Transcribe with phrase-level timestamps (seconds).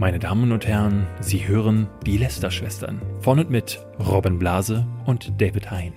[0.00, 3.02] Meine Damen und Herren, Sie hören die Lester-Schwestern.
[3.20, 5.92] Von und mit Robin Blase und David Hein.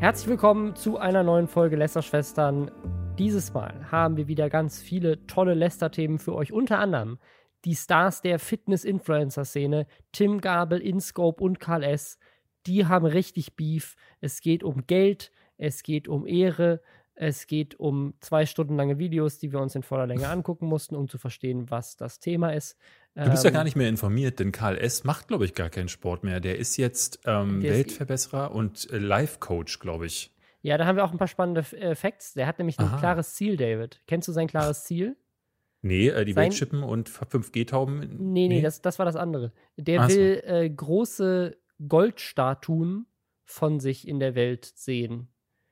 [0.00, 2.72] Herzlich willkommen zu einer neuen Folge Lester-Schwestern.
[3.20, 6.52] Dieses Mal haben wir wieder ganz viele tolle Lester-Themen für euch.
[6.52, 7.20] Unter anderem
[7.64, 12.18] die Stars der Fitness-Influencer-Szene, Tim Gabel, InScope und Karl S.
[12.66, 13.94] Die haben richtig Beef.
[14.20, 16.80] Es geht um Geld, es geht um Ehre,
[17.20, 20.94] es geht um zwei Stunden lange Videos, die wir uns in voller Länge angucken mussten,
[20.94, 22.76] um zu verstehen, was das Thema ist.
[23.16, 25.02] Du bist ähm, ja gar nicht mehr informiert, denn Karl S.
[25.02, 26.38] macht, glaube ich, gar keinen Sport mehr.
[26.38, 30.32] Der ist jetzt ähm, Weltverbesserer und äh, Life-Coach, glaube ich.
[30.62, 32.34] Ja, da haben wir auch ein paar spannende äh, Facts.
[32.34, 32.98] Der hat nämlich ein Aha.
[32.98, 34.00] klares Ziel, David.
[34.06, 35.16] Kennst du sein klares Ziel?
[35.82, 37.98] Nee, äh, die sein, Weltschippen und 5G-Tauben.
[37.98, 39.52] Nee, nee, nee, das, das war das andere.
[39.76, 40.52] Der Ach will so.
[40.52, 41.56] äh, große
[41.88, 43.06] Goldstatuen
[43.44, 45.28] von sich in der Welt sehen.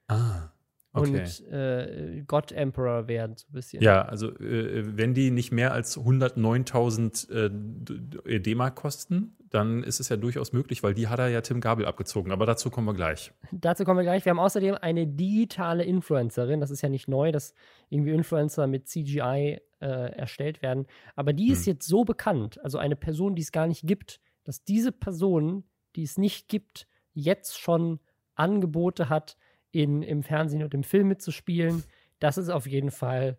[0.09, 0.51] Ah
[0.97, 1.09] okay.
[1.09, 3.83] und äh, God Emperor werden, so ein bisschen.
[3.83, 10.09] Ja, also äh, wenn die nicht mehr als 109.000 äh, D-Mark kosten, dann ist es
[10.09, 12.33] ja durchaus möglich, weil die hat er ja Tim Gabel abgezogen.
[12.33, 13.33] Aber dazu kommen wir gleich.
[13.53, 14.25] Dazu kommen wir gleich.
[14.25, 16.61] Wir haben außerdem eine digitale Influencerin.
[16.61, 17.55] Das ist ja nicht neu, dass
[17.89, 20.87] irgendwie Influencer mit CGI äh, erstellt werden.
[21.15, 21.75] Aber die ist hm.
[21.75, 25.65] jetzt so bekannt, also eine Person, die es gar nicht gibt, dass diese Person,
[25.97, 28.01] die es nicht gibt, jetzt schon
[28.35, 29.37] Angebote hat,
[29.83, 31.85] in, im Fernsehen und im Film mitzuspielen.
[32.19, 33.39] Das ist auf jeden Fall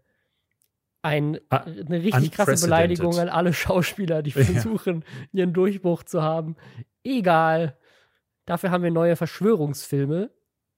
[1.02, 5.42] ein, eine richtig krasse Beleidigung an alle Schauspieler, die versuchen, ja.
[5.42, 6.56] ihren Durchbruch zu haben.
[7.04, 7.78] Egal.
[8.46, 10.30] Dafür haben wir neue Verschwörungsfilme,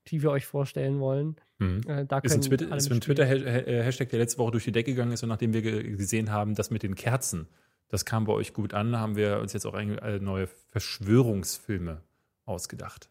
[0.07, 1.35] die wir euch vorstellen wollen.
[1.59, 1.81] Mhm.
[1.87, 5.11] Äh, da ist ein Twitter, ist ein Twitter-Hashtag, der letzte Woche durch die Decke gegangen
[5.11, 7.47] ist und nachdem wir gesehen haben, das mit den Kerzen,
[7.89, 12.01] das kam bei euch gut an, haben wir uns jetzt auch neue Verschwörungsfilme
[12.45, 13.09] ausgedacht.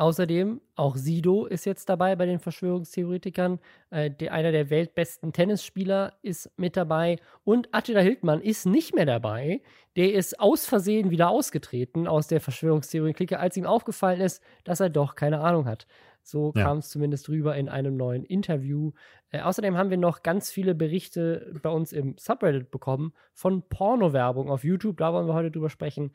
[0.00, 3.58] Außerdem, auch Sido ist jetzt dabei bei den Verschwörungstheoretikern.
[3.90, 7.18] Äh, der, einer der weltbesten Tennisspieler ist mit dabei.
[7.44, 9.60] Und Attila Hildmann ist nicht mehr dabei.
[9.96, 14.88] Der ist aus Versehen wieder ausgetreten aus der Verschwörungstheorie-Clique, als ihm aufgefallen ist, dass er
[14.88, 15.86] doch keine Ahnung hat.
[16.22, 16.64] So ja.
[16.64, 18.92] kam es zumindest rüber in einem neuen Interview.
[19.28, 24.48] Äh, außerdem haben wir noch ganz viele Berichte bei uns im Subreddit bekommen von Porno-Werbung
[24.48, 24.96] auf YouTube.
[24.96, 26.14] Da wollen wir heute drüber sprechen.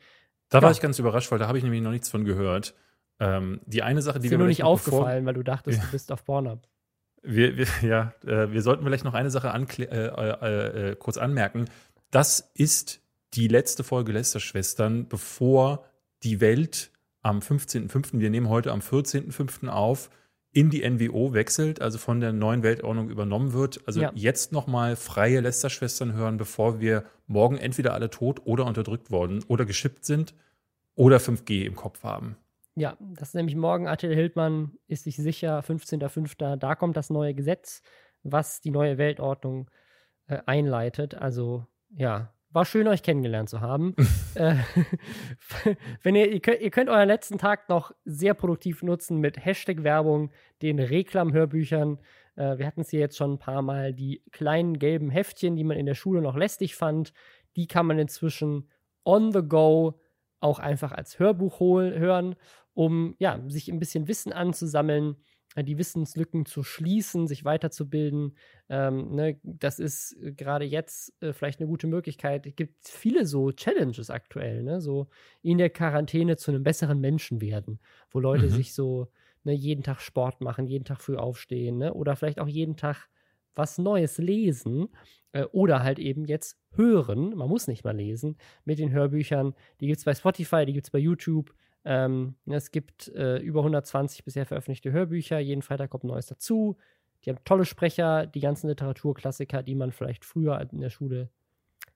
[0.50, 0.64] Da ja.
[0.64, 2.74] war ich ganz überrascht, weil da habe ich nämlich noch nichts von gehört.
[3.20, 5.86] Ähm, die eine Sache, die ist mir nur nicht aufgefallen, weil du dachtest, ja.
[5.86, 6.68] du bist auf Pornhub.
[7.24, 11.66] Wir, wir, ja, äh, wir sollten vielleicht noch eine Sache äh, äh, äh, kurz anmerken.
[12.12, 13.02] Das ist
[13.34, 15.86] die letzte Folge Lester-Schwestern, bevor
[16.24, 19.68] die Welt am 15.05., wir nehmen heute am 14.05.
[19.68, 20.10] auf,
[20.52, 23.82] in die NWO wechselt, also von der neuen Weltordnung übernommen wird.
[23.88, 24.12] Also ja.
[24.16, 29.66] jetzt nochmal freie Lester-Schwestern hören, bevor wir morgen entweder alle tot oder unterdrückt worden oder
[29.66, 30.34] geschippt sind
[30.96, 32.38] oder 5G im Kopf haben.
[32.76, 33.88] Ja, das ist nämlich morgen.
[33.88, 36.58] Attila Hildmann ist sich sicher, 15.05.
[36.58, 37.82] Da kommt das neue Gesetz,
[38.24, 39.70] was die neue Weltordnung
[40.28, 41.16] äh, einleitet.
[41.16, 41.66] Also,
[41.96, 43.96] ja, war schön, euch kennengelernt zu haben.
[44.36, 44.56] äh,
[46.04, 50.32] wenn ihr, ihr könnt, ihr, könnt, euren letzten Tag noch sehr produktiv nutzen mit Hashtag-Werbung,
[50.62, 52.00] den Reklam-Hörbüchern.
[52.36, 53.94] Äh, wir hatten es hier jetzt schon ein paar Mal.
[53.94, 57.14] Die kleinen gelben Heftchen, die man in der Schule noch lästig fand,
[57.56, 58.70] die kann man inzwischen
[59.06, 60.02] on the go
[60.42, 62.36] auch einfach als Hörbuch hören
[62.76, 65.16] um ja, sich ein bisschen Wissen anzusammeln,
[65.56, 68.38] äh, die Wissenslücken zu schließen, sich weiterzubilden.
[68.70, 72.46] Ähm, ne, das ist äh, gerade jetzt äh, vielleicht eine gute Möglichkeit.
[72.46, 74.82] Es gibt viele so Challenges aktuell, ne?
[74.82, 75.08] so
[75.42, 77.80] in der Quarantäne zu einem besseren Menschen werden,
[78.12, 78.52] wo Leute mhm.
[78.52, 79.08] sich so
[79.44, 81.94] ne, jeden Tag Sport machen, jeden Tag früh aufstehen ne?
[81.94, 83.08] oder vielleicht auch jeden Tag
[83.56, 84.90] was Neues lesen
[85.32, 87.36] äh, oder halt eben jetzt hören.
[87.36, 89.54] Man muss nicht mal lesen mit den Hörbüchern.
[89.80, 91.54] Die gibt es bei Spotify, die gibt es bei YouTube.
[91.86, 95.40] Ähm, es gibt äh, über 120 bisher veröffentlichte Hörbücher.
[95.40, 96.78] Jeden Freitag kommt Neues dazu.
[97.24, 101.30] Die haben tolle Sprecher, die ganzen Literaturklassiker, die man vielleicht früher in der Schule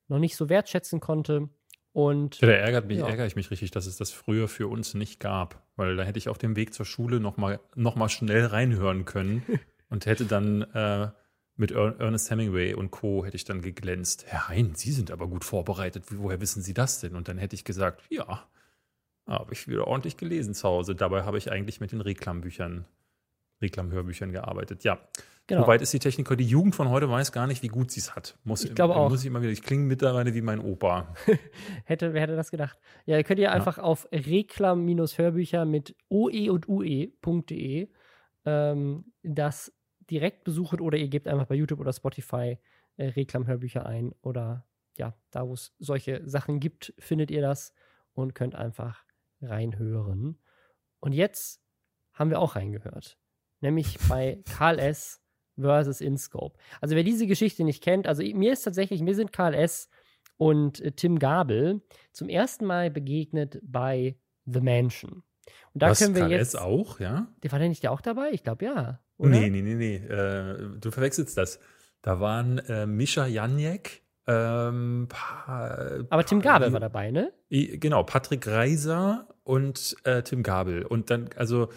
[0.07, 1.49] noch nicht so wertschätzen konnte.
[1.91, 3.07] Und ja, da ärgert mich, ja.
[3.07, 5.63] ärgere ich mich richtig, dass es das früher für uns nicht gab.
[5.75, 9.43] Weil da hätte ich auf dem Weg zur Schule nochmal noch mal schnell reinhören können
[9.89, 11.09] und hätte dann äh,
[11.55, 13.25] mit Ernest Hemingway und Co.
[13.25, 14.25] hätte ich dann geglänzt.
[14.27, 16.05] Herr Hein, Sie sind aber gut vorbereitet.
[16.09, 17.15] Woher wissen Sie das denn?
[17.15, 18.47] Und dann hätte ich gesagt, ja,
[19.29, 20.95] habe ich wieder ordentlich gelesen zu Hause.
[20.95, 22.85] Dabei habe ich eigentlich mit den Reklambüchern,
[23.61, 24.83] Reklamhörbüchern gearbeitet.
[24.83, 24.99] Ja.
[25.47, 25.63] Genau.
[25.63, 28.15] Wobei ist die Techniker, die Jugend von heute weiß gar nicht, wie gut sie es
[28.15, 28.37] hat.
[28.43, 29.09] Muss, ich glaube auch.
[29.09, 31.13] Muss ich immer wieder, ich klinge mittlerweile wie mein Opa.
[31.85, 32.77] hätte, wer hätte das gedacht?
[33.05, 33.51] Ja, ihr könnt ihr ja.
[33.51, 37.89] einfach auf Reklam-Hörbücher mit oe und ue.de
[38.45, 39.73] ähm, das
[40.09, 42.59] direkt besuchen oder ihr gebt einfach bei YouTube oder Spotify
[42.97, 44.65] äh, Reklam-Hörbücher ein oder
[44.97, 47.73] ja, da wo es solche Sachen gibt, findet ihr das
[48.13, 49.03] und könnt einfach
[49.41, 50.39] reinhören.
[50.99, 51.61] Und jetzt
[52.13, 53.17] haben wir auch reingehört.
[53.61, 55.21] Nämlich bei Karl S.,
[55.59, 56.57] versus InScope.
[56.81, 59.89] Also wer diese Geschichte nicht kennt, also mir ist tatsächlich, mir sind KLS
[60.37, 61.81] und äh, Tim Gabel
[62.11, 65.23] zum ersten Mal begegnet bei The Mansion.
[65.73, 67.27] Und da Was, können wir KLS jetzt auch, ja?
[67.43, 68.29] Der war der nicht auch dabei?
[68.31, 68.99] Ich glaube ja.
[69.17, 69.31] Oder?
[69.31, 69.95] Nee, nee, nee, nee.
[69.95, 71.59] Äh, du verwechselst das.
[72.01, 75.07] Da waren äh, Mischa Janiek, ähm,
[75.47, 77.33] Aber Tim Gabel war dabei, ne?
[77.49, 80.83] Genau, Patrick Reiser und äh, Tim Gabel.
[80.85, 81.69] Und dann, also,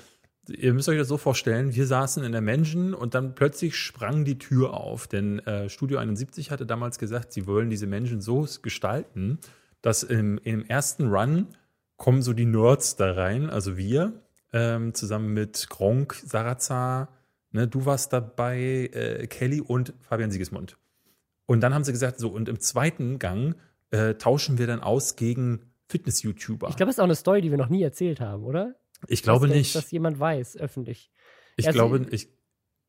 [0.47, 4.27] ihr müsst euch das so vorstellen, wir saßen in der Mansion und dann plötzlich sprang
[4.27, 5.07] die Tür auf.
[5.07, 9.39] Denn äh, Studio 71 hatte damals gesagt, sie wollen diese Mansion so gestalten,
[9.81, 11.49] dass im, im ersten Run
[11.97, 14.13] kommen so die Nerds da rein, also wir,
[14.53, 17.09] ähm, zusammen mit Gronk, Sarazar,
[17.53, 20.77] ne, du warst dabei, äh, Kelly und Fabian Siegesmund.
[21.47, 23.57] Und dann haben sie gesagt, so, und im zweiten Gang
[23.91, 26.69] äh, tauschen wir dann aus gegen Fitness-YouTuber.
[26.71, 28.77] Ich glaube, das ist auch eine Story, die wir noch nie erzählt haben, oder?
[29.09, 29.75] Ich glaube dass, nicht.
[29.75, 31.11] Dass jemand weiß, öffentlich.
[31.57, 32.29] Ich also, glaube, ich,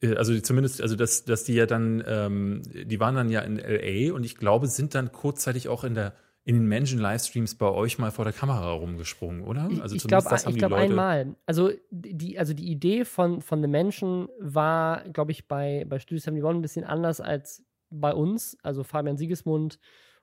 [0.01, 3.57] äh, also zumindest, also dass, dass die ja dann, ähm, die waren dann ja in
[3.57, 6.13] LA und ich glaube, sind dann kurzzeitig auch in der
[6.45, 9.69] in den Menschen-Livestreams bei euch mal vor der Kamera rumgesprungen, oder?
[9.81, 11.37] Also ich glaube glaub einmal.
[11.45, 16.21] Also die, also die Idee von, von The Menschen war, glaube ich, bei, bei Studio
[16.21, 17.63] 71 ein bisschen anders als
[17.99, 19.79] bei uns, also Fabian Siegesmund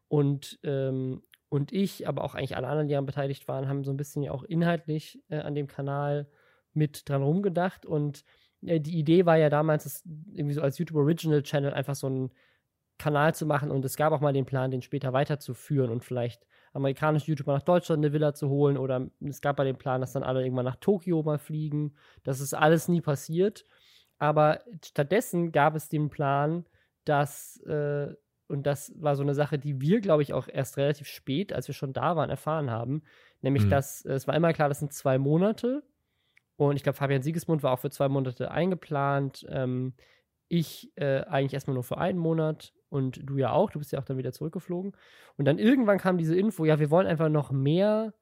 [0.08, 3.92] und, ähm, und ich, aber auch eigentlich alle anderen, die daran beteiligt waren, haben so
[3.92, 6.28] ein bisschen ja auch inhaltlich äh, an dem Kanal
[6.72, 7.86] mit dran rumgedacht.
[7.86, 8.24] Und
[8.62, 10.02] äh, die Idee war ja damals, das
[10.32, 12.30] irgendwie so als YouTube Original Channel einfach so einen
[12.98, 13.70] Kanal zu machen.
[13.70, 17.62] Und es gab auch mal den Plan, den später weiterzuführen und vielleicht amerikanische YouTuber nach
[17.62, 18.76] Deutschland eine Villa zu holen.
[18.76, 21.94] Oder es gab mal den Plan, dass dann alle irgendwann nach Tokio mal fliegen.
[22.22, 23.64] Das ist alles nie passiert.
[24.18, 26.66] Aber stattdessen gab es den Plan,
[27.10, 28.14] dass, äh,
[28.46, 31.66] und das war so eine Sache, die wir, glaube ich, auch erst relativ spät, als
[31.66, 33.02] wir schon da waren, erfahren haben,
[33.42, 33.70] nämlich, mhm.
[33.70, 35.82] dass äh, es war immer klar, das sind zwei Monate.
[36.56, 39.46] Und ich glaube, Fabian Siegesmund war auch für zwei Monate eingeplant.
[39.48, 39.94] Ähm,
[40.48, 43.70] ich äh, eigentlich erstmal nur für einen Monat und du ja auch.
[43.70, 44.92] Du bist ja auch dann wieder zurückgeflogen.
[45.36, 48.12] Und dann irgendwann kam diese Info, ja, wir wollen einfach noch mehr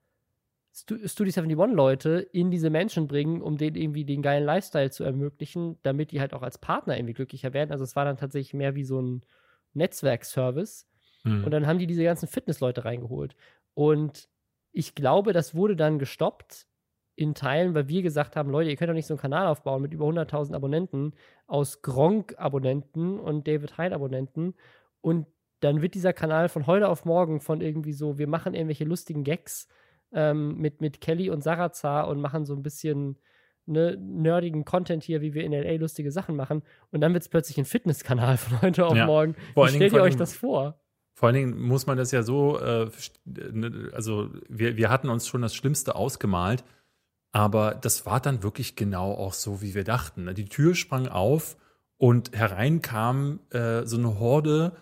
[0.73, 5.79] Studio 71 Leute in diese Menschen bringen, um denen irgendwie den geilen Lifestyle zu ermöglichen,
[5.82, 7.73] damit die halt auch als Partner irgendwie glücklicher werden.
[7.73, 9.23] Also es war dann tatsächlich mehr wie so ein
[9.75, 10.88] Netzwerkservice.
[11.25, 11.44] Mhm.
[11.44, 13.35] Und dann haben die diese ganzen Fitnessleute reingeholt.
[13.75, 14.29] Und
[14.73, 16.67] ich glaube, das wurde dann gestoppt
[17.17, 19.82] in Teilen, weil wir gesagt haben, Leute, ihr könnt doch nicht so einen Kanal aufbauen
[19.82, 21.15] mit über 100.000 Abonnenten
[21.49, 24.55] aus Gronk-Abonnenten und David Hyde-Abonnenten.
[25.00, 25.26] Und
[25.61, 29.25] dann wird dieser Kanal von heute auf morgen von irgendwie so, wir machen irgendwelche lustigen
[29.25, 29.69] Gags
[30.12, 33.19] ähm, mit, mit Kelly und Sarazar und machen so ein bisschen
[33.66, 36.62] ne, nerdigen Content hier, wie wir in LA lustige Sachen machen.
[36.90, 39.06] Und dann wird es plötzlich ein Fitnesskanal von heute auf ja.
[39.06, 39.37] morgen.
[39.55, 40.81] Wie stellt ihr euch das vor?
[41.14, 42.88] Vor allen Dingen muss man das ja so, äh,
[43.25, 46.64] ne, also wir, wir hatten uns schon das Schlimmste ausgemalt,
[47.32, 50.25] aber das war dann wirklich genau auch so, wie wir dachten.
[50.25, 50.34] Ne?
[50.34, 51.56] Die Tür sprang auf
[51.96, 54.76] und herein kam äh, so eine Horde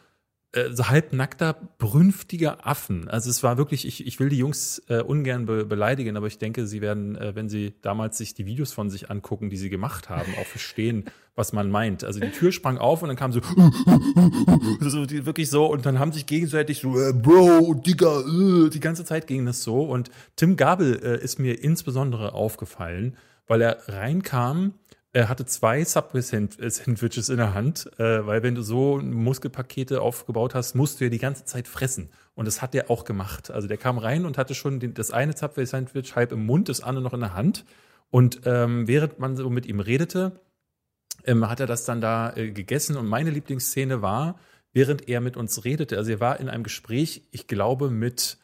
[0.57, 3.09] äh, so halbnackter, brünftiger Affen.
[3.09, 6.39] Also es war wirklich, ich, ich will die Jungs äh, ungern be beleidigen, aber ich
[6.39, 9.69] denke, sie werden, äh, wenn sie damals sich die Videos von sich angucken, die sie
[9.69, 11.05] gemacht haben, auch verstehen,
[11.35, 12.05] was man meint.
[12.05, 13.41] Also die Tür sprang auf und dann kam so,
[14.81, 18.81] so die, wirklich so und dann haben sich gegenseitig so, äh, Bro, Digga, äh, die
[18.81, 19.83] ganze Zeit ging das so.
[19.83, 23.17] Und Tim Gabel äh, ist mir insbesondere aufgefallen,
[23.47, 24.73] weil er reinkam
[25.17, 30.75] er hatte zwei Subway-Sandwiches in der Hand, äh, weil wenn du so Muskelpakete aufgebaut hast,
[30.75, 32.11] musst du ja die ganze Zeit fressen.
[32.35, 33.51] Und das hat er auch gemacht.
[33.51, 36.83] Also der kam rein und hatte schon den, das eine Subway-Sandwich halb im Mund, das
[36.83, 37.65] andere noch in der Hand.
[38.11, 40.39] Und ähm, während man so mit ihm redete,
[41.25, 42.99] ähm, hat er das dann da äh, gegessen.
[42.99, 44.39] Und meine Lieblingsszene war,
[44.75, 48.37] während er mit uns redete, also er war in einem Gespräch, ich glaube, mit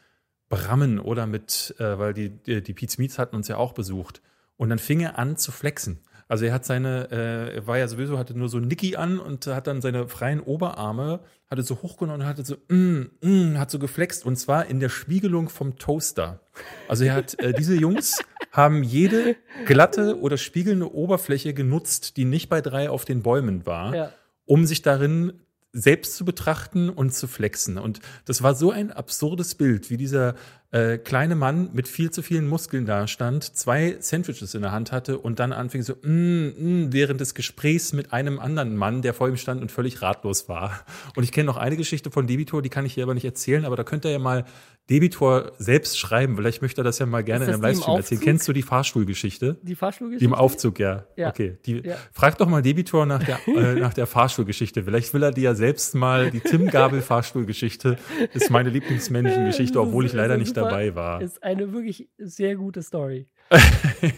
[0.48, 4.22] Brammen oder mit, äh, weil die, die, die Pete Meets hatten uns ja auch besucht.
[4.56, 5.98] Und dann fing er an zu flexen.
[6.32, 9.46] Also er hat seine, äh, er war ja sowieso, hatte nur so Nicky an und
[9.48, 11.20] hat dann seine freien Oberarme,
[11.50, 14.88] hatte so hochgenommen und hatte so, mm, mm, hat so geflext und zwar in der
[14.88, 16.40] Spiegelung vom Toaster.
[16.88, 19.36] Also er hat, äh, diese Jungs haben jede
[19.66, 24.12] glatte oder spiegelnde Oberfläche genutzt, die nicht bei drei auf den Bäumen war, ja.
[24.46, 25.34] um sich darin
[25.74, 27.76] selbst zu betrachten und zu flexen.
[27.76, 30.34] Und das war so ein absurdes Bild, wie dieser
[30.72, 34.90] äh, kleine Mann mit viel zu vielen Muskeln da stand, zwei Sandwiches in der Hand
[34.90, 39.12] hatte und dann anfing so, mm, mm, während des Gesprächs mit einem anderen Mann, der
[39.12, 40.80] vor ihm stand und völlig ratlos war.
[41.14, 43.66] Und ich kenne noch eine Geschichte von Debitor, die kann ich hier aber nicht erzählen,
[43.66, 44.46] aber da könnt ihr ja mal
[44.90, 46.36] Debitor selbst schreiben.
[46.36, 48.20] Vielleicht möchte er das ja mal gerne in einem Livestream erzählen.
[48.20, 49.58] Kennst du die Fahrschulgeschichte?
[49.62, 50.24] Die Fahrschulgeschichte?
[50.24, 51.06] Die im Aufzug, ja.
[51.16, 51.28] ja.
[51.28, 51.58] Okay.
[51.64, 51.96] Die, ja.
[52.12, 54.82] Frag doch mal Debitor nach der, äh, nach der Fahrschulgeschichte.
[54.82, 57.96] Vielleicht will er dir ja selbst mal die Tim Gabel Fahrschulgeschichte.
[58.34, 61.22] Ist meine Lieblingsmenschengeschichte, obwohl ich leider nicht dabei war.
[61.22, 63.28] Ist eine wirklich sehr gute Story.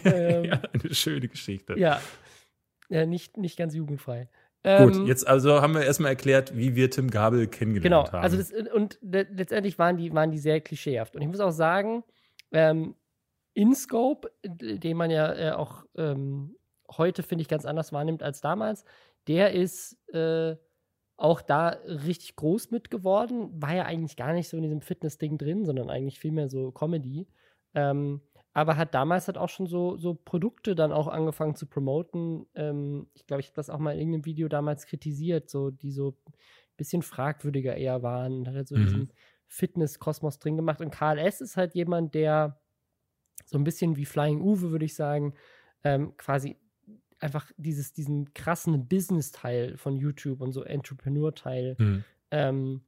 [0.03, 1.77] ähm, ja, eine schöne Geschichte.
[1.77, 2.01] Ja.
[2.89, 4.29] ja nicht, nicht ganz jugendfrei.
[4.65, 8.31] Gut, ähm, jetzt also haben wir erstmal erklärt, wie wir Tim Gabel kennengelernt genau, haben.
[8.31, 11.15] Genau, also das, und letztendlich waren die, waren die sehr klischeehaft.
[11.15, 12.03] Und ich muss auch sagen,
[12.51, 12.95] ähm,
[13.53, 16.55] InScope, den man ja äh, auch ähm,
[16.97, 18.85] heute, finde ich, ganz anders wahrnimmt als damals,
[19.27, 20.55] der ist äh,
[21.15, 23.49] auch da richtig groß mit geworden.
[23.61, 27.27] War ja eigentlich gar nicht so in diesem Fitness-Ding drin, sondern eigentlich vielmehr so Comedy.
[27.75, 28.21] Ähm,
[28.55, 32.47] aber hat damals halt auch schon so, so Produkte dann auch angefangen zu promoten.
[32.55, 35.91] Ähm, ich glaube, ich habe das auch mal in irgendeinem Video damals kritisiert, so die
[35.91, 36.33] so ein
[36.77, 38.47] bisschen fragwürdiger eher waren.
[38.47, 38.85] Hat halt so mhm.
[38.85, 39.13] diesen
[39.47, 40.79] Fitness-Kosmos drin gemacht.
[40.79, 42.61] Und KLS ist halt jemand, der
[43.45, 45.33] so ein bisschen wie Flying Uwe, würde ich sagen,
[45.83, 46.55] ähm, quasi
[47.19, 52.03] einfach dieses, diesen krassen Business-Teil von YouTube und so Entrepreneur-Teil mhm.
[52.31, 52.85] ähm,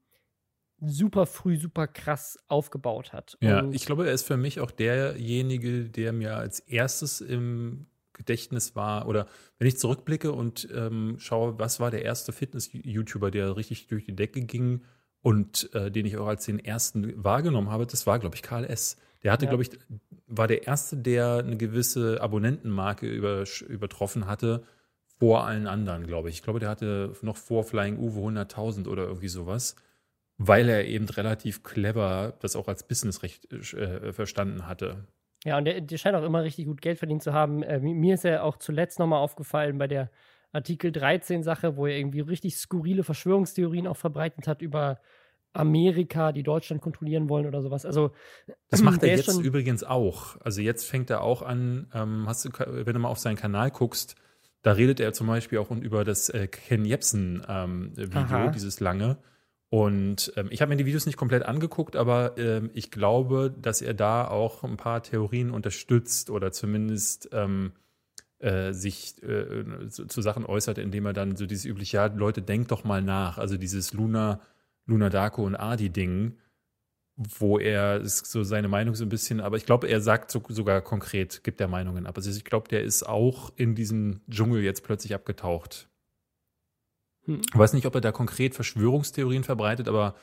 [0.80, 3.38] super früh, super krass aufgebaut hat.
[3.42, 7.88] Ja, und ich glaube, er ist für mich auch derjenige, der mir als erstes im
[8.14, 9.28] Gedächtnis war, oder
[9.60, 14.16] wenn ich zurückblicke und ähm, schaue, was war der erste Fitness-YouTuber, der richtig durch die
[14.16, 14.82] Decke ging
[15.22, 18.66] und äh, den ich auch als den ersten wahrgenommen habe, das war, glaube ich, Karl
[18.66, 18.98] S.
[19.24, 19.52] Der hatte, ja.
[19.52, 19.72] glaube ich,
[20.28, 24.64] war der erste, der eine gewisse Abonnentenmarke über, übertroffen hatte
[25.20, 26.36] vor allen anderen, glaube ich.
[26.36, 29.76] Ich glaube, der hatte noch vor Flying Uwe 100.000 oder irgendwie sowas
[30.38, 35.08] weil er eben relativ clever das auch als Businessrecht äh, verstanden hatte.
[35.44, 37.64] Ja, und der, der, scheint auch immer richtig gut Geld verdient zu haben.
[37.64, 40.12] Äh, mir ist er auch zuletzt nochmal aufgefallen bei der
[40.52, 45.00] Artikel 13-Sache, wo er irgendwie richtig skurrile Verschwörungstheorien auch verbreitet hat über
[45.54, 47.86] Amerika, die Deutschland kontrollieren wollen oder sowas.
[47.86, 48.12] Also
[48.70, 50.40] das macht er jetzt übrigens auch.
[50.42, 53.72] Also jetzt fängt er auch an, ähm, hast du, wenn du mal auf seinen Kanal
[53.72, 54.16] guckst,
[54.62, 59.18] da redet er zum Beispiel auch über das äh, Ken Jebsen ähm, Video, dieses lange.
[59.70, 63.82] Und ähm, ich habe mir die Videos nicht komplett angeguckt, aber ähm, ich glaube, dass
[63.82, 67.74] er da auch ein paar Theorien unterstützt oder zumindest ähm,
[68.40, 72.42] äh, sich äh, zu, zu, Sachen äußert, indem er dann so dieses übliche, ja, Leute,
[72.42, 73.38] denkt doch mal nach.
[73.38, 74.40] Also dieses Luna,
[74.86, 76.38] Luna Darko und Adi-Ding,
[77.18, 80.82] wo er so seine Meinung so ein bisschen, aber ich glaube, er sagt so, sogar
[80.82, 82.16] konkret, gibt er Meinungen ab.
[82.16, 85.90] Also ich glaube, der ist auch in diesen Dschungel jetzt plötzlich abgetaucht.
[87.28, 87.42] Hm.
[87.48, 90.16] Ich weiß nicht, ob er da konkret Verschwörungstheorien verbreitet, aber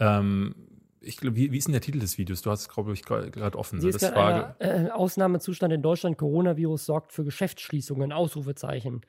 [0.00, 0.54] ähm,
[1.00, 2.42] ich glaube, wie, wie, ist denn der Titel des Videos?
[2.42, 3.80] Du hast es, glaube ich, gerade offen.
[3.80, 4.56] Sie ist das Frage.
[4.58, 6.18] Einer, äh, Ausnahmezustand in Deutschland.
[6.18, 8.12] Coronavirus sorgt für Geschäftsschließungen.
[8.12, 9.02] Ausrufezeichen.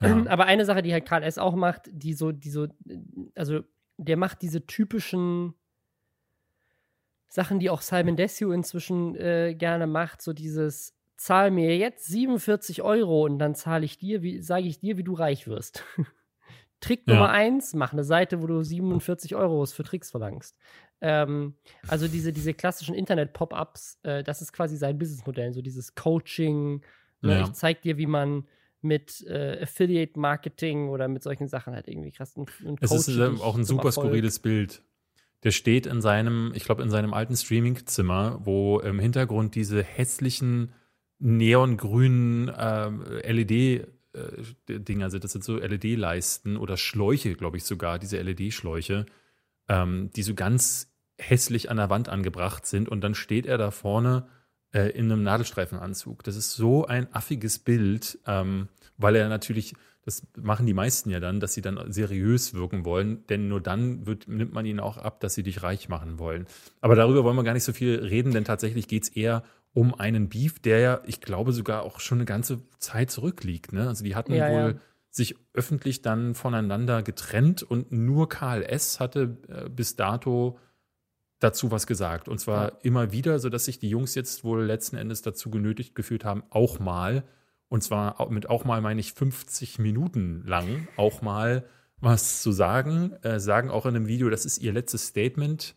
[0.00, 0.24] Ja.
[0.28, 1.38] Aber eine Sache, die halt Karl S.
[1.38, 2.66] auch macht, die so, die so,
[3.34, 3.60] also
[3.98, 5.54] der macht diese typischen
[7.28, 12.82] Sachen, die auch Simon Desue inzwischen äh, gerne macht, so dieses zahl mir jetzt 47
[12.82, 15.84] Euro und dann zahle ich dir, wie sage ich dir, wie du reich wirst.
[16.82, 17.30] Trick Nummer ja.
[17.30, 20.56] eins, mach eine Seite, wo du 47 Euro für Tricks verlangst.
[21.00, 21.54] Ähm,
[21.88, 26.82] also diese, diese klassischen Internet-Pop-Ups, äh, das ist quasi sein Businessmodell, so dieses Coaching.
[27.22, 27.38] Ne?
[27.38, 27.44] Ja.
[27.44, 28.46] Ich zeig dir, wie man
[28.82, 32.36] mit äh, Affiliate-Marketing oder mit solchen Sachen halt irgendwie krass.
[32.36, 34.82] Und, es ist äh, auch ein super skurriles Bild.
[35.44, 40.72] Der steht in seinem, ich glaube, in seinem alten Streaming-Zimmer, wo im Hintergrund diese hässlichen
[41.20, 43.86] neongrünen äh, LED
[44.68, 45.24] Dinger sind.
[45.24, 49.06] Das sind so LED-Leisten oder Schläuche, glaube ich sogar, diese LED-Schläuche,
[49.68, 52.88] ähm, die so ganz hässlich an der Wand angebracht sind.
[52.88, 54.26] Und dann steht er da vorne
[54.72, 56.24] äh, in einem Nadelstreifenanzug.
[56.24, 61.20] Das ist so ein affiges Bild, ähm, weil er natürlich, das machen die meisten ja
[61.20, 64.98] dann, dass sie dann seriös wirken wollen, denn nur dann wird, nimmt man ihnen auch
[64.98, 66.46] ab, dass sie dich reich machen wollen.
[66.80, 69.42] Aber darüber wollen wir gar nicht so viel reden, denn tatsächlich geht es eher
[69.74, 73.72] um einen Beef, der ja, ich glaube, sogar auch schon eine ganze Zeit zurückliegt.
[73.72, 73.88] Ne?
[73.88, 74.80] Also die hatten ja, wohl ja.
[75.10, 80.58] sich öffentlich dann voneinander getrennt und nur KLS hatte äh, bis dato
[81.38, 82.28] dazu was gesagt.
[82.28, 82.78] Und zwar ja.
[82.82, 86.78] immer wieder, sodass sich die Jungs jetzt wohl letzten Endes dazu genötigt gefühlt haben, auch
[86.78, 87.24] mal,
[87.68, 91.64] und zwar mit auch mal meine ich 50 Minuten lang, auch mal
[91.96, 93.12] was zu sagen.
[93.22, 95.74] Äh, sagen auch in einem Video, das ist ihr letztes Statement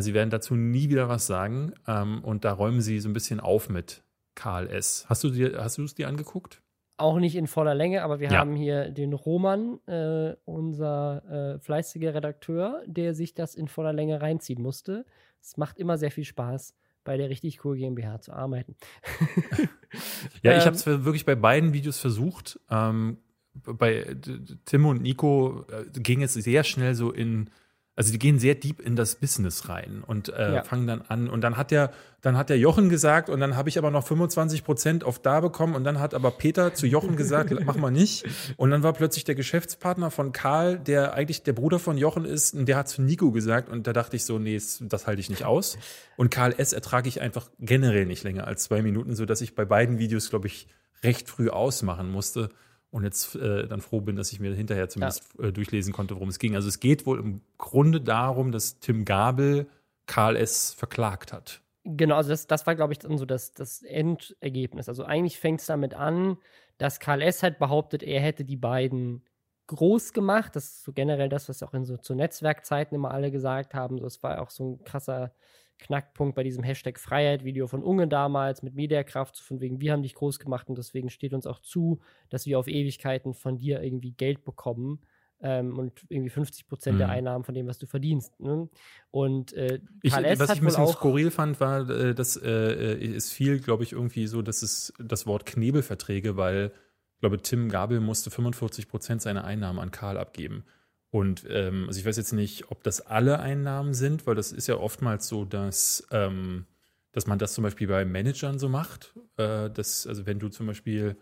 [0.00, 3.40] sie werden dazu nie wieder was sagen ähm, und da räumen sie so ein bisschen
[3.40, 4.02] auf mit
[4.34, 5.06] KLS.
[5.08, 6.62] Hast du dir, hast du es dir angeguckt?
[6.96, 8.38] Auch nicht in voller Länge, aber wir ja.
[8.38, 14.20] haben hier den Roman, äh, unser äh, fleißiger Redakteur, der sich das in voller Länge
[14.20, 15.06] reinziehen musste.
[15.40, 18.74] Es macht immer sehr viel Spaß, bei der richtig cool GmbH zu arbeiten.
[20.42, 22.58] ja, ich habe es ähm, wirklich bei beiden Videos versucht.
[22.68, 23.18] Ähm,
[23.64, 24.16] bei
[24.64, 27.50] Tim und Nico äh, ging es sehr schnell so in
[27.98, 30.62] also die gehen sehr deep in das Business rein und äh, ja.
[30.62, 31.28] fangen dann an.
[31.28, 31.90] Und dann hat der,
[32.20, 35.40] dann hat der Jochen gesagt, und dann habe ich aber noch 25 Prozent auf da
[35.40, 35.74] bekommen.
[35.74, 38.24] Und dann hat aber Peter zu Jochen gesagt, mach mal nicht.
[38.56, 42.54] Und dann war plötzlich der Geschäftspartner von Karl, der eigentlich der Bruder von Jochen ist,
[42.54, 43.68] und der hat zu Nico gesagt.
[43.68, 45.76] Und da dachte ich so, nee, das halte ich nicht aus.
[46.16, 46.72] Und Karl S.
[46.72, 50.30] ertrage ich einfach generell nicht länger als zwei Minuten, so dass ich bei beiden Videos,
[50.30, 50.68] glaube ich,
[51.02, 52.50] recht früh ausmachen musste.
[52.90, 55.46] Und jetzt äh, dann froh bin, dass ich mir hinterher zumindest ja.
[55.46, 56.54] äh, durchlesen konnte, worum es ging.
[56.54, 59.66] Also es geht wohl im Grunde darum, dass Tim Gabel
[60.06, 60.72] Karl S.
[60.72, 61.60] verklagt hat.
[61.84, 64.88] Genau, also das, das war, glaube ich, dann so das, das Endergebnis.
[64.88, 66.38] Also eigentlich fängt es damit an,
[66.78, 67.42] dass Karl S.
[67.42, 69.22] halt behauptet, er hätte die beiden
[69.68, 70.56] groß gemacht.
[70.56, 73.98] Das ist so generell das, was auch in so zu Netzwerkzeiten immer alle gesagt haben.
[73.98, 75.32] So, das war auch so ein krasser
[75.78, 80.02] Knackpunkt bei diesem Hashtag Freiheit-Video von Unge damals mit Mediakraft, so von wegen, wir haben
[80.02, 83.82] dich groß gemacht und deswegen steht uns auch zu, dass wir auf Ewigkeiten von dir
[83.82, 85.00] irgendwie Geld bekommen.
[85.40, 86.98] Ähm, und irgendwie 50 Prozent mhm.
[86.98, 88.40] der Einnahmen von dem, was du verdienst.
[88.40, 88.68] Ne?
[89.12, 93.30] Und äh, ich, was ich ein bisschen skurril fand, war, äh, dass äh, äh, es
[93.30, 96.72] fiel, glaube ich, irgendwie so, dass es das Wort Knebelverträge, weil,
[97.14, 100.64] ich glaube, Tim Gabel musste 45 Prozent seiner Einnahmen an Karl abgeben.
[101.10, 104.66] Und ähm, also ich weiß jetzt nicht, ob das alle Einnahmen sind, weil das ist
[104.66, 106.66] ja oftmals so, dass, ähm,
[107.12, 109.14] dass man das zum Beispiel bei Managern so macht.
[109.36, 111.16] Äh, dass, also wenn du zum Beispiel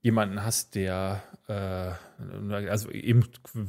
[0.00, 1.92] jemanden hast, der äh,
[2.68, 3.24] also eben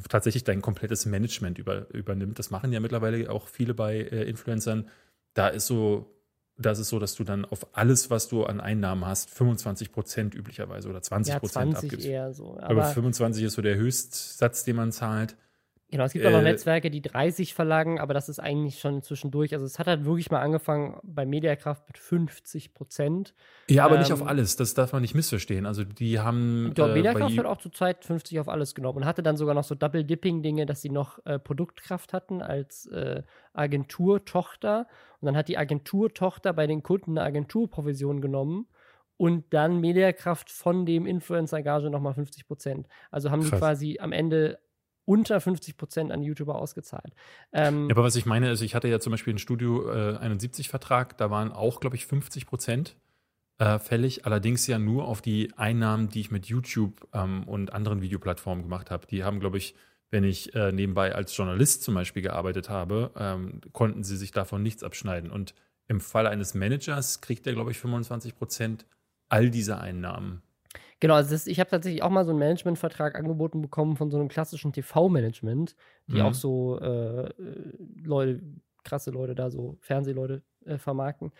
[0.08, 2.38] tatsächlich dein komplettes Management über, übernimmt.
[2.38, 4.88] Das machen ja mittlerweile auch viele bei äh, Influencern.
[5.34, 6.14] Da ist so,
[6.56, 9.92] da ist es so, dass du dann auf alles, was du an Einnahmen hast, 25
[9.92, 12.36] Prozent üblicherweise oder 20 Prozent ja, abgibst.
[12.36, 12.58] So.
[12.60, 15.36] Aber, aber 25 ist so der Höchstsatz, den man zahlt.
[15.90, 19.02] Genau, es gibt auch noch äh, Netzwerke, die 30 verlangen, aber das ist eigentlich schon
[19.02, 19.52] zwischendurch.
[19.54, 23.34] Also es hat halt wirklich mal angefangen bei Mediakraft mit 50 Prozent.
[23.68, 24.54] Ja, aber ähm, nicht auf alles.
[24.54, 25.66] Das darf man nicht missverstehen.
[25.66, 26.70] Also die haben.
[26.74, 29.54] Glaube, äh, Mediakraft hat auch zur Zeit 50 auf alles genommen und hatte dann sogar
[29.54, 34.86] noch so Double-Dipping-Dinge, dass sie noch äh, Produktkraft hatten als äh, Agenturtochter.
[35.20, 38.68] Und dann hat die Agenturtochter bei den Kunden eine Agenturprovision genommen
[39.16, 42.86] und dann Mediakraft von dem Influencer-Gage nochmal 50 Prozent.
[43.10, 43.50] Also haben Krass.
[43.50, 44.58] die quasi am Ende
[45.10, 47.16] unter 50 Prozent an YouTuber ausgezahlt.
[47.52, 50.16] Ähm, ja, aber was ich meine, also ich hatte ja zum Beispiel einen Studio äh,
[50.18, 52.96] 71-Vertrag, da waren auch, glaube ich, 50 Prozent
[53.58, 58.02] äh, fällig, allerdings ja nur auf die Einnahmen, die ich mit YouTube ähm, und anderen
[58.02, 59.08] Videoplattformen gemacht habe.
[59.08, 59.74] Die haben, glaube ich,
[60.12, 64.62] wenn ich äh, nebenbei als Journalist zum Beispiel gearbeitet habe, ähm, konnten sie sich davon
[64.62, 65.32] nichts abschneiden.
[65.32, 65.56] Und
[65.88, 68.86] im Fall eines Managers kriegt er, glaube ich, 25 Prozent
[69.28, 70.42] all dieser Einnahmen.
[71.00, 74.18] Genau, also das, ich habe tatsächlich auch mal so einen Managementvertrag angeboten bekommen von so
[74.18, 75.74] einem klassischen TV-Management,
[76.06, 76.22] die mhm.
[76.22, 77.32] auch so äh,
[78.02, 78.42] Leute,
[78.84, 81.32] krasse Leute da, so Fernsehleute äh, vermarkten.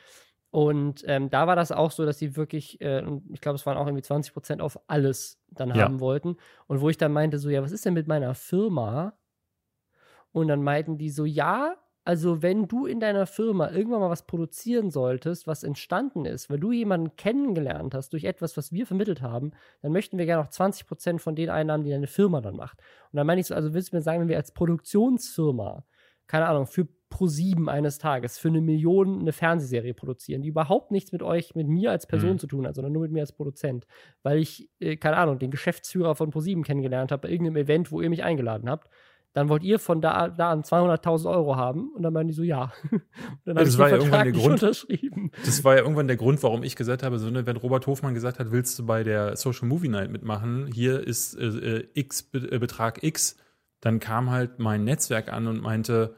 [0.51, 3.77] Und ähm, da war das auch so, dass sie wirklich, äh, ich glaube, es waren
[3.77, 5.85] auch irgendwie 20 Prozent auf alles dann ja.
[5.85, 6.37] haben wollten.
[6.67, 9.13] Und wo ich dann meinte, so, ja, was ist denn mit meiner Firma?
[10.33, 14.27] Und dann meinten die so, ja, also, wenn du in deiner Firma irgendwann mal was
[14.27, 19.21] produzieren solltest, was entstanden ist, weil du jemanden kennengelernt hast durch etwas, was wir vermittelt
[19.21, 22.57] haben, dann möchten wir gerne auch 20 Prozent von den Einnahmen, die deine Firma dann
[22.57, 22.79] macht.
[23.13, 25.85] Und dann meine ich so, also willst du mir sagen, wenn wir als Produktionsfirma,
[26.27, 31.13] keine Ahnung, für Pro7 eines Tages für eine Million eine Fernsehserie produzieren, die überhaupt nichts
[31.13, 32.39] mit euch, mit mir als Person mhm.
[32.39, 33.87] zu tun hat, sondern nur mit mir als Produzent,
[34.23, 38.01] weil ich, äh, keine Ahnung, den Geschäftsführer von Pro7 kennengelernt habe bei irgendeinem Event, wo
[38.01, 38.89] ihr mich eingeladen habt
[39.33, 41.93] dann wollt ihr von da, da an 200.000 Euro haben.
[41.95, 42.73] Und dann meinen die so, ja.
[42.91, 43.03] Und
[43.45, 44.63] dann das war ja irgendwann der Grund.
[44.63, 45.31] Unterschrieben.
[45.45, 48.15] Das war ja irgendwann der Grund, warum ich gesagt habe, so, ne, wenn Robert Hofmann
[48.15, 52.59] gesagt hat, willst du bei der Social Movie Night mitmachen, hier ist äh, X äh,
[52.59, 53.37] Betrag X,
[53.81, 56.17] dann kam halt mein Netzwerk an und meinte,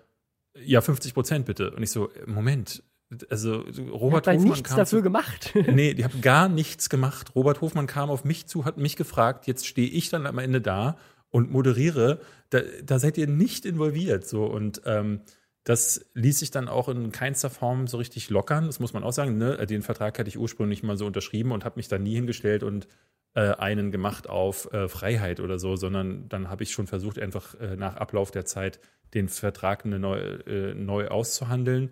[0.64, 1.70] ja, 50 Prozent bitte.
[1.72, 2.82] Und ich so, Moment,
[3.28, 5.52] also Robert Hofmann nichts kam dafür zu, gemacht.
[5.68, 7.34] nee, die haben gar nichts gemacht.
[7.34, 10.60] Robert Hofmann kam auf mich zu, hat mich gefragt, jetzt stehe ich dann am Ende
[10.60, 10.96] da
[11.30, 12.20] und moderiere,
[12.52, 14.26] da, da seid ihr nicht involviert.
[14.26, 15.20] So und ähm,
[15.64, 18.66] das ließ sich dann auch in keinster Form so richtig lockern.
[18.66, 19.38] Das muss man auch sagen.
[19.38, 19.64] Ne?
[19.66, 22.88] Den Vertrag hatte ich ursprünglich mal so unterschrieben und habe mich da nie hingestellt und
[23.34, 27.54] äh, einen gemacht auf äh, Freiheit oder so, sondern dann habe ich schon versucht, einfach
[27.60, 28.80] äh, nach Ablauf der Zeit
[29.14, 31.90] den Vertrag neu, äh, neu auszuhandeln.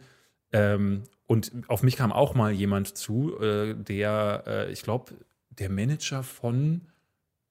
[0.53, 5.13] Ähm, und auf mich kam auch mal jemand zu, äh, der, äh, ich glaube,
[5.51, 6.83] der Manager von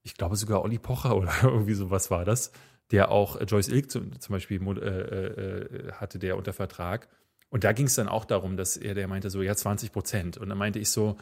[0.03, 2.51] ich glaube sogar Olli Pocher oder irgendwie sowas war das,
[2.91, 7.07] der auch äh, Joyce Ilk zum, zum Beispiel äh, äh, hatte, der unter Vertrag.
[7.49, 10.37] Und da ging es dann auch darum, dass er, der meinte so, ja, 20 Prozent.
[10.37, 11.17] Und dann meinte ich so,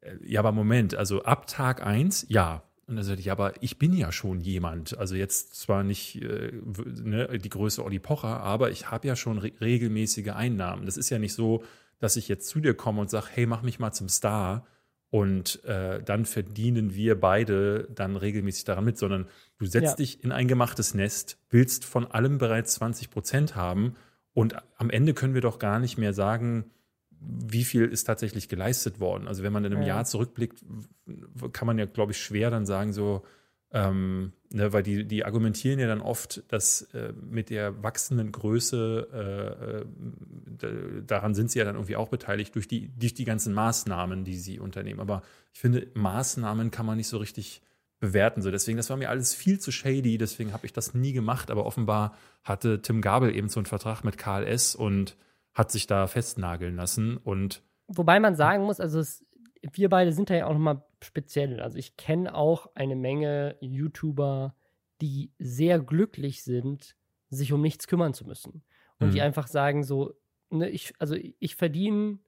[0.00, 2.62] äh, ja, aber Moment, also ab Tag 1, ja.
[2.86, 4.98] Und dann sagte ich, ja, aber ich bin ja schon jemand.
[4.98, 6.52] Also jetzt zwar nicht äh,
[7.02, 10.84] ne, die Größe Olli Pocher, aber ich habe ja schon re regelmäßige Einnahmen.
[10.84, 11.62] Das ist ja nicht so,
[12.00, 14.66] dass ich jetzt zu dir komme und sage, hey, mach mich mal zum Star
[15.12, 19.26] und äh, dann verdienen wir beide dann regelmäßig daran mit, sondern
[19.58, 19.96] du setzt ja.
[19.96, 23.94] dich in ein gemachtes Nest, willst von allem bereits 20 Prozent haben
[24.32, 26.64] und am Ende können wir doch gar nicht mehr sagen,
[27.20, 29.28] wie viel ist tatsächlich geleistet worden.
[29.28, 29.88] Also wenn man in einem ja.
[29.88, 30.64] Jahr zurückblickt,
[31.52, 33.22] kann man ja, glaube ich, schwer dann sagen, so,
[33.72, 39.84] ähm, ne, weil die, die argumentieren ja dann oft, dass äh, mit der wachsenden Größe,
[40.60, 43.54] äh, äh, daran sind sie ja dann irgendwie auch beteiligt, durch die, durch die ganzen
[43.54, 45.00] Maßnahmen, die sie unternehmen.
[45.00, 47.62] Aber ich finde, Maßnahmen kann man nicht so richtig
[47.98, 48.42] bewerten.
[48.42, 51.50] So, deswegen, das war mir alles viel zu shady, deswegen habe ich das nie gemacht.
[51.50, 55.16] Aber offenbar hatte Tim Gabel eben so einen Vertrag mit KLS und
[55.54, 57.16] hat sich da festnageln lassen.
[57.16, 59.24] Und Wobei man sagen muss, also es,
[59.72, 61.60] wir beide sind da ja auch nochmal speziell.
[61.60, 64.54] Also ich kenne auch eine Menge YouTuber,
[65.00, 66.96] die sehr glücklich sind,
[67.28, 68.64] sich um nichts kümmern zu müssen.
[68.98, 69.12] Und mhm.
[69.12, 70.14] die einfach sagen so,
[70.50, 72.18] ne, ich, also ich verdiene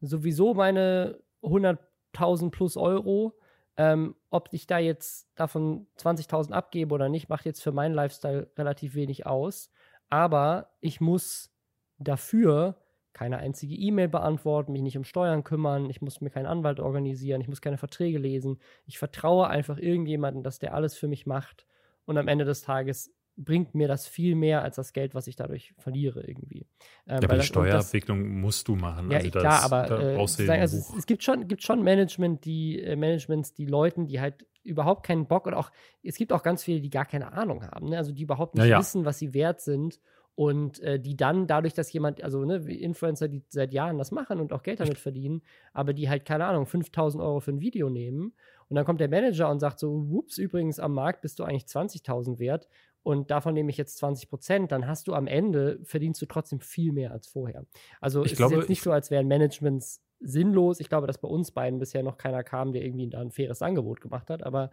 [0.00, 3.38] sowieso meine 100.000 plus Euro.
[3.78, 8.50] Ähm, ob ich da jetzt davon 20.000 abgebe oder nicht, macht jetzt für meinen Lifestyle
[8.56, 9.70] relativ wenig aus.
[10.10, 11.50] Aber ich muss
[11.96, 12.81] dafür
[13.12, 17.40] keine einzige E-Mail beantworten, mich nicht um Steuern kümmern, ich muss mir keinen Anwalt organisieren,
[17.40, 18.58] ich muss keine Verträge lesen.
[18.86, 21.66] Ich vertraue einfach irgendjemanden, dass der alles für mich macht.
[22.04, 25.36] Und am Ende des Tages bringt mir das viel mehr als das Geld, was ich
[25.36, 26.66] dadurch verliere irgendwie.
[27.06, 29.10] Ähm, ja, aber die Steuerabwicklung musst du machen.
[29.10, 32.44] Ja, also das, klar, aber äh, sagen, also es, es, gibt schon, gibt schon Management,
[32.44, 35.70] die äh, Managements, die Leuten, die halt überhaupt keinen Bock und auch
[36.02, 37.98] es gibt auch ganz viele, die gar keine Ahnung haben, ne?
[37.98, 38.78] also die überhaupt nicht ja, ja.
[38.78, 39.98] wissen, was sie wert sind
[40.34, 44.40] und äh, die dann dadurch, dass jemand, also ne, Influencer, die seit Jahren das machen
[44.40, 45.42] und auch Geld damit verdienen,
[45.72, 48.32] aber die halt, keine Ahnung, 5000 Euro für ein Video nehmen
[48.68, 51.64] und dann kommt der Manager und sagt so, ups, übrigens am Markt bist du eigentlich
[51.64, 52.68] 20.000 wert
[53.02, 56.60] und davon nehme ich jetzt 20 Prozent, dann hast du am Ende, verdienst du trotzdem
[56.60, 57.66] viel mehr als vorher.
[58.00, 60.78] Also ich es glaube, ist jetzt nicht so, als wären Managements sinnlos.
[60.78, 63.60] Ich glaube, dass bei uns beiden bisher noch keiner kam, der irgendwie da ein faires
[63.60, 64.70] Angebot gemacht hat, aber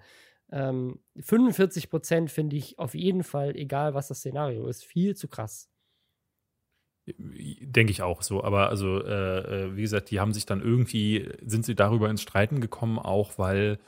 [0.52, 5.28] ähm, 45 Prozent finde ich auf jeden Fall, egal was das Szenario ist, viel zu
[5.28, 5.70] krass.
[7.18, 8.44] Denke ich auch so.
[8.44, 12.22] Aber also, äh, äh, wie gesagt, die haben sich dann irgendwie, sind sie darüber ins
[12.22, 13.80] Streiten gekommen, auch weil,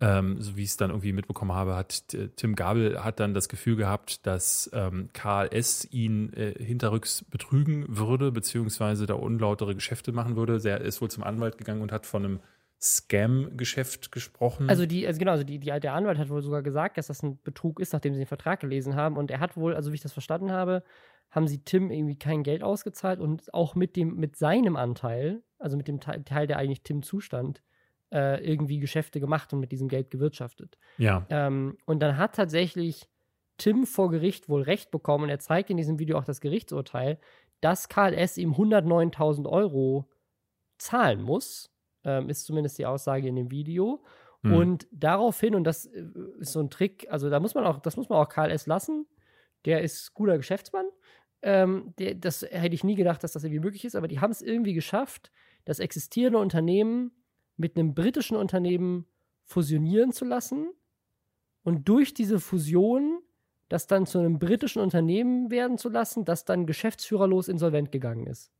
[0.00, 2.04] ähm, so wie ich es dann irgendwie mitbekommen habe, hat
[2.36, 8.30] Tim Gabel hat dann das Gefühl gehabt, dass ähm, KLS ihn äh, hinterrücks betrügen würde,
[8.32, 10.60] beziehungsweise da unlautere Geschäfte machen würde.
[10.68, 12.40] Er ist wohl zum Anwalt gegangen und hat von einem
[12.82, 14.68] Scam-Geschäft gesprochen.
[14.68, 17.22] Also die, also genau, also die, die, der Anwalt hat wohl sogar gesagt, dass das
[17.22, 19.16] ein Betrug ist, nachdem sie den Vertrag gelesen haben.
[19.16, 20.82] Und er hat wohl, also wie ich das verstanden habe,
[21.30, 25.76] haben sie Tim irgendwie kein Geld ausgezahlt und auch mit dem, mit seinem Anteil, also
[25.76, 27.62] mit dem Teil, der eigentlich Tim zustand,
[28.12, 30.76] äh, irgendwie Geschäfte gemacht und mit diesem Geld gewirtschaftet.
[30.98, 31.24] Ja.
[31.30, 33.08] Ähm, und dann hat tatsächlich
[33.58, 37.18] Tim vor Gericht wohl Recht bekommen und er zeigt in diesem Video auch das Gerichtsurteil,
[37.60, 40.10] dass KLS ihm 109.000 Euro
[40.78, 41.71] zahlen muss
[42.04, 44.02] ähm, ist zumindest die Aussage in dem Video.
[44.42, 44.54] Mhm.
[44.54, 46.04] Und daraufhin, und das äh,
[46.38, 49.06] ist so ein Trick, also da muss man auch, das muss man auch KLS lassen.
[49.64, 50.86] Der ist guter Geschäftsmann.
[51.42, 54.30] Ähm, der, das hätte ich nie gedacht, dass das irgendwie möglich ist, aber die haben
[54.30, 55.32] es irgendwie geschafft,
[55.64, 57.12] das existierende Unternehmen
[57.56, 59.06] mit einem britischen Unternehmen
[59.44, 60.70] fusionieren zu lassen
[61.62, 63.22] und durch diese Fusion
[63.72, 68.52] das dann zu einem britischen Unternehmen werden zu lassen, das dann geschäftsführerlos insolvent gegangen ist.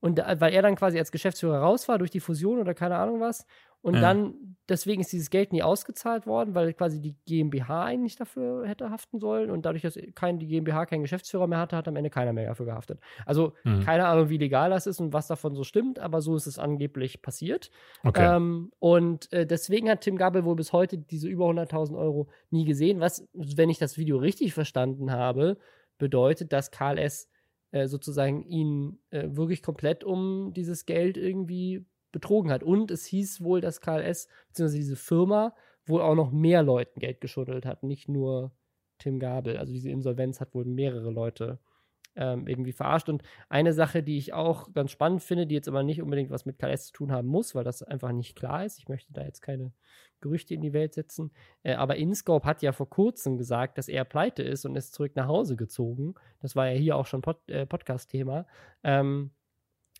[0.00, 2.96] Und da, weil er dann quasi als Geschäftsführer raus war durch die Fusion oder keine
[2.96, 3.46] Ahnung was.
[3.82, 4.00] Und ja.
[4.00, 8.90] dann, deswegen ist dieses Geld nie ausgezahlt worden, weil quasi die GmbH eigentlich dafür hätte
[8.90, 9.50] haften sollen.
[9.50, 12.46] Und dadurch, dass kein, die GmbH keinen Geschäftsführer mehr hatte, hat am Ende keiner mehr
[12.46, 13.00] dafür gehaftet.
[13.24, 13.80] Also mhm.
[13.80, 16.58] keine Ahnung, wie legal das ist und was davon so stimmt, aber so ist es
[16.58, 17.70] angeblich passiert.
[18.04, 18.36] Okay.
[18.36, 22.66] Ähm, und äh, deswegen hat Tim Gabel wohl bis heute diese über 100.000 Euro nie
[22.66, 25.56] gesehen, was, wenn ich das Video richtig verstanden habe,
[25.96, 27.30] bedeutet, dass Karl S
[27.72, 32.62] äh, sozusagen ihn äh, wirklich komplett um dieses Geld irgendwie betrogen hat.
[32.62, 35.54] Und es hieß wohl, dass KLS, beziehungsweise diese Firma,
[35.86, 38.52] wohl auch noch mehr Leuten Geld geschuddelt hat, nicht nur
[38.98, 39.56] Tim Gabel.
[39.56, 41.58] Also diese Insolvenz hat wohl mehrere Leute
[42.16, 43.08] ähm, irgendwie verarscht.
[43.08, 46.46] Und eine Sache, die ich auch ganz spannend finde, die jetzt aber nicht unbedingt was
[46.46, 48.78] mit KLS zu tun haben muss, weil das einfach nicht klar ist.
[48.78, 49.72] Ich möchte da jetzt keine
[50.20, 51.32] Gerüchte in die Welt setzen.
[51.62, 55.12] Äh, aber InScope hat ja vor kurzem gesagt, dass er pleite ist und ist zurück
[55.14, 56.14] nach Hause gezogen.
[56.40, 58.46] Das war ja hier auch schon Pod, äh, Podcast-Thema.
[58.82, 59.30] Ähm,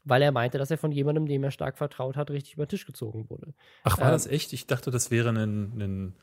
[0.05, 2.71] weil er meinte, dass er von jemandem, dem er stark vertraut hat, richtig über den
[2.71, 3.55] Tisch gezogen wurde.
[3.85, 4.53] Ach, war ähm, das echt?
[4.53, 6.17] Ich dachte, das wäre ein, ein,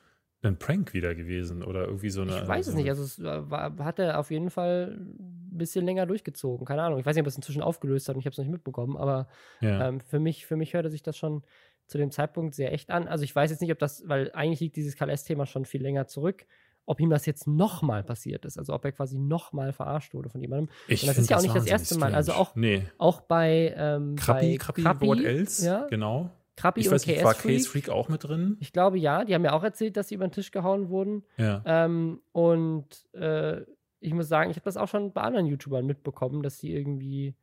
[0.48, 2.42] ein Prank wieder gewesen oder irgendwie so eine.
[2.42, 2.90] Ich weiß es nicht.
[2.90, 6.66] Also, es war, hat er auf jeden Fall ein bisschen länger durchgezogen.
[6.66, 7.00] Keine Ahnung.
[7.00, 8.98] Ich weiß nicht, ob es inzwischen aufgelöst hat und ich habe es noch nicht mitbekommen,
[8.98, 9.28] aber
[9.62, 9.88] ja.
[9.88, 11.44] ähm, für, mich, für mich hörte sich das schon
[11.88, 13.08] zu dem Zeitpunkt sehr echt an.
[13.08, 16.08] Also ich weiß jetzt nicht, ob das, weil eigentlich liegt dieses KLS-Thema schon viel länger
[16.08, 16.46] zurück,
[16.86, 18.58] ob ihm das jetzt nochmal passiert ist.
[18.58, 20.70] Also ob er quasi nochmal verarscht wurde von jemandem.
[20.88, 22.14] Ich Und das ist ja auch nicht das erste Mal.
[22.14, 22.84] Also auch, nee.
[22.98, 25.88] auch bei ähm, Krabbi, bei Krabbi, Krabbi What Else, ja?
[25.90, 26.30] genau.
[26.58, 27.58] Krabbi ich und weiß nicht, KS war Freak.
[27.58, 28.58] Case Freak auch mit drin?
[28.60, 29.24] Ich glaube ja.
[29.24, 31.24] Die haben ja auch erzählt, dass sie über den Tisch gehauen wurden.
[31.38, 31.62] Ja.
[31.66, 33.62] Ähm, und äh,
[34.00, 37.36] ich muss sagen, ich habe das auch schon bei anderen YouTubern mitbekommen, dass sie irgendwie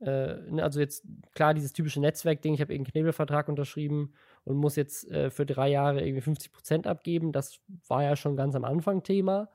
[0.00, 4.12] äh, ne, also jetzt klar dieses typische Netzwerk-Ding, ich habe irgendeinen Knebelvertrag unterschrieben
[4.44, 7.32] und muss jetzt äh, für drei Jahre irgendwie 50 Prozent abgeben.
[7.32, 9.42] Das war ja schon ganz am Anfang Thema.
[9.42, 9.48] Mhm.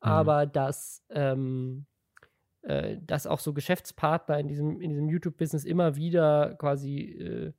[0.00, 1.86] Aber dass, ähm,
[2.62, 7.52] äh, dass auch so Geschäftspartner in diesem, in diesem YouTube-Business immer wieder quasi äh,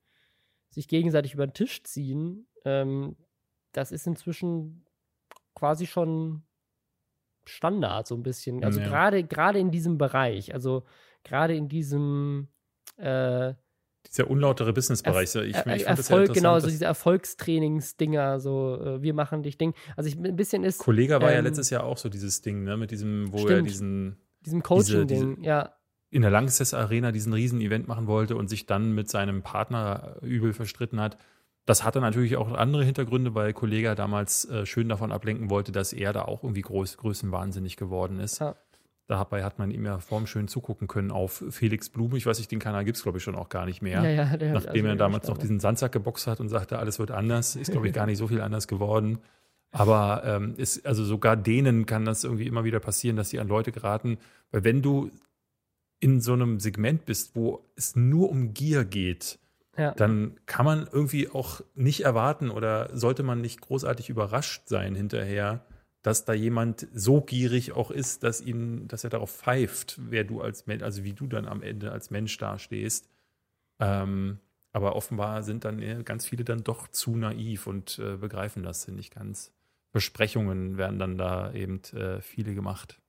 [0.76, 3.16] sich gegenseitig über den Tisch ziehen, ähm,
[3.72, 4.86] das ist inzwischen
[5.56, 6.44] quasi schon
[7.48, 8.64] Standard, so ein bisschen.
[8.64, 8.88] Also Ja.
[8.88, 10.84] gerade gerade in diesem Bereich, also
[11.24, 12.48] gerade in diesem
[12.98, 13.54] äh,
[14.08, 15.30] Dieser unlautere Businessbereich.
[15.30, 19.44] so, ich, ich Er- das ja Erfolg, genau, so diese Erfolgstrainingsdinger, so äh, wir machen
[19.44, 19.74] dich Ding.
[19.96, 22.64] Also ich ein bisschen ist Kollege war ja ähm, letztes Jahr auch so dieses Ding,
[22.64, 23.70] ne, mit diesem, wo er Stimmt.
[23.70, 25.76] diesen diesem Coaching-Ding, ja.
[26.16, 30.16] In der Lanxess Arena diesen riesen Event machen wollte und sich dann mit seinem Partner
[30.22, 31.18] übel verstritten hat.
[31.66, 35.92] Das hatte natürlich auch andere Hintergründe, weil Kollege damals äh, schön davon ablenken wollte, dass
[35.92, 38.40] er da auch irgendwie groß, größenwahnsinnig geworden ist.
[38.40, 38.56] Ja.
[39.08, 42.18] Dabei hat man ihm ja vorm schön zugucken können auf Felix Blume.
[42.18, 44.02] Ich weiß nicht, den Kanal gibt es, glaube ich, schon auch gar nicht mehr.
[44.02, 47.12] Ja, ja, Nachdem also er damals noch diesen Sandsack geboxt hat und sagte, alles wird
[47.12, 49.20] anders, ist, glaube ich, gar nicht so viel anders geworden.
[49.72, 53.50] Aber ähm, ist, also sogar denen kann das irgendwie immer wieder passieren, dass sie an
[53.50, 54.18] Leute geraten.
[54.52, 55.12] Weil wenn du
[56.06, 59.40] in so einem Segment bist, wo es nur um Gier geht,
[59.76, 59.92] Ja.
[59.96, 65.66] dann kann man irgendwie auch nicht erwarten oder sollte man nicht großartig überrascht sein hinterher,
[66.04, 70.42] dass da jemand so gierig auch ist, dass ihn, dass er darauf pfeift, wer du
[70.42, 73.10] als Mensch, also wie du dann am Ende als Mensch dastehst.
[73.80, 74.38] Ähm,
[74.74, 79.16] aber offenbar sind dann ganz viele dann doch zu naiv und äh, begreifen das nicht
[79.16, 79.52] ganz.
[79.92, 83.02] Versprechungen werden dann da eben äh, viele gemacht.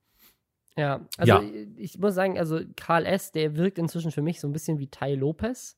[0.77, 1.43] Ja, also Ja.
[1.75, 4.87] ich muss sagen, also Karl S., der wirkt inzwischen für mich so ein bisschen wie
[4.87, 5.75] Tai Lopez.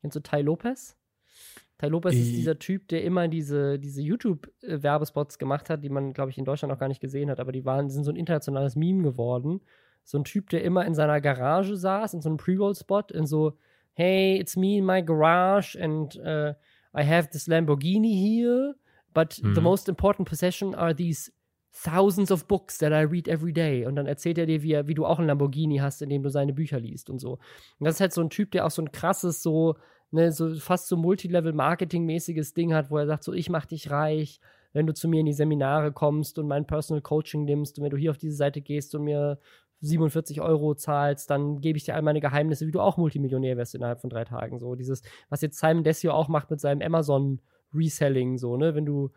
[0.00, 0.96] Kennst du Tai Lopez?
[1.78, 6.12] Tai Lopez ist I- dieser Typ, der immer diese, diese YouTube-Werbespots gemacht hat, die man,
[6.12, 8.16] glaube ich, in Deutschland noch gar nicht gesehen hat, aber die waren, sind so ein
[8.16, 9.60] internationales Meme geworden.
[10.04, 13.56] So ein Typ, der immer in seiner Garage saß, in so einem Pre-Roll-Spot, in so,
[13.94, 16.54] hey, it's me in my garage and uh,
[16.98, 18.74] I have this Lamborghini here,
[19.14, 19.62] but the Mhm.
[19.62, 21.30] most important possession are these
[21.72, 23.86] thousands of books that I read every day.
[23.86, 26.30] Und dann erzählt er dir, wie, wie du auch ein Lamborghini hast, in dem du
[26.30, 27.32] seine Bücher liest und so.
[27.78, 29.76] Und das ist halt so ein Typ, der auch so ein krasses, so,
[30.10, 34.40] ne, so fast so Multilevel-Marketing-mäßiges Ding hat, wo er sagt, so, ich mach dich reich,
[34.72, 37.90] wenn du zu mir in die Seminare kommst und mein Personal Coaching nimmst und wenn
[37.90, 39.38] du hier auf diese Seite gehst und mir
[39.80, 43.74] 47 Euro zahlst, dann gebe ich dir all meine Geheimnisse, wie du auch Multimillionär wirst
[43.74, 44.58] innerhalb von drei Tagen.
[44.58, 47.40] So dieses, was jetzt Simon Desio auch macht mit seinem Amazon
[47.72, 49.10] Reselling, so, ne, wenn du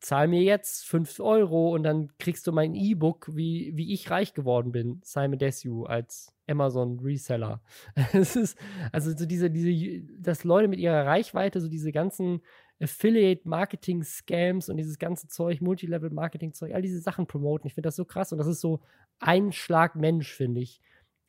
[0.00, 4.34] zahl mir jetzt 5 Euro und dann kriegst du mein E-Book, wie, wie ich reich
[4.34, 7.60] geworden bin, Simon Desue als Amazon Reseller.
[8.12, 8.58] Es ist,
[8.92, 12.40] also so diese, diese, dass Leute mit ihrer Reichweite so diese ganzen
[12.80, 17.66] Affiliate-Marketing-Scams und dieses ganze Zeug, Multilevel-Marketing-Zeug, all diese Sachen promoten.
[17.66, 18.80] Ich finde das so krass und das ist so
[19.18, 20.80] ein Schlag Mensch, finde ich.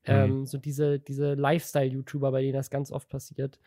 [0.05, 0.13] Mhm.
[0.13, 3.59] Ähm, so diese, diese Lifestyle-YouTuber, bei denen das ganz oft passiert.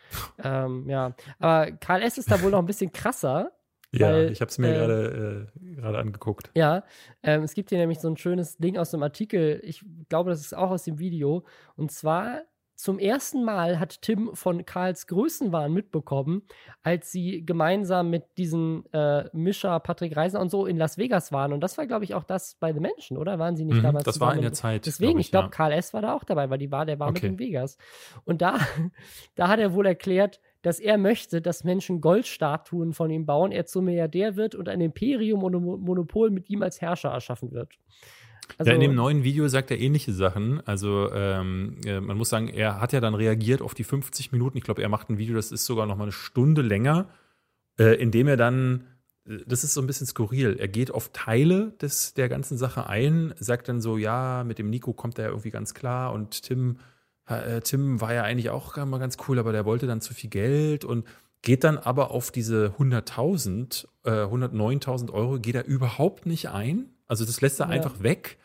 [0.43, 2.19] ähm, ja, aber Karl S.
[2.19, 3.53] ist da wohl noch ein bisschen krasser.
[3.93, 6.51] Ja, ich habe es mir äh, gerade äh, gerade angeguckt.
[6.55, 6.85] Ja,
[7.23, 9.61] ähm, es gibt hier nämlich so ein schönes Ding aus dem Artikel.
[9.65, 11.45] Ich glaube, das ist auch aus dem Video.
[11.77, 12.43] Und zwar
[12.77, 16.43] zum ersten Mal hat Tim von Karls Größenwahn mitbekommen,
[16.83, 21.53] als sie gemeinsam mit diesen äh, Mischa, Patrick Reisner und so in Las Vegas waren.
[21.53, 23.39] Und das war, glaube ich, auch das bei The Menschen, oder?
[23.39, 24.87] Waren sie nicht Mhm, damals das war in der Zeit.
[24.87, 25.51] Deswegen, glaub ich glaube, ja.
[25.51, 25.93] Karl S.
[25.93, 27.29] war da auch dabei, weil die war, der war Okay.
[27.29, 27.77] mit in Vegas.
[28.25, 28.57] Und da,
[29.35, 33.67] da hat er wohl erklärt, dass er möchte, dass Menschen Goldstatuen von ihm bauen, er
[33.67, 37.53] zum Milliardär wird und ein Imperium und ein Mo- Monopol mit ihm als Herrscher erschaffen
[37.53, 37.73] wird.
[38.59, 40.61] Also, ja, in dem neuen Video sagt er ähnliche Sachen.
[40.67, 44.59] Also ähm, äh, man muss sagen, er hat ja dann reagiert auf die 50 Minuten.
[44.59, 47.09] Ich glaube, er macht ein Video, das ist sogar noch mal eine Stunde länger,
[47.79, 48.87] äh, in dem er dann,
[49.25, 52.89] äh, das ist so ein bisschen skurril, er geht auf Teile des, der ganzen Sache
[52.89, 56.79] ein, sagt dann so, ja, mit dem Nico kommt er irgendwie ganz klar und Tim,
[57.63, 60.85] Tim war ja eigentlich auch mal ganz cool, aber der wollte dann zu viel Geld
[60.85, 61.07] und
[61.43, 66.91] geht dann aber auf diese 100.000, äh, 109.000 Euro, geht er überhaupt nicht ein.
[67.07, 67.73] Also das lässt er Ja.
[67.73, 68.39] einfach weg.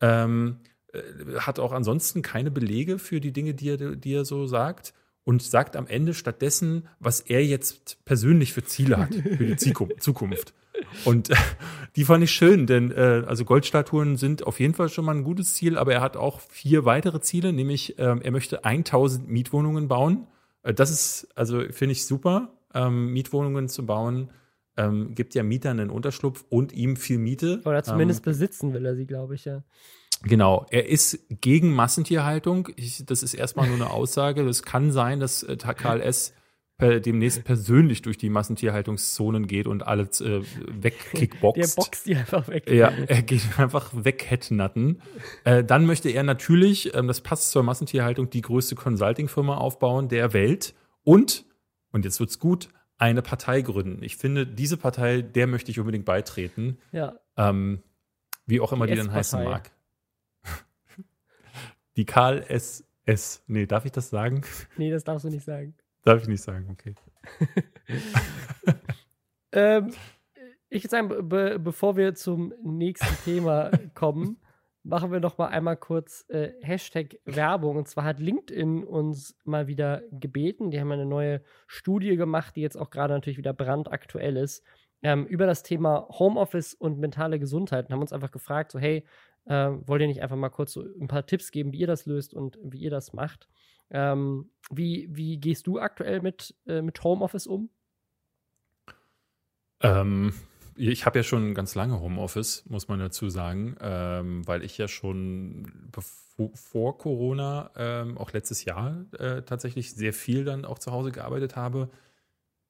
[0.00, 0.58] Ähm,
[0.92, 4.94] äh, hat auch ansonsten keine Belege für die Dinge, die er, die er so sagt.
[5.24, 9.56] Und sagt am Ende stattdessen, was er jetzt persönlich für Ziele hat für die
[9.98, 10.54] Zukunft.
[11.04, 11.36] Und äh,
[11.96, 15.24] die fand ich schön, denn äh, also Goldstatuen sind auf jeden Fall schon mal ein
[15.24, 19.88] gutes Ziel, aber er hat auch vier weitere Ziele, nämlich ähm, er möchte 1000 Mietwohnungen
[19.88, 20.26] bauen.
[20.62, 24.30] Äh, das ist, also finde ich super, ähm, Mietwohnungen zu bauen.
[24.78, 27.62] Ähm, gibt ja Mietern einen Unterschlupf und ihm viel Miete.
[27.64, 29.62] Oder zumindest ähm, besitzen will er sie, glaube ich, ja.
[30.22, 32.68] Genau, er ist gegen Massentierhaltung.
[32.76, 34.44] Ich, das ist erstmal nur eine Aussage.
[34.44, 36.34] Das kann sein, dass äh, Karl S.
[36.78, 41.76] Per, demnächst persönlich durch die Massentierhaltungszonen geht und alles äh, Der wegkickboxt.
[41.76, 42.68] boxt die einfach weg.
[42.70, 45.00] Ja, er geht einfach wegheadnatten.
[45.44, 50.34] Äh, dann möchte er natürlich, ähm, das passt zur Massentierhaltung, die größte Consulting-Firma aufbauen der
[50.34, 51.46] Welt und,
[51.92, 54.02] und jetzt wird's gut, eine Partei gründen.
[54.02, 56.78] Ich finde, diese Partei, der möchte ich unbedingt beitreten.
[56.92, 57.14] Ja.
[57.38, 57.82] Ähm,
[58.46, 59.70] wie auch immer Die die, dann heißen mag.
[61.96, 62.84] Die Karl S.
[63.06, 63.42] S.
[63.46, 64.42] Nee, darf ich das sagen?
[64.76, 65.74] Nee, das darfst du nicht sagen.
[66.06, 66.94] Darf ich nicht sagen, okay.
[69.52, 69.92] Ähm,
[70.68, 74.38] ich würde sagen, be bevor wir zum nächsten Thema kommen,
[74.82, 77.76] machen wir noch mal einmal kurz äh, Hashtag Werbung.
[77.76, 80.70] Und zwar hat LinkedIn uns mal wieder gebeten.
[80.70, 84.62] Die haben eine neue Studie gemacht, die jetzt auch gerade natürlich wieder brandaktuell ist,
[85.02, 87.86] ähm, über das Thema Homeoffice und mentale Gesundheit.
[87.86, 89.06] Und haben uns einfach gefragt, so hey,
[89.46, 92.04] äh, wollt ihr nicht einfach mal kurz so ein paar Tipps geben, wie ihr das
[92.04, 93.48] löst und wie ihr das macht?
[93.90, 97.70] Ähm, wie, wie gehst du aktuell mit, äh, mit Homeoffice um?
[99.80, 100.32] Ähm,
[100.74, 104.88] ich habe ja schon ganz lange Homeoffice, muss man dazu sagen, ähm, weil ich ja
[104.88, 105.90] schon
[106.54, 111.56] vor Corona, ähm, auch letztes Jahr äh, tatsächlich sehr viel dann auch zu Hause gearbeitet
[111.56, 111.90] habe.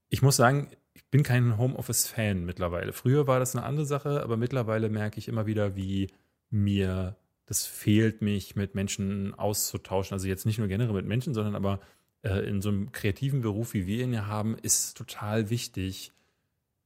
[0.09, 2.92] Ich muss sagen, ich bin kein Homeoffice-Fan mittlerweile.
[2.92, 6.09] Früher war das eine andere Sache, aber mittlerweile merke ich immer wieder, wie
[6.50, 10.14] mir das fehlt, mich mit Menschen auszutauschen.
[10.14, 11.80] Also jetzt nicht nur generell mit Menschen, sondern aber
[12.22, 16.12] äh, in so einem kreativen Beruf, wie wir ihn ja haben, ist total wichtig,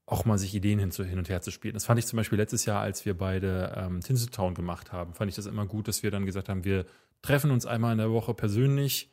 [0.07, 1.75] auch mal sich Ideen hin, hin und her zu spielen.
[1.75, 5.31] Das fand ich zum Beispiel letztes Jahr, als wir beide ähm, Tinseltown gemacht haben, fand
[5.31, 6.85] ich das immer gut, dass wir dann gesagt haben, wir
[7.23, 9.11] treffen uns einmal in der Woche persönlich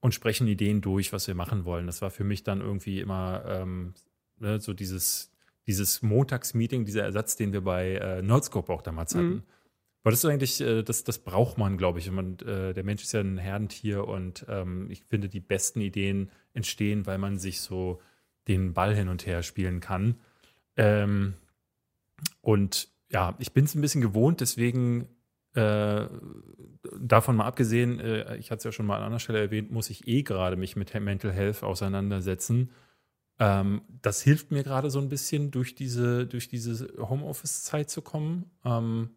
[0.00, 1.86] und sprechen Ideen durch, was wir machen wollen.
[1.86, 3.94] Das war für mich dann irgendwie immer ähm,
[4.38, 5.30] ne, so dieses,
[5.66, 9.28] dieses Montagsmeeting, dieser Ersatz, den wir bei äh, Nerdscope auch damals hatten.
[9.28, 9.42] Mhm.
[10.02, 12.10] Weil das ist eigentlich, äh, das, das braucht man, glaube ich.
[12.10, 16.30] Man, äh, der Mensch ist ja ein Herdentier und ähm, ich finde, die besten Ideen
[16.54, 18.00] entstehen, weil man sich so
[18.48, 20.16] den Ball hin und her spielen kann.
[20.76, 21.34] Ähm,
[22.40, 25.08] und ja, ich bin es ein bisschen gewohnt, deswegen
[25.54, 26.06] äh,
[26.98, 29.90] davon mal abgesehen, äh, ich hatte es ja schon mal an anderer Stelle erwähnt, muss
[29.90, 32.70] ich eh gerade mich mit Mental Health auseinandersetzen.
[33.38, 38.50] Ähm, das hilft mir gerade so ein bisschen, durch diese, durch diese Homeoffice-Zeit zu kommen.
[38.64, 39.10] Ähm,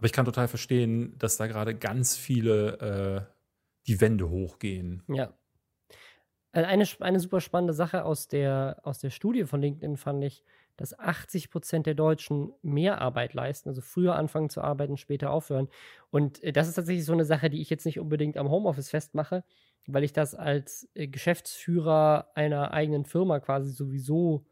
[0.00, 3.32] aber ich kann total verstehen, dass da gerade ganz viele äh,
[3.86, 5.02] die Wände hochgehen.
[5.08, 5.34] Ja.
[6.52, 10.42] Äh, eine, eine super spannende Sache aus der, aus der Studie von LinkedIn fand ich,
[10.78, 15.68] dass 80 Prozent der Deutschen mehr Arbeit leisten, also früher anfangen zu arbeiten, später aufhören.
[16.08, 18.88] Und äh, das ist tatsächlich so eine Sache, die ich jetzt nicht unbedingt am Homeoffice
[18.88, 19.44] festmache,
[19.86, 24.46] weil ich das als äh, Geschäftsführer einer eigenen Firma quasi sowieso,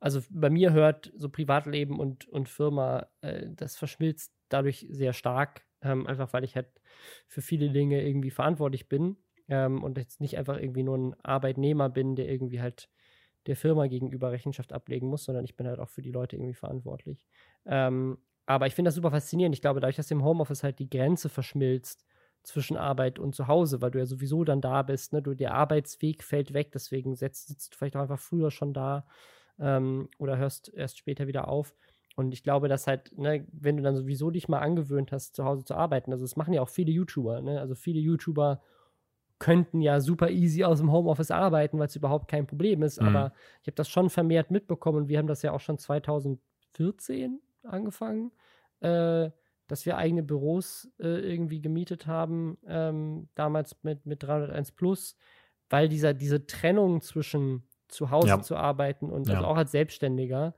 [0.00, 5.62] also bei mir hört so Privatleben und, und Firma, äh, das verschmilzt dadurch sehr stark,
[5.82, 6.68] ähm, einfach weil ich halt
[7.26, 9.16] für viele Dinge irgendwie verantwortlich bin
[9.48, 12.88] ähm, und jetzt nicht einfach irgendwie nur ein Arbeitnehmer bin, der irgendwie halt
[13.46, 16.54] der Firma gegenüber Rechenschaft ablegen muss, sondern ich bin halt auch für die Leute irgendwie
[16.54, 17.26] verantwortlich.
[17.66, 19.54] Ähm, aber ich finde das super faszinierend.
[19.54, 22.04] Ich glaube, dadurch, dass im Homeoffice halt die Grenze verschmilzt
[22.42, 25.22] zwischen Arbeit und zu Hause, weil du ja sowieso dann da bist, ne?
[25.22, 29.06] du, der Arbeitsweg fällt weg, deswegen setzt, sitzt du vielleicht auch einfach früher schon da
[29.58, 31.74] ähm, oder hörst erst später wieder auf.
[32.16, 35.44] Und ich glaube, dass halt, ne, wenn du dann sowieso dich mal angewöhnt hast, zu
[35.44, 37.60] Hause zu arbeiten, also das machen ja auch viele YouTuber, ne?
[37.60, 38.60] Also viele YouTuber
[39.40, 43.00] könnten ja super easy aus dem Homeoffice arbeiten, weil es überhaupt kein Problem ist.
[43.00, 43.08] Mhm.
[43.08, 47.40] Aber ich habe das schon vermehrt mitbekommen und wir haben das ja auch schon 2014
[47.64, 48.30] angefangen,
[48.80, 49.30] äh,
[49.66, 55.16] dass wir eigene Büros äh, irgendwie gemietet haben, ähm, damals mit, mit 301 Plus,
[55.68, 58.42] weil dieser, diese Trennung zwischen zu Hause ja.
[58.42, 59.34] zu arbeiten und ja.
[59.34, 60.54] also auch als Selbstständiger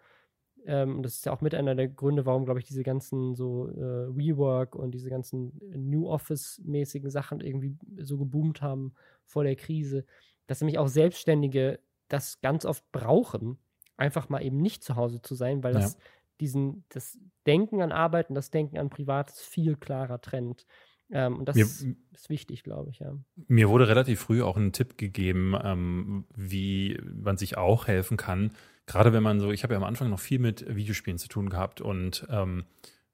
[0.66, 3.68] ähm, das ist ja auch mit einer der Gründe, warum, glaube ich, diese ganzen so
[3.68, 10.04] äh, WeWork und diese ganzen New Office-mäßigen Sachen irgendwie so geboomt haben vor der Krise,
[10.48, 13.58] dass nämlich auch Selbstständige das ganz oft brauchen,
[13.96, 16.00] einfach mal eben nicht zu Hause zu sein, weil das ja.
[16.40, 20.66] diesen, das Denken an Arbeit und das Denken an Privates viel klarer trennt.
[21.10, 23.12] Ähm, und das mir, ist, ist, wichtig, glaube ich, ja.
[23.48, 28.52] Mir wurde relativ früh auch ein Tipp gegeben, ähm, wie man sich auch helfen kann,
[28.86, 31.50] gerade wenn man so, ich habe ja am Anfang noch viel mit Videospielen zu tun
[31.50, 32.64] gehabt und ähm,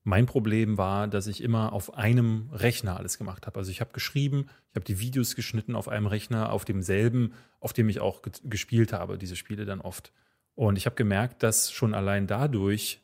[0.05, 3.59] mein Problem war, dass ich immer auf einem Rechner alles gemacht habe.
[3.59, 7.73] Also ich habe geschrieben, ich habe die Videos geschnitten auf einem Rechner, auf demselben, auf
[7.73, 10.13] dem ich auch ge gespielt habe, diese Spiele dann oft.
[10.55, 13.01] Und ich habe gemerkt, dass schon allein dadurch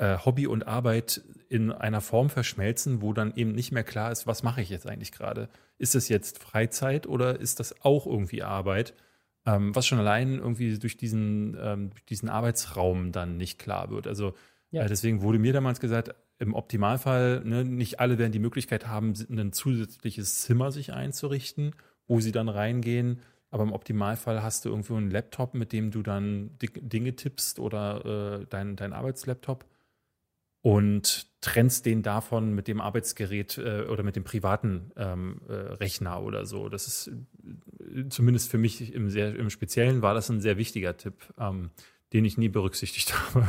[0.00, 4.26] äh, Hobby und Arbeit in einer Form verschmelzen, wo dann eben nicht mehr klar ist,
[4.26, 5.50] was mache ich jetzt eigentlich gerade?
[5.76, 8.94] Ist es jetzt Freizeit oder ist das auch irgendwie Arbeit?
[9.44, 14.06] Ähm, was schon allein irgendwie durch diesen, ähm, diesen Arbeitsraum dann nicht klar wird.
[14.06, 14.34] Also
[14.70, 14.84] ja.
[14.84, 19.12] äh, deswegen wurde mir damals gesagt, im Optimalfall, ne, nicht alle werden die Möglichkeit haben,
[19.28, 21.74] ein zusätzliches Zimmer sich einzurichten,
[22.06, 23.20] wo sie dann reingehen.
[23.50, 28.40] Aber im Optimalfall hast du irgendwo einen Laptop, mit dem du dann Dinge tippst oder
[28.40, 29.66] äh, dein, dein Arbeitslaptop
[30.62, 36.22] und trennst den davon mit dem Arbeitsgerät äh, oder mit dem privaten ähm, äh, Rechner
[36.22, 36.68] oder so.
[36.68, 40.96] Das ist äh, zumindest für mich im, sehr, im Speziellen war das ein sehr wichtiger
[40.96, 41.70] Tipp, ähm,
[42.12, 43.46] den ich nie berücksichtigt habe.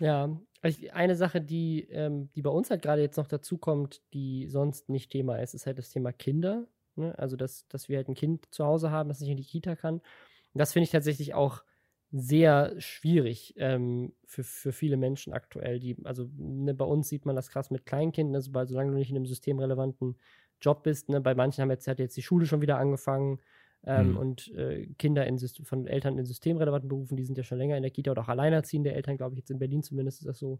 [0.00, 4.02] Ja, also eine Sache, die, ähm, die bei uns halt gerade jetzt noch dazu kommt,
[4.12, 6.66] die sonst nicht Thema ist, ist halt das Thema Kinder.
[6.96, 7.16] Ne?
[7.18, 9.76] Also, dass, dass wir halt ein Kind zu Hause haben, das nicht in die Kita
[9.76, 9.94] kann.
[9.94, 11.62] Und das finde ich tatsächlich auch
[12.10, 15.78] sehr schwierig ähm, für, für viele Menschen aktuell.
[15.78, 18.96] Die, also ne, bei uns sieht man das krass mit Kleinkindern, also bei, solange du
[18.96, 20.16] nicht in einem systemrelevanten
[20.60, 21.08] Job bist.
[21.08, 23.40] Ne, bei manchen haben jetzt, hat jetzt die Schule schon wieder angefangen.
[23.84, 24.16] Ähm, mhm.
[24.16, 27.82] Und äh, Kinder in von Eltern in systemrelevanten Berufen, die sind ja schon länger in
[27.82, 30.58] der Kita oder auch alleinerziehende Eltern, glaube ich, jetzt in Berlin zumindest ist das so.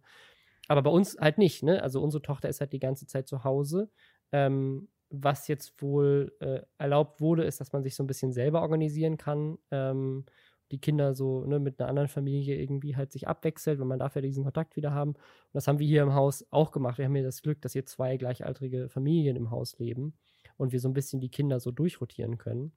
[0.68, 1.82] Aber bei uns halt nicht, ne?
[1.82, 3.90] Also unsere Tochter ist halt die ganze Zeit zu Hause.
[4.32, 8.60] Ähm, was jetzt wohl äh, erlaubt wurde, ist, dass man sich so ein bisschen selber
[8.60, 9.58] organisieren kann.
[9.70, 10.26] Ähm,
[10.70, 14.14] die Kinder so ne, mit einer anderen Familie irgendwie halt sich abwechselt, weil man darf
[14.14, 15.12] ja diesen Kontakt wieder haben.
[15.12, 16.98] Und das haben wir hier im Haus auch gemacht.
[16.98, 20.14] Wir haben hier das Glück, dass hier zwei gleichaltrige Familien im Haus leben
[20.56, 22.72] und wir so ein bisschen die Kinder so durchrotieren können.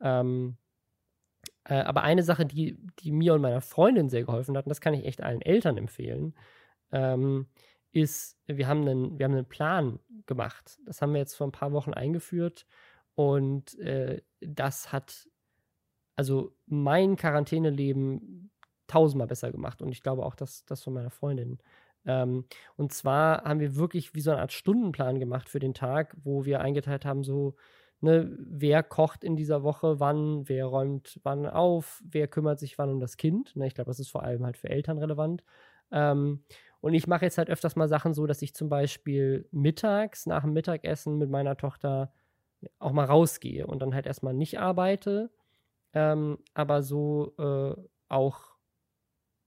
[0.00, 0.56] Ähm,
[1.64, 4.80] äh, aber eine Sache, die, die mir und meiner Freundin sehr geholfen hat, und das
[4.80, 6.34] kann ich echt allen Eltern empfehlen,
[6.92, 7.46] ähm,
[7.92, 10.78] ist, wir haben, einen, wir haben einen Plan gemacht.
[10.84, 12.66] Das haben wir jetzt vor ein paar Wochen eingeführt
[13.14, 15.28] und äh, das hat
[16.16, 18.50] also mein Quarantäneleben
[18.86, 21.58] tausendmal besser gemacht und ich glaube auch, dass das von meiner Freundin.
[22.06, 22.44] Ähm,
[22.76, 26.44] und zwar haben wir wirklich wie so eine Art Stundenplan gemacht für den Tag, wo
[26.44, 27.56] wir eingeteilt haben, so,
[28.00, 32.90] ne, wer kocht in dieser Woche wann, wer räumt wann auf, wer kümmert sich wann
[32.90, 33.56] um das Kind.
[33.56, 35.42] Ne, ich glaube, das ist vor allem halt für Eltern relevant.
[35.90, 36.44] Ähm,
[36.80, 40.42] und ich mache jetzt halt öfters mal Sachen so, dass ich zum Beispiel mittags nach
[40.42, 42.12] dem Mittagessen mit meiner Tochter
[42.78, 45.30] auch mal rausgehe und dann halt erstmal nicht arbeite,
[45.96, 47.74] ähm, aber so äh,
[48.10, 48.42] auch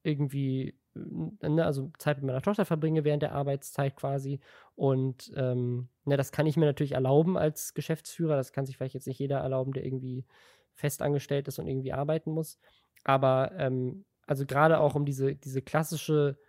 [0.01, 4.39] irgendwie, ne, also Zeit mit meiner Tochter verbringe während der Arbeitszeit quasi.
[4.73, 8.35] Und ähm, ne, das kann ich mir natürlich erlauben als Geschäftsführer.
[8.35, 10.25] Das kann sich vielleicht jetzt nicht jeder erlauben, der irgendwie
[10.73, 12.57] festangestellt ist und irgendwie arbeiten muss.
[13.03, 16.39] Aber ähm, also gerade auch um diese, diese klassische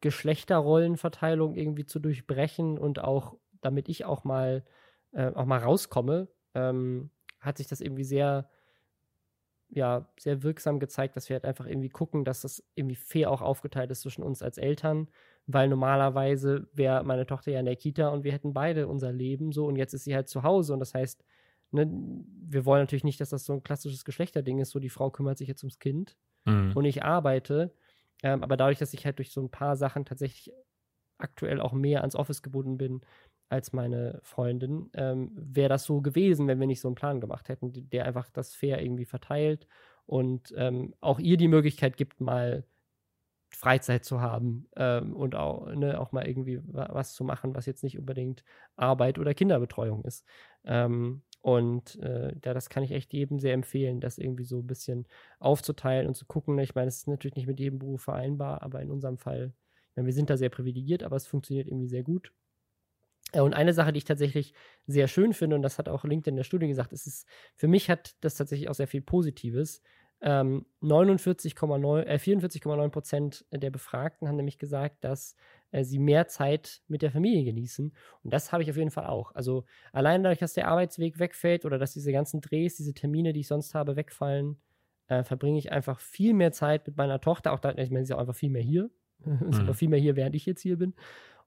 [0.00, 4.64] Geschlechterrollenverteilung irgendwie zu durchbrechen und auch, damit ich auch mal,
[5.12, 8.50] äh, auch mal rauskomme, ähm, hat sich das irgendwie sehr,
[9.70, 13.42] ja, sehr wirksam gezeigt, dass wir halt einfach irgendwie gucken, dass das irgendwie fair auch
[13.42, 15.08] aufgeteilt ist zwischen uns als Eltern,
[15.46, 19.52] weil normalerweise wäre meine Tochter ja in der Kita und wir hätten beide unser Leben
[19.52, 20.72] so und jetzt ist sie halt zu Hause.
[20.72, 21.24] Und das heißt,
[21.72, 21.90] ne,
[22.46, 25.38] wir wollen natürlich nicht, dass das so ein klassisches Geschlechterding ist, so die Frau kümmert
[25.38, 26.72] sich jetzt ums Kind mhm.
[26.74, 27.74] und ich arbeite,
[28.22, 30.52] ähm, aber dadurch, dass ich halt durch so ein paar Sachen tatsächlich
[31.18, 33.00] aktuell auch mehr ans Office gebunden bin
[33.54, 37.48] als meine Freundin, ähm, wäre das so gewesen, wenn wir nicht so einen Plan gemacht
[37.48, 39.66] hätten, der einfach das fair irgendwie verteilt
[40.06, 42.64] und ähm, auch ihr die Möglichkeit gibt, mal
[43.50, 47.84] Freizeit zu haben ähm, und auch, ne, auch mal irgendwie was zu machen, was jetzt
[47.84, 48.44] nicht unbedingt
[48.76, 50.26] Arbeit oder Kinderbetreuung ist.
[50.64, 54.66] Ähm, und äh, ja, das kann ich echt jedem sehr empfehlen, das irgendwie so ein
[54.66, 55.06] bisschen
[55.38, 56.58] aufzuteilen und zu gucken.
[56.58, 59.52] Ich meine, es ist natürlich nicht mit jedem Beruf vereinbar, aber in unserem Fall,
[59.94, 62.32] meine, wir sind da sehr privilegiert, aber es funktioniert irgendwie sehr gut.
[63.34, 64.54] Äh, und eine Sache, die ich tatsächlich
[64.86, 67.26] sehr schön finde, und das hat auch LinkedIn in der Studie gesagt, ist es,
[67.56, 69.82] für mich hat das tatsächlich auch sehr viel Positives.
[70.20, 75.36] Ähm, 49,9, äh, 44,9 Prozent der Befragten haben nämlich gesagt, dass
[75.70, 77.92] äh, sie mehr Zeit mit der Familie genießen.
[78.22, 79.34] Und das habe ich auf jeden Fall auch.
[79.34, 83.40] Also allein dadurch, dass der Arbeitsweg wegfällt oder dass diese ganzen Drehs, diese Termine, die
[83.40, 84.56] ich sonst habe, wegfallen,
[85.08, 87.52] äh, verbringe ich einfach viel mehr Zeit mit meiner Tochter.
[87.52, 88.90] Auch da, ich meine, sie ist auch einfach viel mehr hier.
[89.18, 89.64] ist mhm.
[89.64, 90.94] aber viel mehr hier, während ich jetzt hier bin.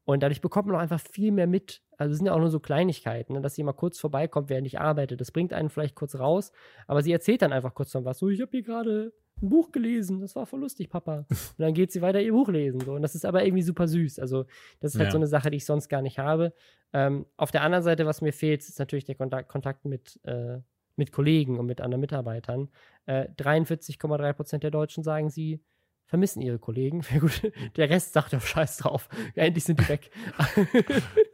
[0.08, 1.82] Und dadurch bekommt man auch einfach viel mehr mit.
[1.97, 3.41] Also es sind ja auch nur so Kleinigkeiten, ne?
[3.41, 5.18] dass sie mal kurz vorbeikommt, während ich arbeite.
[5.18, 6.53] Das bringt einen vielleicht kurz raus,
[6.88, 8.18] aber sie erzählt dann einfach kurz noch was.
[8.18, 11.26] So, ich habe hier gerade ein Buch gelesen, das war voll lustig, Papa.
[11.30, 12.80] Und dann geht sie weiter ihr Buch lesen.
[12.80, 12.93] So.
[12.93, 14.20] Und das ist aber irgendwie super süß.
[14.20, 14.45] Also,
[14.80, 15.12] das ist halt ja.
[15.12, 16.53] so eine Sache, die ich sonst gar nicht habe.
[16.93, 20.60] Ähm, auf der anderen Seite, was mir fehlt, ist natürlich der Kontakt, Kontakt mit, äh,
[20.95, 22.70] mit Kollegen und mit anderen Mitarbeitern.
[23.08, 25.60] Äh, 43,3 Prozent der Deutschen sagen, sie
[26.08, 27.03] vermissen ihre Kollegen.
[27.76, 29.10] Der Rest sagt auf Scheiß drauf.
[29.36, 30.10] Endlich sind die weg.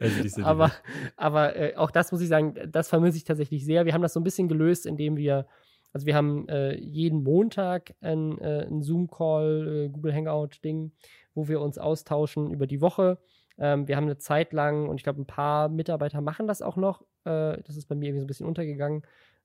[0.00, 0.82] sind aber weg.
[1.16, 3.86] aber äh, auch das muss ich sagen, das vermisse ich tatsächlich sehr.
[3.86, 5.46] Wir haben das so ein bisschen gelöst, indem wir,
[5.92, 10.92] also wir haben äh, jeden Montag ein, äh, Zoom-Call, äh, Google Hangout-Ding,
[11.34, 13.18] wo wir uns austauschen über die Woche.
[13.56, 16.76] Ähm, wir haben eine Zeit lang, und ich glaube, ein paar Mitarbeiter machen das auch
[16.76, 17.02] noch.
[17.24, 19.02] Äh, das ist bei mir irgendwie so ein bisschen untergegangen,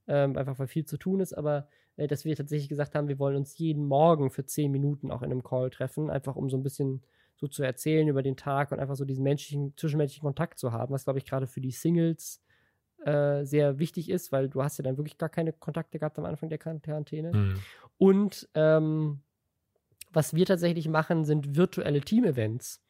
[0.08, 1.68] ähm, einfach weil viel zu tun ist, aber
[2.08, 5.32] dass wir tatsächlich gesagt haben, wir wollen uns jeden Morgen für zehn Minuten auch in
[5.32, 7.02] einem Call treffen, einfach um so ein bisschen
[7.36, 10.94] so zu erzählen über den Tag und einfach so diesen menschlichen, zwischenmenschlichen Kontakt zu haben,
[10.94, 12.44] was glaube ich gerade für die Singles
[13.06, 16.26] äh, sehr wichtig ist, weil du hast ja dann wirklich gar keine Kontakte gehabt am
[16.26, 17.32] Anfang der Quarantäne.
[17.34, 17.60] Mhm.
[17.98, 19.22] Und ähm,
[20.12, 22.84] was wir tatsächlich machen, sind virtuelle Team-Events.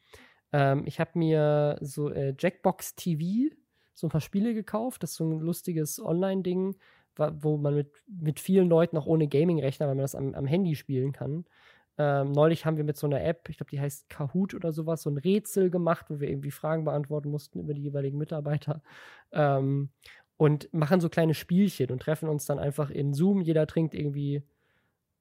[0.52, 3.54] Ähm, ich habe mir so äh, Jackbox TV
[3.94, 5.02] so ein paar Spiele gekauft.
[5.02, 6.76] Das ist so ein lustiges Online-Ding,
[7.16, 10.74] wo man mit, mit vielen Leuten auch ohne Gaming-Rechner, weil man das am, am Handy
[10.74, 11.44] spielen kann.
[11.98, 15.02] Ähm, neulich haben wir mit so einer App, ich glaube, die heißt Kahoot oder sowas,
[15.02, 18.82] so ein Rätsel gemacht, wo wir irgendwie Fragen beantworten mussten über die jeweiligen Mitarbeiter.
[19.32, 19.90] Ähm,
[20.38, 23.42] und machen so kleine Spielchen und treffen uns dann einfach in Zoom.
[23.42, 24.42] Jeder trinkt irgendwie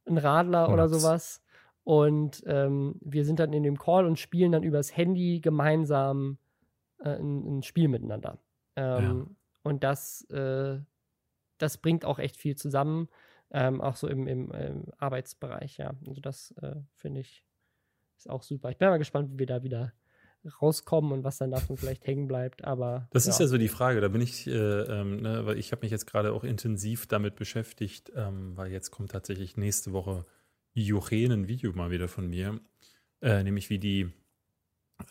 [0.08, 1.44] ein Radler oder sowas.
[1.84, 6.38] Und ähm, wir sind dann in dem Call und spielen dann übers Handy gemeinsam
[7.00, 8.38] äh, ein, ein, Spiel miteinander.
[8.78, 9.26] Ähm, ja.
[9.64, 10.80] Und das, äh,
[11.60, 13.07] das bringt auch echt viel zusammen,
[13.51, 15.93] ähm, auch so im, im, im, Arbeitsbereich, ja.
[16.07, 17.43] Also das äh, finde ich
[18.18, 18.70] ist auch super.
[18.70, 19.93] Ich bin mal gespannt, wie wir da wieder
[20.62, 22.64] rauskommen und was dann davon vielleicht hängen bleibt.
[22.64, 23.32] Aber das ja.
[23.32, 24.01] ist ja so die Frage.
[24.01, 27.36] Da bin ich, äh, ähm, ne, weil ich habe mich jetzt gerade auch intensiv damit
[27.36, 30.26] beschäftigt, ähm, weil jetzt kommt tatsächlich nächste Woche
[30.74, 32.60] Jochen ein Video mal wieder von mir,
[33.22, 34.12] äh, nämlich wie die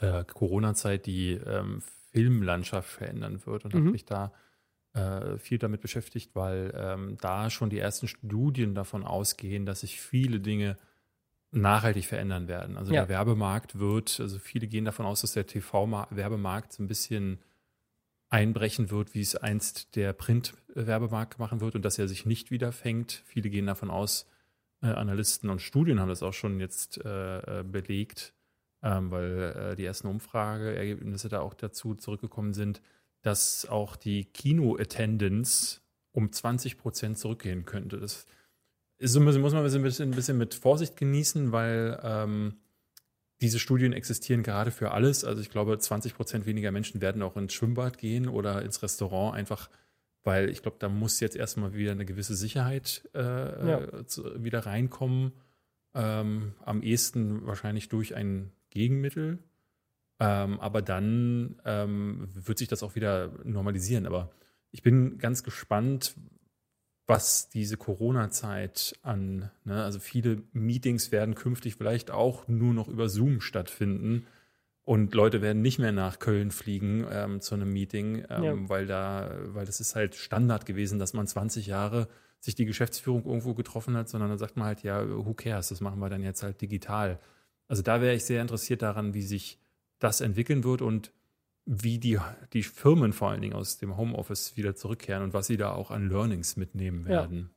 [0.00, 1.82] äh, Corona-Zeit die ähm,
[2.12, 3.78] Filmlandschaft verändern wird und mhm.
[3.78, 4.32] habe mich da
[4.98, 10.00] äh, viel damit beschäftigt, weil ähm, da schon die ersten Studien davon ausgehen, dass sich
[10.00, 10.76] viele Dinge
[11.50, 12.76] nachhaltig verändern werden.
[12.76, 13.02] Also ja.
[13.02, 17.38] der Werbemarkt wird, also viele gehen davon aus, dass der TV-Werbemarkt so ein bisschen
[18.28, 22.72] einbrechen wird, wie es einst der Print-Werbemarkt machen wird und dass er sich nicht wieder
[22.72, 23.22] fängt.
[23.24, 24.26] Viele gehen davon aus,
[24.82, 28.34] äh, Analysten und Studien haben das auch schon jetzt äh, äh belegt,
[28.82, 32.82] ähm, weil äh, die ersten Umfrageergebnisse da auch dazu zurückgekommen sind,
[33.22, 35.80] dass auch die Kino-Attendance
[36.12, 37.98] um 20 Prozent zurückgehen könnte.
[37.98, 38.26] Das
[38.98, 42.56] ist, muss man ein bisschen, ein bisschen mit Vorsicht genießen, weil ähm,
[43.40, 45.24] diese Studien existieren gerade für alles.
[45.24, 49.36] Also ich glaube, 20 Prozent weniger Menschen werden auch ins Schwimmbad gehen oder ins Restaurant,
[49.36, 49.70] einfach
[50.24, 54.06] weil ich glaube, da muss jetzt erstmal wieder eine gewisse Sicherheit äh, ja.
[54.06, 55.32] zu, wieder reinkommen.
[55.94, 59.38] Ähm, am ehesten wahrscheinlich durch ein Gegenmittel.
[60.20, 64.06] Ähm, aber dann ähm, wird sich das auch wieder normalisieren.
[64.06, 64.30] Aber
[64.70, 66.14] ich bin ganz gespannt,
[67.06, 73.08] was diese Corona-Zeit an, ne, also viele Meetings werden künftig vielleicht auch nur noch über
[73.08, 74.26] Zoom stattfinden
[74.88, 78.68] und Leute werden nicht mehr nach Köln fliegen ähm, zu einem Meeting, ähm, ja.
[78.68, 82.08] weil da, weil das ist halt Standard gewesen, dass man 20 Jahre
[82.40, 85.80] sich die Geschäftsführung irgendwo getroffen hat, sondern dann sagt man halt, ja, who cares, das
[85.80, 87.18] machen wir dann jetzt halt digital.
[87.68, 89.58] Also da wäre ich sehr interessiert daran, wie sich
[89.98, 91.12] das entwickeln wird und
[91.64, 92.18] wie die,
[92.52, 95.90] die Firmen vor allen Dingen aus dem Homeoffice wieder zurückkehren und was sie da auch
[95.90, 97.50] an Learnings mitnehmen werden.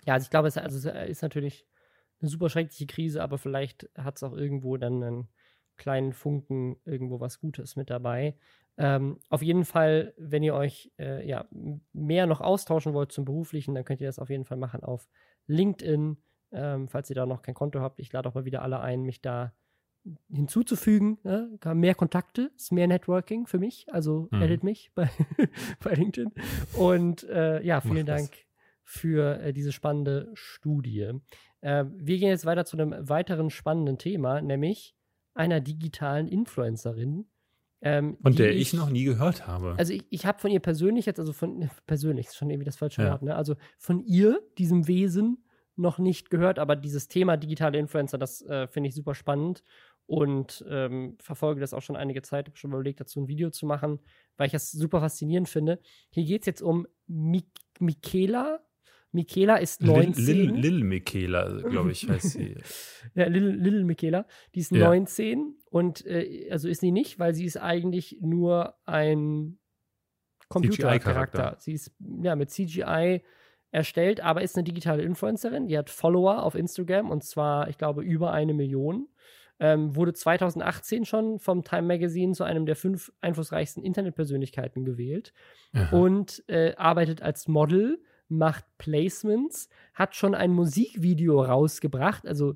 [0.00, 1.66] Ja, ja also ich glaube, es, also es ist natürlich
[2.20, 5.28] eine super schreckliche Krise, aber vielleicht hat es auch irgendwo dann einen
[5.76, 8.36] kleinen Funken irgendwo was Gutes mit dabei.
[8.76, 11.46] Ähm, auf jeden Fall, wenn ihr euch äh, ja,
[11.92, 15.08] mehr noch austauschen wollt zum Beruflichen, dann könnt ihr das auf jeden Fall machen auf
[15.46, 16.16] LinkedIn,
[16.52, 18.00] ähm, falls ihr da noch kein Konto habt.
[18.00, 19.52] Ich lade auch mal wieder alle ein, mich da
[20.30, 21.18] hinzuzufügen.
[21.22, 21.58] Ne?
[21.74, 23.86] Mehr Kontakte, ist mehr Networking für mich.
[23.90, 24.42] Also hm.
[24.42, 25.10] edit mich bei,
[25.82, 26.32] bei LinkedIn.
[26.74, 28.30] Und äh, ja, vielen Dank
[28.82, 31.10] für äh, diese spannende Studie.
[31.60, 34.94] Äh, wir gehen jetzt weiter zu einem weiteren spannenden Thema, nämlich
[35.34, 37.26] einer digitalen Influencerin.
[37.80, 39.74] Ähm, von der ich, ich, noch nie gehört habe.
[39.76, 42.76] Also ich, ich habe von ihr persönlich jetzt, also von persönlich, ist schon irgendwie das
[42.76, 43.10] falsche ja.
[43.10, 43.34] Wort, ne?
[43.34, 45.44] Also von ihr, diesem Wesen,
[45.76, 49.64] noch nicht gehört, aber dieses Thema digitale Influencer, das äh, finde ich super spannend
[50.06, 52.46] und ähm, verfolge das auch schon einige Zeit.
[52.46, 54.00] Habe schon überlegt, dazu ein Video zu machen,
[54.36, 55.80] weil ich das super faszinierend finde.
[56.10, 57.46] Hier geht es jetzt um Mik
[57.80, 58.60] Michaela.
[59.12, 60.24] Michaela ist 19.
[60.24, 62.56] Lil, Lil, Lil Michaela, glaube ich, heißt sie.
[63.14, 64.26] ja, Lil, Lil Michaela.
[64.54, 64.88] Die ist ja.
[64.88, 69.58] 19 und äh, also ist sie nicht, weil sie ist eigentlich nur ein
[70.48, 71.56] Computercharakter.
[71.60, 73.22] Sie ist ja mit CGI
[73.70, 75.68] erstellt, aber ist eine digitale Influencerin.
[75.68, 79.08] Die hat Follower auf Instagram und zwar, ich glaube, über eine Million.
[79.60, 85.32] Ähm, wurde 2018 schon vom Time Magazine zu einem der fünf einflussreichsten Internetpersönlichkeiten gewählt
[85.72, 85.96] Aha.
[85.96, 92.26] und äh, arbeitet als Model, macht Placements, hat schon ein Musikvideo rausgebracht.
[92.26, 92.54] Also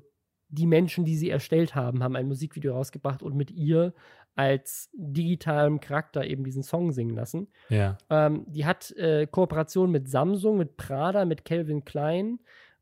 [0.49, 3.93] die Menschen, die sie erstellt haben, haben ein Musikvideo rausgebracht und mit ihr
[4.35, 7.49] als digitalem Charakter eben diesen Song singen lassen.
[7.69, 7.97] Ja.
[8.09, 12.39] Ähm, die hat äh, Kooperation mit Samsung, mit Prada, mit Calvin Klein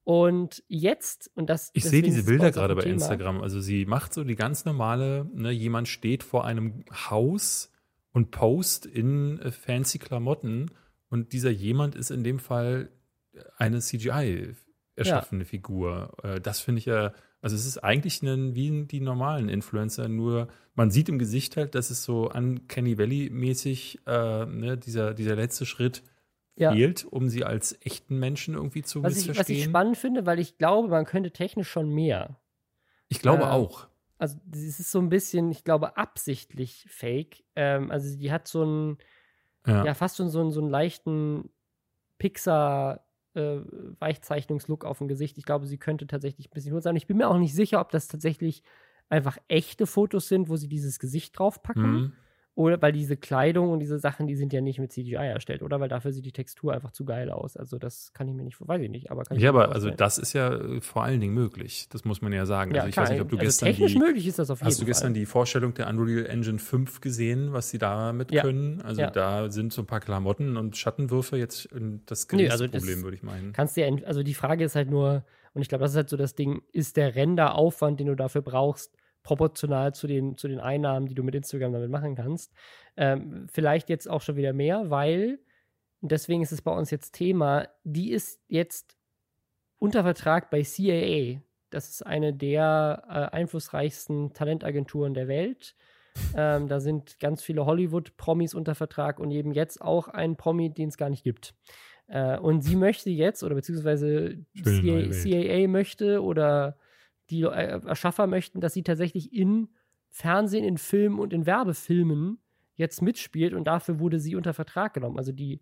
[0.07, 1.69] und jetzt, und das.
[1.73, 2.93] Ich sehe diese Bilder gerade bei Thema.
[2.93, 3.41] Instagram.
[3.41, 7.73] Also sie macht so die ganz normale, ne, jemand steht vor einem Haus
[8.13, 10.71] und post in äh, fancy Klamotten
[11.09, 12.89] und dieser jemand ist in dem Fall
[13.57, 14.55] eine CGI
[14.95, 15.49] erschaffene ja.
[15.49, 16.13] Figur.
[16.23, 20.47] Äh, das finde ich ja, also es ist eigentlich ein, wie die normalen Influencer, nur
[20.73, 25.13] man sieht im Gesicht halt, dass es so an Kenny Valley mäßig, äh, ne, dieser,
[25.13, 26.01] dieser letzte Schritt
[26.57, 26.71] ja.
[26.71, 30.39] fehlt, um sie als echten Menschen irgendwie zu was ich, was ich spannend finde, weil
[30.39, 32.39] ich glaube, man könnte technisch schon mehr.
[33.07, 33.87] Ich glaube äh, auch.
[34.17, 37.43] Also es ist so ein bisschen, ich glaube, absichtlich fake.
[37.55, 38.97] Ähm, also die hat so einen,
[39.65, 39.85] ja.
[39.85, 41.49] ja, fast schon so einen, so einen leichten
[42.19, 43.01] Pixar-
[43.35, 43.59] äh,
[43.99, 45.37] Weichzeichnungslook auf dem Gesicht.
[45.37, 46.95] Ich glaube, sie könnte tatsächlich ein bisschen kurz sein.
[46.95, 48.63] Ich bin mir auch nicht sicher, ob das tatsächlich
[49.09, 51.91] einfach echte Fotos sind, wo sie dieses Gesicht draufpacken.
[51.91, 52.13] Mhm
[52.57, 55.79] Oder weil diese Kleidung und diese Sachen, die sind ja nicht mit CGI erstellt, oder
[55.79, 57.55] weil dafür sieht die Textur einfach zu geil aus.
[57.55, 60.17] Also das kann ich mir nicht, weiß ich nicht, aber kann Ja, aber also das
[60.17, 61.87] ist ja äh, vor allen Dingen möglich.
[61.91, 62.71] Das muss man ja sagen.
[62.73, 64.49] Ja, also ich klar, weiß nicht, ob du also gestern technisch die, möglich ist das
[64.49, 65.13] auf jeden Hast du gestern Fall.
[65.13, 68.41] die Vorstellung der Unreal Engine 5 gesehen, was sie damit Ja.
[68.41, 68.81] können?
[68.81, 69.11] Also Ja.
[69.11, 71.69] da sind so ein paar Klamotten und Schattenwürfe jetzt
[72.07, 73.53] das Nee, geringste also das- Problem, würde ich meinen.
[73.53, 76.09] Kannst dir, ent- also die Frage ist halt nur, und ich glaube, das ist halt
[76.09, 78.95] so das Ding, ist der Renderaufwand, den du dafür brauchst,
[79.27, 82.53] proportional zu den, zu den Einnahmen, die du mit Instagram damit machen kannst?
[82.95, 85.39] Ähm, vielleicht jetzt auch schon wieder mehr, weil,
[85.99, 88.95] deswegen ist es bei uns jetzt Thema, die ist jetzt
[89.79, 91.41] unter Vertrag bei CAA.
[91.71, 95.75] Das ist eine der äh, einflussreichsten Talentagenturen der Welt.
[96.33, 100.87] Ähm, da sind ganz viele Hollywood-Promis unter Vertrag und eben jetzt auch ein Promi, den
[100.87, 101.53] es gar nicht gibt.
[102.07, 105.49] Äh, und sie möchte jetzt, oder beziehungsweise Schöne neue CA, Welt.
[105.49, 106.77] CAA möchte oder
[107.29, 109.69] die äh, Erschaffer möchten, dass sie tatsächlich in
[110.09, 112.39] Fernsehen, in Filmen und in Werbefilmen
[112.75, 115.17] jetzt mitspielt und dafür wurde sie unter Vertrag genommen.
[115.17, 115.61] Also die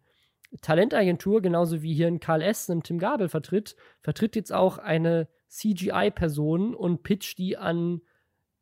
[0.61, 5.27] Talentagentur, genauso wie hier ein Karl Essen im Tim Gabel vertritt, vertritt jetzt auch eine
[5.47, 8.01] CGI-Person und pitcht die an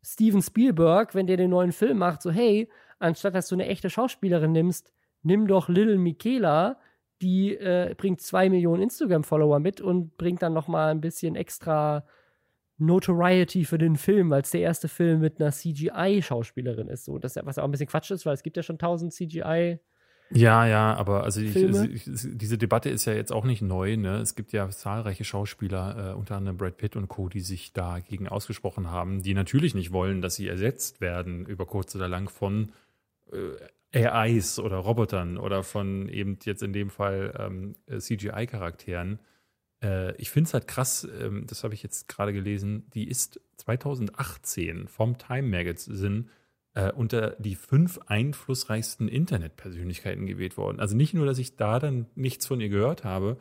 [0.04, 3.90] Steven Spielberg, wenn der den neuen Film macht, so hey, anstatt dass du eine echte
[3.90, 6.80] Schauspielerin nimmst, nimm doch Little Michaela,
[7.22, 12.06] die äh, bringt zwei Millionen Instagram-Follower mit und bringt dann noch mal ein bisschen extra
[12.86, 17.06] Notoriety für den Film, weil es der erste Film mit einer CGI-Schauspielerin ist.
[17.06, 19.80] So, das, was auch ein bisschen Quatsch ist, weil es gibt ja schon tausend CGI.
[20.32, 23.98] Ja, ja, aber also ich, ich, diese Debatte ist ja jetzt auch nicht neu.
[23.98, 24.18] Ne?
[24.18, 28.28] Es gibt ja zahlreiche Schauspieler, äh, unter anderem Brad Pitt und Co., die sich dagegen
[28.28, 32.72] ausgesprochen haben, die natürlich nicht wollen, dass sie ersetzt werden über kurz oder lang von
[33.32, 39.20] äh, AIs oder Robotern oder von eben jetzt in dem Fall ähm, äh, CGI-Charakteren.
[39.84, 43.40] Äh, ich finde es halt krass, ähm, das habe ich jetzt gerade gelesen, die ist
[43.58, 46.26] 2018 vom Time Magazine
[46.74, 50.80] äh, unter die fünf einflussreichsten Internetpersönlichkeiten gewählt worden.
[50.80, 53.40] Also nicht nur, dass ich da dann nichts von ihr gehört habe,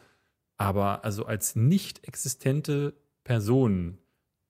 [0.57, 3.99] aber also als nicht existente Person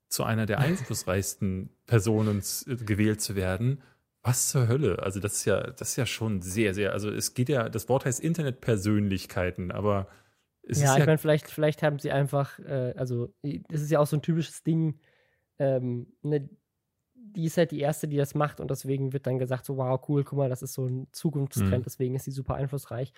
[0.08, 3.82] zu einer der einflussreichsten Personen äh, gewählt zu werden,
[4.24, 5.02] was zur Hölle?
[5.02, 7.88] Also das ist ja, das ist ja schon sehr, sehr, also es geht ja, das
[7.88, 10.06] Wort heißt Internetpersönlichkeiten, aber
[10.62, 13.34] es ja, ich ja meine, vielleicht, vielleicht haben sie einfach, äh, also
[13.68, 15.00] das ist ja auch so ein typisches Ding,
[15.58, 16.48] ähm, ne,
[17.14, 20.00] die ist halt die erste, die das macht und deswegen wird dann gesagt, so wow,
[20.08, 21.84] cool, guck mal, das ist so ein Zukunftstrend, Mhm.
[21.84, 23.12] deswegen ist sie super einflussreich.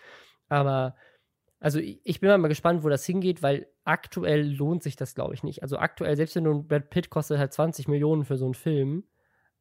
[0.48, 0.96] Aber
[1.60, 5.34] also ich ich bin mal gespannt, wo das hingeht, weil aktuell lohnt sich das, glaube
[5.34, 5.62] ich, nicht.
[5.62, 8.54] Also aktuell, selbst wenn du ein Brad Pitt kostet halt 20 Millionen für so einen
[8.54, 9.04] Film,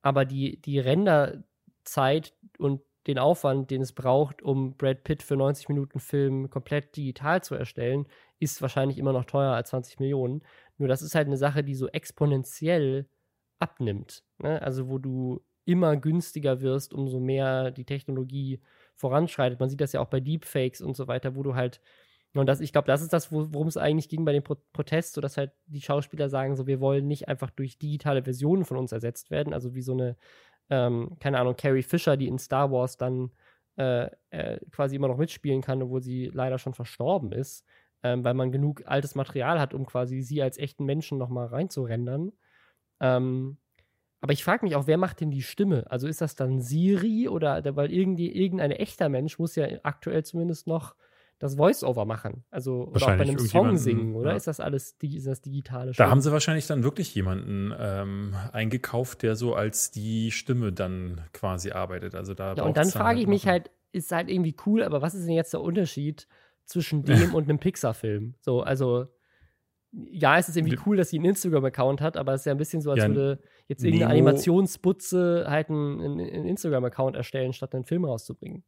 [0.01, 5.69] aber die, die Renderzeit und den Aufwand, den es braucht, um Brad Pitt für 90
[5.69, 8.07] Minuten Film komplett digital zu erstellen,
[8.39, 10.43] ist wahrscheinlich immer noch teurer als 20 Millionen.
[10.77, 13.07] Nur das ist halt eine Sache, die so exponentiell
[13.59, 14.23] abnimmt.
[14.37, 14.61] Ne?
[14.61, 18.59] Also wo du immer günstiger wirst, umso mehr die Technologie
[18.95, 19.59] voranschreitet.
[19.59, 21.81] Man sieht das ja auch bei Deepfakes und so weiter, wo du halt
[22.35, 24.55] und das, ich glaube, das ist das, wo- worum es eigentlich ging bei dem Pro
[24.73, 28.65] Protest, so dass halt die Schauspieler sagen, so wir wollen nicht einfach durch digitale Versionen
[28.65, 30.17] von uns ersetzt werden, also wie so eine,
[30.69, 33.31] ähm, keine Ahnung, Carrie Fisher, die in Star Wars dann
[33.77, 37.65] äh, äh, quasi immer noch mitspielen kann, obwohl sie leider schon verstorben ist,
[38.03, 42.33] ähm, weil man genug altes Material hat, um quasi sie als echten Menschen nochmal reinzurendern.
[42.99, 43.57] Ähm,
[44.21, 45.89] aber ich frage mich auch, wer macht denn die Stimme?
[45.91, 50.67] Also ist das dann Siri oder weil irgendwie irgendein echter Mensch muss ja aktuell zumindest
[50.67, 50.95] noch
[51.43, 52.43] das Voice-Over machen.
[52.51, 54.31] Also oder auch bei einem Song singen, oder?
[54.31, 54.35] ja.
[54.37, 56.09] Ist das alles ist das digitale Da Stimme?
[56.09, 61.71] haben sie wahrscheinlich dann wirklich jemanden ähm, eingekauft, der so als die Stimme dann quasi
[61.71, 62.15] arbeitet.
[62.15, 65.01] Also da Ja, und dann braucht's frage ich mich halt, ist halt irgendwie cool, aber
[65.01, 66.27] was ist denn jetzt der Unterschied
[66.65, 68.35] zwischen dem und einem Pixar-Film?
[68.39, 69.07] So, also,
[69.91, 72.57] ja, es ist irgendwie cool, dass sie einen Instagram-Account hat, aber es ist ja ein
[72.57, 77.75] bisschen so, als Ja, würde jetzt irgendeine Nemo- Animationsbutze halt einen, einen Instagram-Account erstellen, statt
[77.75, 78.63] einen Film rauszubringen.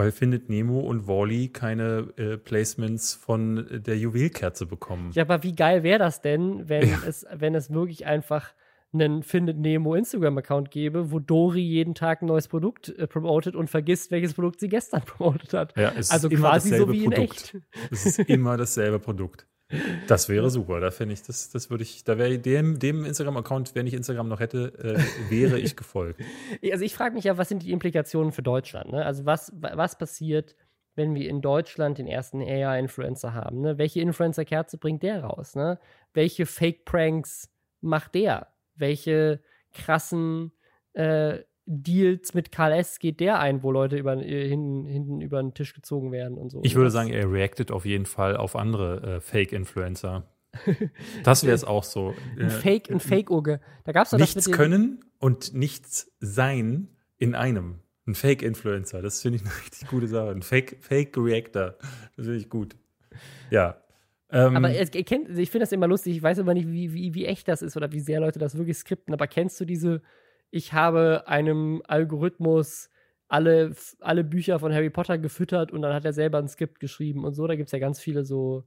[0.00, 5.10] Weil findet Nemo und Wally keine äh, Placements von der Juwelkerze bekommen.
[5.12, 6.98] Ja, aber wie geil wäre das denn, wenn, Ja.
[7.06, 8.54] es, wenn es wirklich einfach
[8.92, 13.68] einen Findet Nemo Instagram-Account gäbe, wo Dory jeden Tag ein neues Produkt äh, promotet und
[13.70, 15.76] vergisst, welches Produkt sie gestern promotet hat.
[15.76, 17.54] Ja, es Also ist immer quasi so dasselbe wie in Produkt.
[17.54, 17.56] echt.
[17.92, 19.46] Es ist immer dasselbe Produkt.
[20.08, 20.80] Das wäre super.
[20.80, 24.28] Da finde ich, das, das würde ich, da wäre dem, dem Instagram-Account, wenn ich Instagram
[24.28, 26.20] noch hätte, äh, wäre ich gefolgt.
[26.72, 28.92] Also ich frage mich ja, was sind die Implikationen für Deutschland?
[28.92, 29.04] Ne?
[29.04, 30.56] Also was, wa- was passiert,
[30.96, 33.60] wenn wir in Deutschland den ersten AI-Influencer haben?
[33.60, 33.78] Ne?
[33.78, 35.54] Welche Influencer-Kerze bringt der raus?
[35.54, 35.78] Ne?
[36.14, 37.48] Welche Fake-Pranks
[37.80, 38.48] macht der?
[38.74, 39.40] Welche
[39.72, 40.52] krassen
[40.94, 45.54] äh, Deals mit KLS geht der ein, wo Leute über, äh, hinten, hinten über den
[45.54, 46.60] Tisch gezogen werden und so?
[46.64, 50.26] Ich würde Das- sagen, er reactet auf jeden Fall auf andere äh, Fake-Influencer.
[51.24, 52.14] Das wäre es auch so.
[52.38, 53.60] ein Äh, Fake, ein Fake-Oge.
[53.84, 56.88] Da gab es doch das nichts dem, können und nichts sein
[57.18, 57.80] in einem.
[58.06, 60.30] Ein Fake-Influencer, das finde ich eine richtig gute Sache.
[60.30, 61.76] Ein Fake-Reactor,
[62.16, 62.74] das finde ich gut.
[63.50, 63.76] Ja.
[64.32, 65.06] Ähm, aber er, er ich
[65.50, 67.92] finde das immer lustig, ich weiß aber nicht, wie, wie, wie echt das ist oder
[67.92, 70.02] wie sehr Leute das wirklich skripten, aber kennst du diese,
[70.50, 72.90] ich habe einem Algorithmus
[73.28, 77.24] alle, alle Bücher von Harry Potter gefüttert und dann hat er selber ein Skript geschrieben
[77.24, 78.64] und so, da gibt es ja ganz viele so,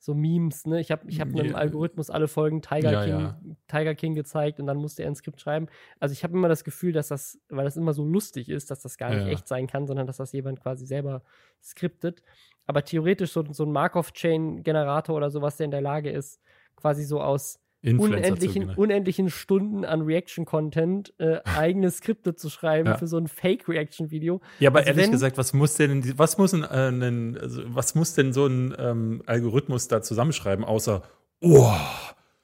[0.00, 0.80] so Memes, ne?
[0.80, 1.54] Ich habe ich hab einem.
[1.54, 3.40] Algorithmus alle Folgen Tiger, ja, King, ja.
[3.68, 5.68] Tiger King gezeigt und dann musste er ein Skript schreiben.
[6.00, 8.80] Also ich habe immer das Gefühl, dass das, weil das immer so lustig ist, dass
[8.80, 11.22] das gar nicht echt sein kann, sondern dass das jemand quasi selber
[11.62, 12.22] skriptet.
[12.66, 16.40] Aber theoretisch so, so ein Markov-Chain-Generator oder sowas, der in der Lage ist,
[16.76, 22.96] quasi so aus unendlichen, unendlichen Stunden an Reaction-Content äh, eigene Skripte zu schreiben ja.
[22.96, 24.40] für so ein Fake-Reaction-Video.
[24.58, 27.62] Ja, aber also ehrlich wenn, gesagt, was muss denn, was muss ein, äh, ein also
[27.66, 31.02] was muss denn so ein ähm, Algorithmus da zusammenschreiben, außer
[31.40, 31.72] oh,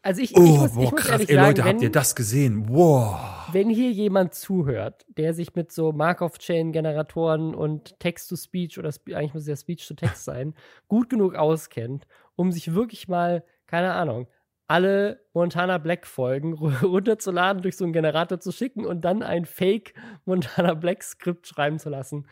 [0.06, 1.90] also ich, oh, ich muss, boah, ich muss krass, ey sagen, Leute, wenn, habt ihr
[1.90, 2.68] das gesehen?
[2.68, 3.18] Wow.
[3.50, 9.48] Wenn hier jemand zuhört, der sich mit so Markov-Chain-Generatoren und Text-to-Speech oder eigentlich muss es
[9.48, 10.54] ja Speech-to-Text sein,
[10.86, 12.06] gut genug auskennt,
[12.36, 14.28] um sich wirklich mal, keine Ahnung,
[14.68, 16.52] alle Montana Black Folgen
[16.82, 19.94] runterzuladen, durch so einen Generator zu schicken und dann ein Fake
[20.24, 22.26] Montana Black Skript schreiben zu lassen.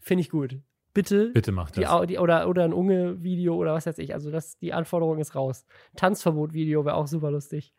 [0.00, 0.58] Finde ich gut.
[0.92, 1.30] Bitte.
[1.30, 2.00] Bitte macht das.
[2.02, 4.14] Die, die, oder, oder ein Unge-Video oder was weiß ich.
[4.14, 5.66] Also das, die Anforderung ist raus.
[5.96, 7.72] Tanzverbot-Video wäre auch super lustig.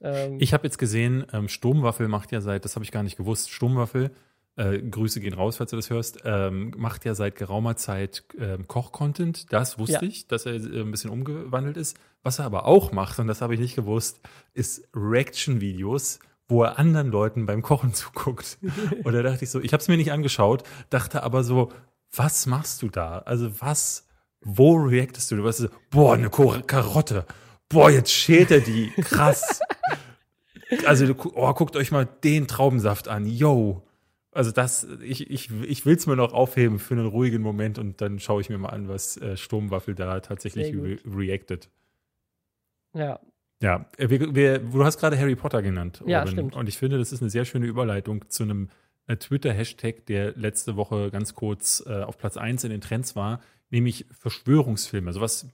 [0.00, 3.16] Ähm, ich habe jetzt gesehen, ähm, Sturmwaffel macht ja seit, das habe ich gar nicht
[3.16, 4.10] gewusst, Sturmwaffel
[4.58, 8.66] äh, Grüße gehen raus, falls du das hörst, ähm, macht ja seit geraumer Zeit ähm,
[8.66, 9.52] Koch-Content.
[9.52, 10.02] Das wusste ja.
[10.02, 11.96] ich, dass er äh, ein bisschen umgewandelt ist.
[12.22, 14.20] Was er aber auch macht, und das habe ich nicht gewusst,
[14.54, 18.58] ist Reaction-Videos, wo er anderen Leuten beim Kochen zuguckt.
[19.04, 21.72] und da dachte ich so, ich habe es mir nicht angeschaut, dachte aber so,
[22.14, 23.18] was machst du da?
[23.20, 24.08] Also was,
[24.40, 25.36] wo reactest du?
[25.36, 27.26] Du weißt so, boah, eine Karotte.
[27.68, 28.90] Boah, jetzt schält er die.
[29.02, 29.60] Krass.
[30.86, 33.26] also, oh, guckt euch mal den Traubensaft an.
[33.26, 33.82] Yo.
[34.32, 38.00] Also das, ich, ich, ich will es mir noch aufheben für einen ruhigen Moment und
[38.00, 41.68] dann schaue ich mir mal an, was äh, Sturmwaffel da tatsächlich re reacted.
[42.94, 43.20] Ja.
[43.60, 46.02] Ja, wir, wir, du hast gerade Harry Potter genannt.
[46.06, 46.54] Ja, stimmt.
[46.54, 48.68] Und ich finde, das ist eine sehr schöne Überleitung zu einem
[49.08, 53.40] äh, Twitter-Hashtag, der letzte Woche ganz kurz äh, auf Platz 1 in den Trends war,
[53.70, 55.12] nämlich Verschwörungsfilme.
[55.12, 55.48] Sowas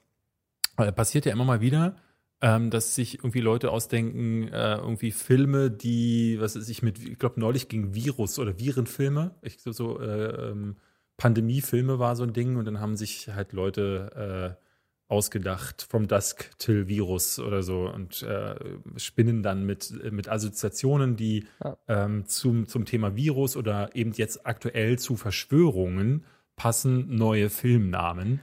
[0.76, 1.96] äh, passiert ja immer mal wieder
[2.44, 7.18] ähm, dass sich irgendwie Leute ausdenken, äh, irgendwie Filme, die, was weiß ich, mit, ich
[7.18, 10.76] glaube, neulich ging Virus oder Virenfilme, ich so, so äh, ähm,
[11.16, 14.63] Pandemiefilme war so ein Ding und dann haben sich halt Leute äh,
[15.08, 18.54] ausgedacht, From Dusk till Virus oder so und äh,
[18.96, 21.76] spinnen dann mit, mit Assoziationen, die ja.
[21.88, 26.24] ähm, zum, zum Thema Virus oder eben jetzt aktuell zu Verschwörungen
[26.56, 28.40] passen, neue Filmnamen.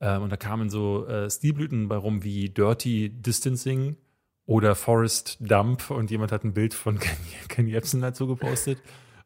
[0.00, 3.96] Ähm, und da kamen so äh, Stilblüten bei rum wie Dirty Distancing
[4.44, 7.16] oder Forest Dump und jemand hat ein Bild von Ken,
[7.48, 8.78] Ken Jebsen dazu gepostet.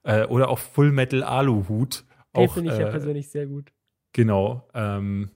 [0.02, 2.04] Äh, oder auch Full Metal Aluhut.
[2.36, 3.72] Den finde ich ja äh, persönlich sehr gut.
[4.12, 4.68] Genau.
[4.72, 5.30] Ähm,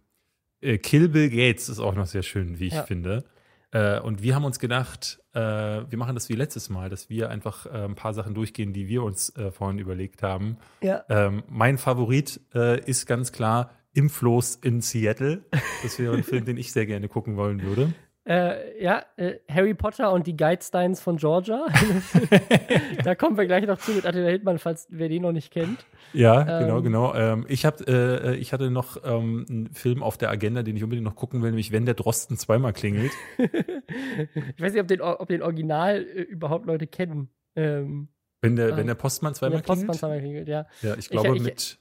[0.60, 2.82] äh, Kill Bill Gates ist auch noch sehr schön, wie ich ja.
[2.82, 3.24] finde.
[3.72, 7.30] Äh, und wir haben uns gedacht, äh, wir machen das wie letztes Mal, dass wir
[7.30, 10.56] einfach äh, ein paar Sachen durchgehen, die wir uns äh, vorhin überlegt haben.
[10.82, 11.04] Ja.
[11.08, 15.44] Ähm, mein Favorit äh, ist ganz klar Impflos in Seattle.
[15.82, 17.92] Das wäre ein Film, den ich sehr gerne gucken wollen würde.
[18.30, 21.66] Äh, ja, äh, Harry Potter und die Guidesteins von Georgia.
[23.04, 25.84] da kommen wir gleich noch zu mit Attila Hildmann, falls wer den noch nicht kennt.
[26.12, 27.14] Ja, ähm, genau, genau.
[27.16, 30.84] Ähm, ich, hab, äh, ich hatte noch ähm, einen Film auf der Agenda, den ich
[30.84, 33.10] unbedingt noch gucken will, nämlich Wenn der Drosten zweimal klingelt.
[33.38, 37.30] ich weiß nicht, ob den, ob den Original äh, überhaupt Leute kennen.
[37.56, 38.10] Ähm,
[38.42, 39.88] wenn, der, wenn der Postmann zweimal klingelt?
[39.88, 40.66] Postmann zweimal klingelt, ja.
[40.82, 41.80] Ja, ich glaube ich, mit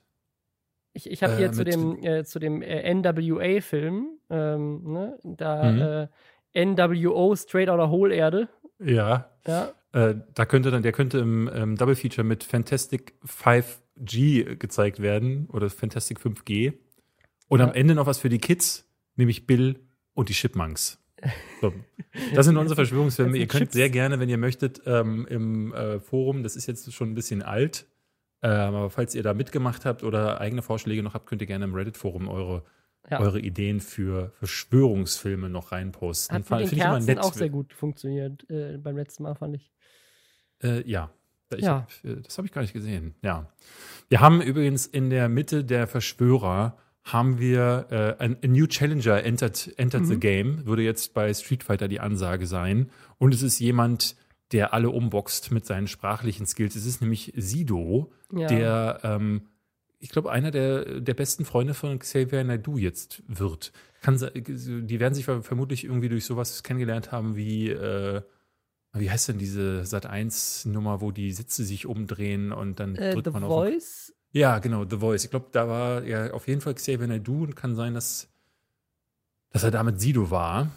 [0.93, 5.71] ich, ich habe hier äh, zu dem, äh, zu dem äh, NWA-Film, ähm, ne, da
[5.71, 6.09] mhm.
[6.55, 8.49] NWO Straight Outta Whole Erde.
[8.79, 9.29] Ja.
[9.45, 9.73] ja.
[9.91, 15.47] Äh, da könnte dann, der könnte im, im Double Feature mit Fantastic 5G gezeigt werden
[15.51, 16.73] oder Fantastic 5G.
[17.47, 17.67] Und ja.
[17.67, 19.79] am Ende noch was für die Kids, nämlich Bill
[20.13, 20.99] und die Chipmunks.
[21.61, 21.73] So.
[22.33, 23.37] Das sind unsere Verschwörungsfilme.
[23.37, 23.73] ihr könnt Chips.
[23.73, 27.41] sehr gerne, wenn ihr möchtet, ähm, im äh, Forum, das ist jetzt schon ein bisschen
[27.41, 27.87] alt,
[28.41, 31.65] ähm, aber falls ihr da mitgemacht habt oder eigene Vorschläge noch habt, könnt ihr gerne
[31.65, 32.63] im Reddit-Forum eure,
[33.09, 33.19] ja.
[33.19, 36.35] eure Ideen für Verschwörungsfilme noch reinposten.
[36.35, 39.71] Hat mit den Kerzen auch sehr gut funktioniert äh, beim letzten Mal, fand ich.
[40.61, 41.11] Äh, ja.
[41.55, 41.81] Ich ja.
[41.81, 43.15] Hab, äh, das habe ich gar nicht gesehen.
[43.21, 43.51] Ja.
[44.07, 49.23] Wir haben übrigens in der Mitte der Verschwörer haben wir äh, ein, ein New Challenger
[49.23, 50.09] entered, entered mhm.
[50.09, 52.91] the game, würde jetzt bei Street Fighter die Ansage sein.
[53.17, 54.15] Und es ist jemand,
[54.51, 56.75] der alle umboxt mit seinen sprachlichen Skills.
[56.75, 58.47] Es ist nämlich Sido, ja.
[58.47, 59.43] der, ähm,
[59.99, 63.71] ich glaube, einer der, der besten Freunde von Xavier Naidoo jetzt wird.
[64.01, 68.21] Kann, die werden sich vermutlich irgendwie durch sowas kennengelernt haben wie, äh,
[68.93, 73.13] wie heißt denn diese Sat 1 Nummer, wo die Sitze sich umdrehen und dann Äh,
[73.13, 73.49] drückt The man auf.
[73.49, 74.13] Voice?
[74.31, 75.25] Ja, genau, The Voice.
[75.25, 78.29] Ich glaube, da war ja auf jeden Fall Xavier Naidoo und kann sein, dass,
[79.49, 80.71] dass er damit Sido war.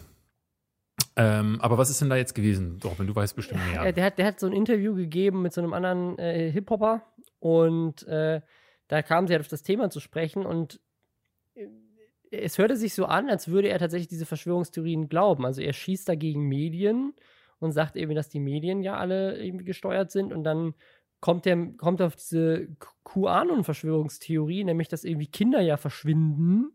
[1.15, 3.07] Ähm, aber was ist denn da jetzt gewesen, Robin?
[3.07, 3.85] Du weißt bestimmt mehr.
[3.85, 7.03] Ja, der, hat, der hat so ein Interview gegeben mit so einem anderen äh, Hip-Hopper
[7.39, 8.41] und äh,
[8.89, 10.81] da kam sie halt auf das Thema zu sprechen und
[11.55, 11.67] äh,
[12.31, 15.45] es hörte sich so an, als würde er tatsächlich diese Verschwörungstheorien glauben.
[15.45, 17.15] Also er schießt dagegen Medien
[17.59, 20.75] und sagt eben, dass die Medien ja alle irgendwie gesteuert sind und dann
[21.21, 22.69] kommt er kommt auf diese
[23.05, 26.73] QAnon-Verschwörungstheorie, nämlich dass irgendwie Kinder ja verschwinden.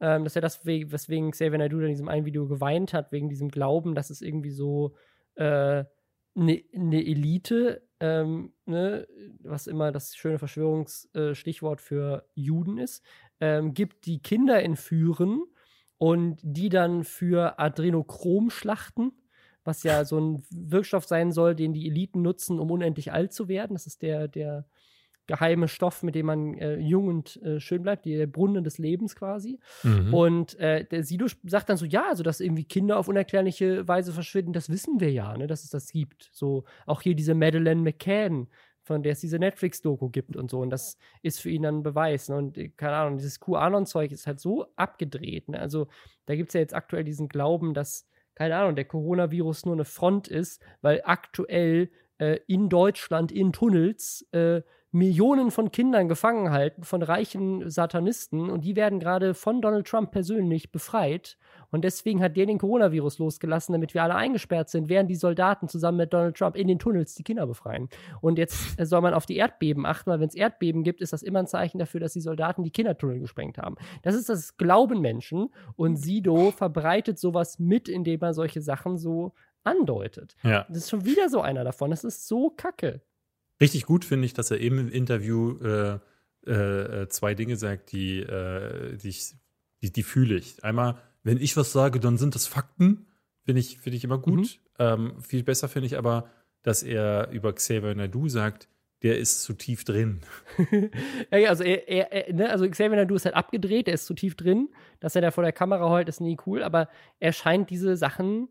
[0.00, 3.28] Ähm, dass er das, we- weswegen Xavier Naidoo in diesem einen Video geweint hat, wegen
[3.28, 4.94] diesem Glauben, dass es irgendwie so
[5.36, 5.86] eine
[6.34, 9.06] ne Elite, ähm, ne,
[9.44, 13.04] was immer das schöne Verschwörungsstichwort für Juden ist,
[13.38, 15.44] ähm, gibt, die Kinder entführen
[15.98, 19.12] und die dann für Adrenochrom schlachten,
[19.62, 23.46] was ja so ein Wirkstoff sein soll, den die Eliten nutzen, um unendlich alt zu
[23.46, 23.74] werden.
[23.74, 24.66] Das ist der, der
[25.32, 28.76] geheime Stoff, mit dem man äh, jung und äh, schön bleibt, die- der Brunnen des
[28.78, 29.58] Lebens quasi.
[29.82, 30.12] Mhm.
[30.12, 34.12] Und äh, der Sido sagt dann so, ja, also dass irgendwie Kinder auf unerklärliche Weise
[34.12, 36.28] verschwinden, das wissen wir ja, ne, dass es das gibt.
[36.32, 38.48] So auch hier diese Madeleine McCann,
[38.84, 40.60] von der es diese Netflix-Doku gibt und so.
[40.60, 42.28] Und das ist für ihn dann ein Beweis.
[42.28, 42.36] Ne?
[42.36, 45.48] Und äh, keine Ahnung, dieses QAnon-Zeug ist halt so abgedreht.
[45.48, 45.58] Ne?
[45.60, 45.86] Also
[46.26, 49.84] da gibt es ja jetzt aktuell diesen Glauben, dass, keine Ahnung, der Coronavirus nur eine
[49.84, 54.62] Front ist, weil aktuell äh, in Deutschland in Tunnels äh,
[54.94, 60.10] Millionen von Kindern gefangen halten, von reichen Satanisten und die werden gerade von Donald Trump
[60.10, 61.38] persönlich befreit.
[61.70, 65.66] Und deswegen hat der den Coronavirus losgelassen, damit wir alle eingesperrt sind, während die Soldaten
[65.68, 67.88] zusammen mit Donald Trump in den Tunnels die Kinder befreien.
[68.20, 71.14] Und jetzt äh, soll man auf die Erdbeben achten, weil wenn es Erdbeben gibt, ist
[71.14, 73.76] das immer ein Zeichen dafür, dass die Soldaten die Kindertunnel gesprengt haben.
[74.02, 79.32] Das ist das Glauben Menschen und Sido verbreitet sowas mit, indem er solche Sachen so
[79.64, 80.36] andeutet.
[80.42, 80.66] ja.
[80.68, 81.90] Das ist schon wieder so einer davon.
[81.90, 83.00] Das ist so kacke.
[83.62, 85.98] Richtig gut finde ich, dass er eben im Interview äh,
[86.50, 89.34] äh, zwei Dinge sagt, die, äh, die, ich,
[89.82, 90.62] die, die fühle ich.
[90.64, 93.06] Einmal, wenn ich was sage, dann sind das Fakten.
[93.44, 94.58] Finde ich, finde ich immer gut.
[94.78, 94.84] Mhm.
[94.84, 96.28] Ähm, viel besser finde ich aber,
[96.62, 98.68] dass er über Xavier Nadu sagt,
[99.02, 100.20] der ist zu tief drin.
[101.32, 104.14] ja, also er, er, er ne, also Xavier Naidoo ist halt abgedreht, er ist zu
[104.14, 104.68] tief drin.
[105.00, 106.88] Dass er da vor der Kamera heult, ist nie cool, aber
[107.18, 108.48] er scheint diese Sachen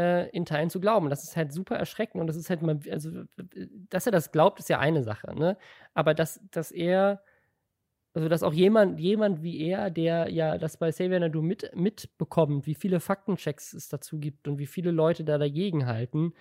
[0.00, 1.10] äh, in Teilen zu glauben.
[1.10, 3.24] Das ist halt super erschreckend und das ist halt mal, also,
[3.90, 5.58] dass er das glaubt, ist ja eine Sache, ne?
[5.92, 7.22] Aber dass, dass er,
[8.14, 12.66] also dass auch jemand, jemand wie er, der ja das bei Xavier Naidoo mit, mitbekommt,
[12.66, 16.32] wie viele Faktenchecks es dazu gibt und wie viele Leute da dagegen halten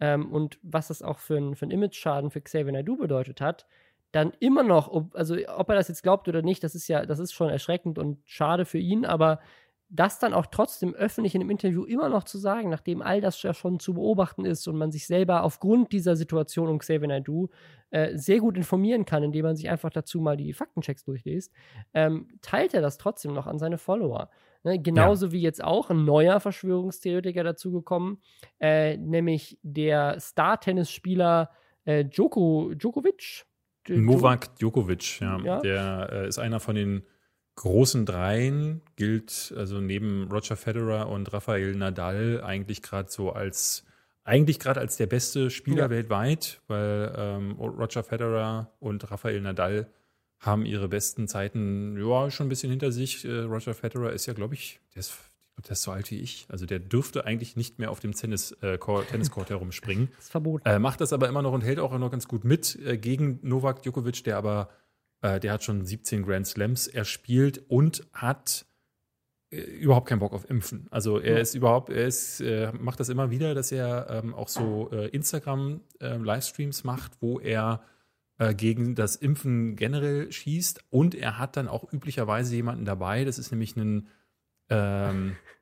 [0.00, 3.66] ähm, und was das auch für ein, für Image-Schaden für Xavier Naidoo bedeutet hat,
[4.12, 7.04] dann immer noch, ob, also ob er das jetzt glaubt oder nicht, das ist ja,
[7.04, 9.40] das ist schon erschreckend und schade für ihn, aber
[9.90, 13.42] das dann auch trotzdem öffentlich in einem Interview immer noch zu sagen, nachdem all das
[13.42, 17.48] ja schon zu beobachten ist und man sich selber aufgrund dieser Situation um Xavier Naidoo
[17.90, 21.52] äh, sehr gut informieren kann, indem man sich einfach dazu mal die Faktenchecks durchliest,
[21.94, 24.28] ähm, teilt er das trotzdem noch an seine Follower.
[24.62, 24.78] Ne?
[24.78, 28.20] Genauso wie jetzt auch ein neuer Verschwörungstheoretiker dazugekommen,
[28.60, 31.50] äh, nämlich der Star-Tennisspieler
[31.84, 33.46] äh, Djoko, Djokovic.
[33.86, 35.38] Djo- Novak Djokovic, ja.
[35.42, 35.60] Ja.
[35.60, 37.06] Der äh, ist einer von den
[37.58, 43.84] großen Dreien, gilt also neben Roger Federer und Rafael Nadal eigentlich gerade so als
[44.24, 45.90] eigentlich gerade als der beste Spieler Ja.
[45.90, 49.88] weltweit, weil ähm, Roger Federer und Rafael Nadal
[50.38, 53.24] haben ihre besten Zeiten ja schon ein bisschen hinter sich.
[53.24, 55.14] Äh, Roger Federer ist ja, glaube ich, der ist,
[55.64, 56.46] der ist so alt wie ich.
[56.50, 60.10] Also der dürfte eigentlich nicht mehr auf dem Tennis, äh, Court- Tenniscourt herumspringen.
[60.16, 60.68] Das ist verboten.
[60.68, 63.40] Äh, macht das aber immer noch und hält auch noch ganz gut mit äh, gegen
[63.42, 64.68] Novak Djokovic, der aber,
[65.22, 68.66] äh, der hat schon 17 Grand Slams erspielt und hat
[69.50, 70.86] äh, überhaupt keinen Bock auf Impfen.
[70.90, 74.48] Also er ist überhaupt, er ist, äh, macht das immer wieder, dass er ähm, auch
[74.48, 77.82] so äh, Instagram-Livestreams macht, wo er
[78.56, 80.84] gegen das Impfen generell schießt.
[80.90, 84.06] Und er hat dann auch üblicherweise jemanden dabei, das ist nämlich ein
[84.70, 85.34] ähm,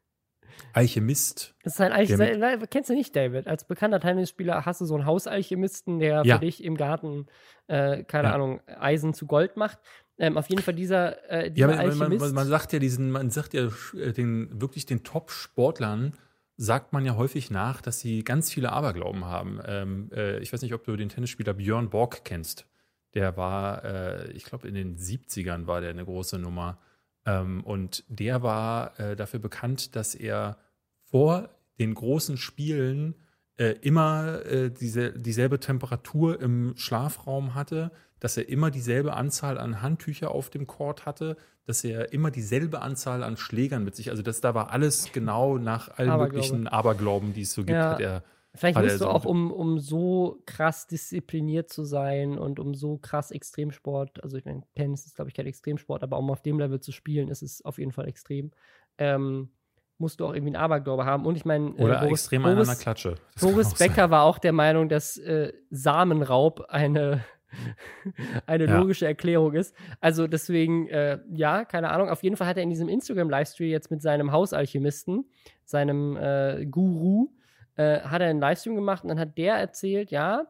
[0.73, 1.55] Alchemist.
[1.63, 3.47] Das ist ein Alch Der mit- Sei- Kennst du nicht, David?
[3.47, 6.35] Als bekannter Tennisspieler hast du so einen Hausalchemisten, der Ja.
[6.39, 7.27] für dich im Garten,
[7.67, 8.35] äh, keine Ja.
[8.35, 9.79] Ahnung, Eisen zu Gold macht.
[10.19, 12.21] Ähm, auf jeden Fall dieser, äh, Ja, dieser man, man, Alchemist.
[12.25, 16.15] man, man sagt ja diesen, man sagt ja äh, den wirklich den Top-Sportlern
[16.59, 19.61] sagt man ja häufig nach, dass sie ganz viele Aberglauben haben.
[19.67, 22.67] Ähm, äh, ich weiß nicht, ob du den Tennisspieler Björn Borg kennst.
[23.13, 26.79] Der war, äh, ich glaube, in den 70ern war der eine große Nummer.
[27.27, 30.57] Ähm, und der war äh, dafür bekannt, dass er
[31.03, 33.15] vor den großen Spielen
[33.59, 39.83] äh, immer äh, diese, dieselbe Temperatur im Schlafraum hatte, dass er immer dieselbe Anzahl an
[39.83, 44.23] Handtücher auf dem Court hatte, dass er immer dieselbe Anzahl an Schlägern mit sich, also
[44.23, 46.35] das da war alles genau nach allen Aberglaube.
[46.37, 47.91] möglichen Aberglauben, die es so gibt, Ja.
[47.93, 48.23] hat er
[48.57, 53.31] Vielleicht musst du auch, um, um so krass diszipliniert zu sein und um so krass
[53.31, 56.81] Extremsport, also ich meine, Tennis ist, glaube ich, kein Extremsport, aber um auf dem Level
[56.81, 58.51] zu spielen, ist es auf jeden Fall extrem.
[58.99, 59.51] Ähm,
[59.99, 61.25] musst du auch irgendwie einen Aberglaube haben.
[61.27, 63.15] Und ich meine, äh, Oder Boris, extrem an einer Boris, Klatsche.
[63.35, 63.89] Das Boris auch sein.
[63.89, 67.25] Becker war auch der Meinung, dass äh, Samenraub eine,
[68.47, 68.79] eine Ja.
[68.79, 69.75] logische Erklärung ist.
[70.01, 72.09] Also deswegen, äh, ja, keine Ahnung.
[72.11, 75.25] Auf jeden Fall hat er in diesem Instagram-Livestream jetzt mit seinem Hausalchemisten,
[75.65, 77.29] seinem äh, Guru,
[77.77, 80.47] äh, hat er einen Livestream gemacht und dann hat der erzählt, ja,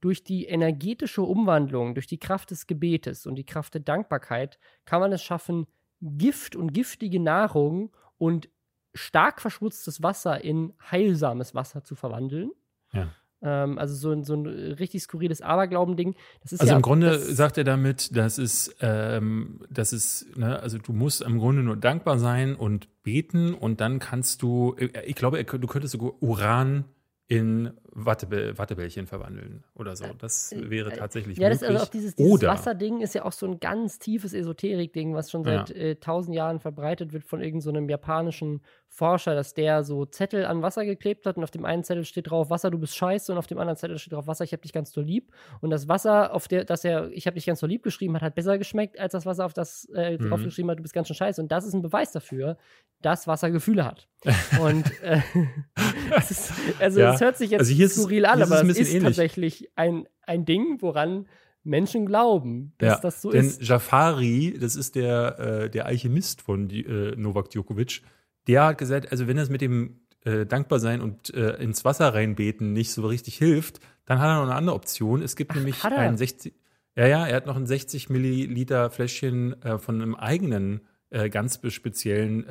[0.00, 5.00] durch die energetische Umwandlung, durch die Kraft des Gebetes und die Kraft der Dankbarkeit kann
[5.00, 5.66] man es schaffen,
[6.00, 8.48] Gift und giftige Nahrung und
[8.94, 12.50] stark verschmutztes Wasser in heilsames Wasser zu verwandeln.
[12.92, 13.08] Ja.
[13.42, 16.14] Ähm, also so ein, so ein richtig skurriles Aberglauben-Ding.
[16.42, 20.92] Also ja, im Grunde sagt er damit, dass es, ähm, dass es, ne, also du
[20.92, 25.42] musst im Grunde nur dankbar sein und beten und dann kannst du, äh, ich glaube,
[25.42, 26.84] du könntest sogar Uran
[27.28, 30.04] in Wattebä Wattebällchen verwandeln oder so.
[30.18, 31.76] Das wäre tatsächlich Ja, das ist möglich.
[31.78, 35.30] also auch dieses, dieses oder Wasserding ist ja auch so ein ganz tiefes Esoterik-Ding, was
[35.30, 35.74] schon seit Ja.
[35.76, 40.44] äh, tausend Jahren verbreitet wird von irgendeinem so einem japanischen Forscher, dass der so Zettel
[40.46, 43.30] an Wasser geklebt hat und auf dem einen Zettel steht drauf, Wasser, du bist scheiße
[43.32, 45.30] und auf dem anderen Zettel steht drauf, Wasser, ich hab dich ganz so lieb.
[45.60, 48.22] Und das Wasser, auf der, das er, ich hab dich ganz so lieb geschrieben hat,
[48.22, 50.28] hat besser geschmeckt, als das Wasser, auf das äh, Mhm.
[50.28, 51.40] drauf geschrieben hat, du bist ganz schön scheiße.
[51.40, 52.56] Und das ist ein Beweis dafür,
[53.00, 54.08] dass Wasser Gefühle hat.
[54.60, 55.20] Und äh,
[56.30, 57.14] ist, also Ja.
[57.14, 59.02] es hört sich jetzt Also hier ist skurril an, aber es ist ähnlich.
[59.02, 61.26] tatsächlich ein, ein Ding, woran
[61.62, 63.62] Menschen glauben, dass ja, das so denn ist.
[63.62, 68.02] Jafari, das ist der, äh, der Alchemist von die, äh, Novak Djokovic,
[68.46, 72.72] der hat gesagt, also wenn das mit dem äh, Dankbarsein und äh, ins Wasser reinbeten
[72.72, 75.22] nicht so richtig hilft, dann hat er noch eine andere Option.
[75.22, 76.54] Es gibt Ach, nämlich ein 60,
[76.96, 81.60] ja, ja, er hat noch ein 60 Milliliter Fläschchen äh, von einem eigenen äh, ganz
[81.68, 82.46] speziellen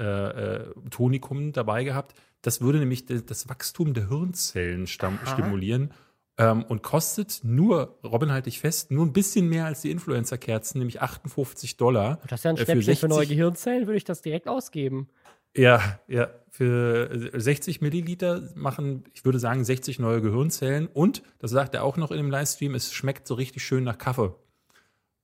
[0.89, 2.13] Tonikum dabei gehabt.
[2.41, 5.91] Das würde nämlich das Wachstum der Hirnzellen stimulieren
[6.39, 10.79] ähm, und kostet nur, Robin halte ich fest, nur ein bisschen mehr als die Influencer-Kerzen,
[10.79, 12.21] nämlich 58 Dollar.
[12.27, 14.47] Das ist ja ein äh, für Schnäppchen für, neue 60 Gehirnzellen, würde ich das direkt
[14.47, 15.09] ausgeben.
[15.55, 21.51] Ja, ja, für äh, 60 Milliliter machen, ich würde sagen, 60 neue Gehirnzellen und, das
[21.51, 24.33] sagt er auch noch in dem Livestream, es schmeckt so richtig schön nach Kaffee.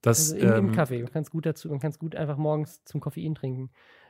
[0.02, 1.02] Das, Also im, im ähm, Kaffee.
[1.02, 3.70] Man kann es gut dazu, man kann es gut einfach morgens zum Koffein trinken.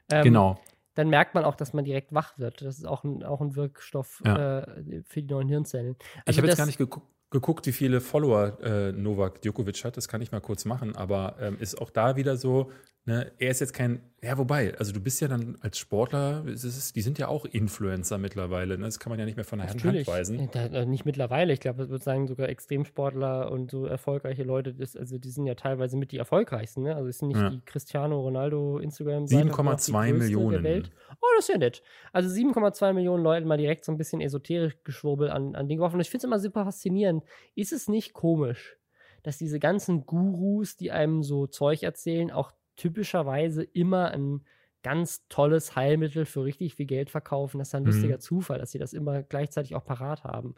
[0.09, 0.59] Ähm, Genau.
[0.95, 2.61] Dann merkt man auch, dass man direkt wach wird.
[2.61, 4.61] Das ist auch ein, auch ein Wirkstoff Ja.
[4.63, 5.95] äh, für die neuen Hirnzellen.
[5.99, 9.97] ich Also habe jetzt gar nicht geguckt, geguckt, wie viele Follower äh, Novak Djokovic hat.
[9.97, 10.95] Das kann ich mal kurz machen.
[10.95, 12.71] Aber ähm, ist auch da wieder so,
[13.05, 16.95] ne, er ist jetzt kein, ja, wobei, also du bist ja dann als Sportler, ist,
[16.95, 18.77] die sind ja auch Influencer mittlerweile.
[18.77, 18.85] Ne?
[18.85, 20.07] Das kann man ja nicht mehr von der Hand Natürlich.
[20.07, 20.49] weisen.
[20.51, 21.53] Da, nicht mittlerweile.
[21.53, 25.45] Ich glaube, ich würde sagen, sogar Extremsportler und so erfolgreiche Leute, das, also die sind
[25.45, 26.83] ja teilweise mit die erfolgreichsten.
[26.83, 26.95] Ne?
[26.95, 27.49] Also es sind nicht Ja.
[27.51, 30.63] die Cristiano Ronaldo Instagram 7,2 Millionen.
[30.63, 30.91] Welt.
[31.21, 31.83] Oh, das ist ja nett.
[32.11, 35.95] Also 7,2 Millionen Leute mal direkt so ein bisschen esoterisch Geschwurbel an, an Ding geworfen.
[35.95, 37.23] Und ich finde es immer super faszinierend.
[37.53, 38.77] Ist es nicht komisch,
[39.23, 44.41] dass diese ganzen Gurus, die einem so Zeug erzählen, auch typischerweise immer ein
[44.83, 47.59] ganz tolles Heilmittel für richtig viel Geld verkaufen?
[47.59, 47.87] Das ist ein Mhm.
[47.89, 50.55] lustiger Zufall, dass sie das immer gleichzeitig auch parat haben.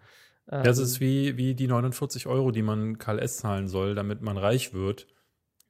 [0.48, 3.38] Das Ähm, ist wie, wie die 49 Euro, die man Karl S.
[3.38, 5.08] zahlen soll, damit man reich wird.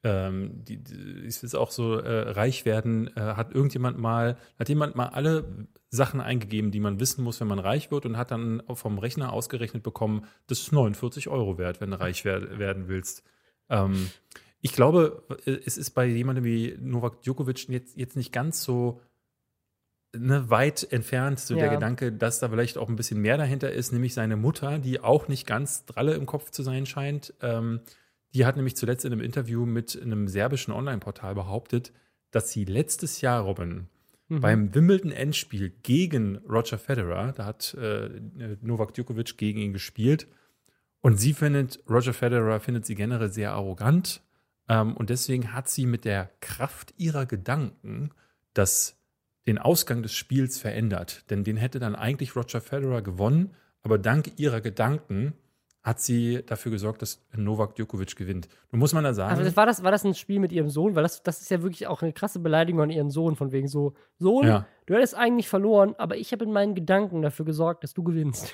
[0.04, 4.70] Ähm, die, die, es ist auch so, äh, reich werden, äh, hat irgendjemand mal, hat
[4.70, 8.30] jemand mal alle Sachen eingegeben, die man wissen muss, wenn man reich wird und hat
[8.30, 12.88] dann vom Rechner ausgerechnet bekommen, das ist 49 Euro wert, wenn du reich wer werden
[12.88, 13.24] willst.
[13.70, 14.12] Ähm,
[14.62, 19.02] ich glaube, äh, es ist bei jemandem wie Novak Djokovic jetzt, jetzt nicht ganz so
[20.16, 21.74] ne, weit entfernt, so der Ja.
[21.74, 25.28] Gedanke, dass da vielleicht auch ein bisschen mehr dahinter ist, nämlich seine Mutter, die auch
[25.28, 27.34] nicht ganz dralle im Kopf zu sein scheint.
[27.42, 27.82] Ähm,
[28.34, 31.94] die hat nämlich zuletzt in einem Interview mit einem serbischen Online-Portal behauptet,
[32.32, 33.88] dass sie letztes Jahr, Robin,
[34.28, 34.42] mhm.
[34.42, 38.10] beim Wimbledon-Endspiel gegen Roger Federer, da hat äh,
[38.62, 40.28] Novak Djokovic gegen ihn gespielt,
[41.02, 44.22] und sie findet, Roger Federer findet sie generell sehr arrogant.
[44.70, 48.12] Ähm, und deswegen hat sie mit der Kraft ihrer Gedanken
[48.54, 49.00] das,
[49.46, 51.30] den Ausgang des Spiels verändert.
[51.30, 53.54] Denn den hätte dann eigentlich Roger Federer gewonnen.
[53.84, 55.34] Aber dank ihrer Gedanken
[55.88, 58.50] hat sie dafür gesorgt, dass Novak Djokovic gewinnt.
[58.72, 59.34] Nun muss man da sagen.
[59.34, 60.96] Aber das, war, das, war das ein Spiel mit ihrem Sohn?
[60.96, 63.70] Weil das, das ist ja wirklich auch eine krasse Beleidigung an ihren Sohn, von wegen
[63.70, 64.68] so, Sohn, ja.
[64.86, 68.54] du hättest eigentlich verloren, aber ich habe in meinen Gedanken dafür gesorgt, dass du gewinnst.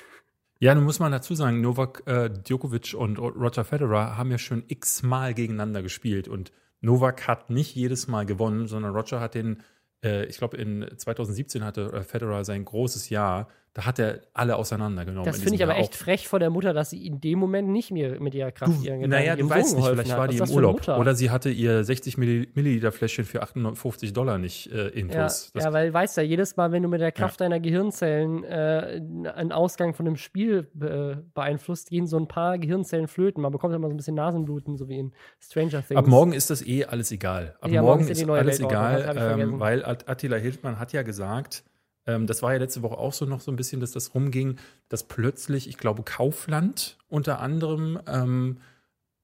[0.60, 4.64] Ja, nun muss man dazu sagen, Novak äh, Djokovic und Roger Federer haben ja schon
[4.68, 9.62] x-mal gegeneinander gespielt und Novak hat nicht jedes Mal gewonnen, sondern Roger hat den,
[10.02, 14.54] äh, ich glaube in 2017 hatte äh, Federer sein großes Jahr, da hat er alle
[14.54, 15.26] auseinandergenommen.
[15.26, 17.90] Das finde ich aber echt frech von der Mutter, dass sie in dem Moment nicht
[17.90, 20.48] mehr mit ihrer Kraft du, ihren Gedanken Naja, du weißt nicht, vielleicht war die im
[20.48, 20.86] Urlaub.
[20.86, 25.50] Oder sie hatte ihr 60 Milliliter Fläschchen für 58 Dollar nicht äh, intus.
[25.54, 27.46] Ja, ja, weil weißt ja, jedes Mal, wenn du mit der Kraft ja.
[27.46, 29.00] deiner Gehirnzellen äh,
[29.34, 33.42] einen Ausgang von einem Spiel äh, beeinflusst, gehen so ein paar Gehirnzellen flöten.
[33.42, 35.98] Man bekommt immer so ein bisschen Nasenbluten, so wie in Stranger Things.
[35.98, 37.56] Ab morgen ist das eh alles egal.
[37.60, 41.64] Ab ja, morgen ist, ist alles egal, ähm, weil Attila Hildmann hat ja gesagt,
[42.06, 44.58] ähm, das war ja letzte Woche auch so noch so ein bisschen, dass das rumging,
[44.88, 48.58] dass plötzlich, ich glaube, Kaufland unter anderem ähm,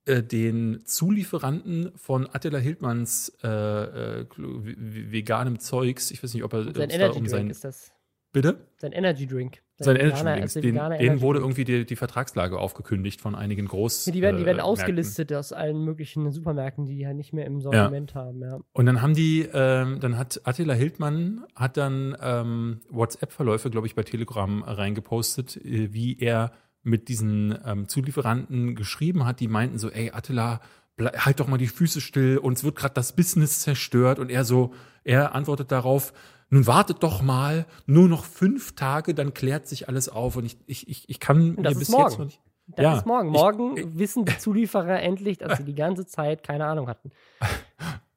[0.07, 6.74] äh, den Zulieferanten von Attila Hildmanns äh, äh, veganem Zeugs, ich weiß nicht, ob er
[6.74, 7.93] sein Energy um sein, ist das.
[8.33, 8.66] Bitte?
[8.76, 9.62] Sein Energy Drink.
[9.76, 10.78] Sein, sein Energy Drink.
[10.78, 14.05] Den, denen wurde irgendwie die, die, Vertragslage aufgekündigt von einigen Groß.
[14.05, 17.47] Die werden, die werden äh, ausgelistet aus allen möglichen Supermärkten, die die ja nicht mehr
[17.47, 18.20] im Sortiment ja.
[18.20, 18.43] haben.
[18.43, 18.61] Ja.
[18.72, 23.95] Und dann haben die, ähm, dann hat Attila Hildmann hat dann ähm, WhatsApp-Verläufe, glaube ich,
[23.95, 26.53] bei Telegram reingepostet, äh, wie er
[26.83, 30.61] mit diesen ähm, Zulieferanten geschrieben hat, die meinten so, ey Attila,
[30.99, 34.72] halt doch mal die Füße still, uns wird gerade das Business zerstört und er so,
[35.05, 36.12] er antwortet darauf,
[36.51, 40.36] nun wartet doch mal, nur noch fünf Tage, dann klärt sich alles auf.
[40.36, 42.05] Und ich, ich, ich, ich kann mir bis morgen.
[42.05, 42.40] jetzt noch nicht.
[42.66, 43.30] Das ja, ist morgen.
[43.30, 47.11] Morgen ich, wissen die Zulieferer endlich, dass sie die ganze Zeit keine Ahnung hatten.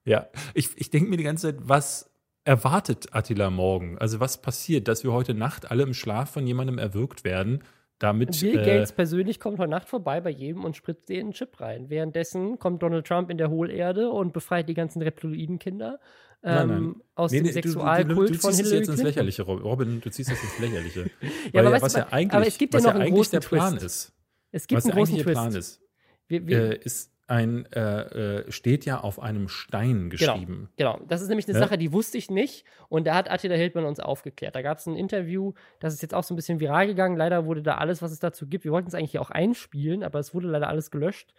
[0.06, 2.12] Ja, ich, ich denke mir die ganze Zeit, was
[2.44, 3.98] erwartet Attila morgen?
[4.00, 7.64] Also was passiert, dass wir heute Nacht alle im Schlaf von jemandem erwürgt werden?
[8.00, 11.62] Damit, Bill äh, Gates persönlich kommt heute Nacht vorbei bei jedem und spritzt den Chip
[11.62, 11.90] rein.
[11.90, 16.00] Währenddessen kommt Donald Trump in der Hohlerde und befreit die ganzen Reptiloidenkinder
[16.44, 16.78] nein, nein.
[16.78, 20.02] Ähm, aus nee, dem nee, Sexualkult du, du, du, von Hillary jetzt ins Lächerliche, Robin.
[20.02, 21.10] Du ziehst das ins Lächerliche.
[21.54, 23.74] ja, aber was, ja, ja eigentlich, aber es gibt ja noch einen großen der Plan
[23.78, 23.86] Twist.
[23.86, 24.14] ist.
[24.52, 25.32] Es gibt was einen großen Twist.
[25.32, 25.82] Plan ist,
[26.28, 30.70] wir, wir, äh, ist ein äh, äh, steht ja auf einem Stein genau, geschrieben.
[30.76, 31.06] Genau, genau.
[31.08, 31.64] das ist nämlich eine ja?
[31.64, 32.66] Sache, die wusste ich nicht.
[32.90, 34.56] Und da hat Attila Hildmann uns aufgeklärt.
[34.56, 37.16] Da gab es ein Interview, das ist jetzt auch so ein bisschen viral gegangen.
[37.16, 40.04] Leider wurde da alles, was es dazu gibt, wir wollten es eigentlich hier auch einspielen,
[40.04, 41.34] aber es wurde leider alles gelöscht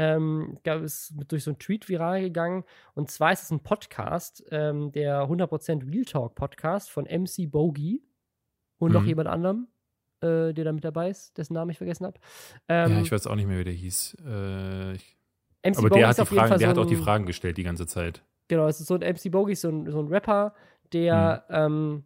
[0.00, 2.64] ähm, gab es durch so einen Tweet viral gegangen.
[2.94, 8.02] Und zwar ist es ein Podcast, ähm, der 100% Real Talk Podcast von MC Bogey
[8.78, 8.94] und mhm.
[8.94, 9.68] noch jemand anderem,
[10.22, 12.18] äh, der da mit dabei ist, dessen Namen ich vergessen habe.
[12.66, 14.16] Ähm, ja, ich weiß auch nicht mehr, wie der hieß.
[14.24, 15.18] Äh, ich,
[15.64, 17.62] MC aber Bogey der, hat, die Fragen, der so hat auch die Fragen gestellt die
[17.62, 18.24] ganze Zeit.
[18.48, 20.54] Genau, es ist so ein MC Bogey, so ein, so ein Rapper,
[20.94, 22.04] der mhm.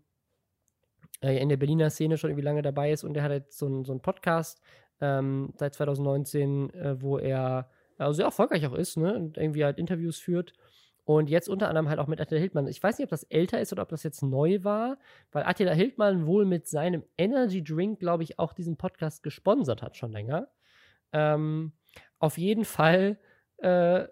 [1.23, 3.67] äh, in der Berliner Szene schon irgendwie lange dabei ist und der hat jetzt so
[3.67, 4.61] einen so Podcast
[5.01, 9.15] ähm, seit 2019, äh, wo er also sehr erfolgreich auch ist, ne?
[9.15, 10.53] Und irgendwie halt Interviews führt.
[11.05, 12.67] Und jetzt unter anderem halt auch mit Attila Hildmann.
[12.67, 14.99] Ich weiß nicht, ob das älter ist oder ob das jetzt neu war,
[15.33, 19.99] weil Attila Hildmann wohl mit seinem Energy Drink, glaube ich, auch diesen Podcast gesponsert hat,
[19.99, 20.49] schon länger.
[21.13, 21.73] Ähm,
[22.19, 23.19] auf jeden Fall
[23.59, 24.07] äh,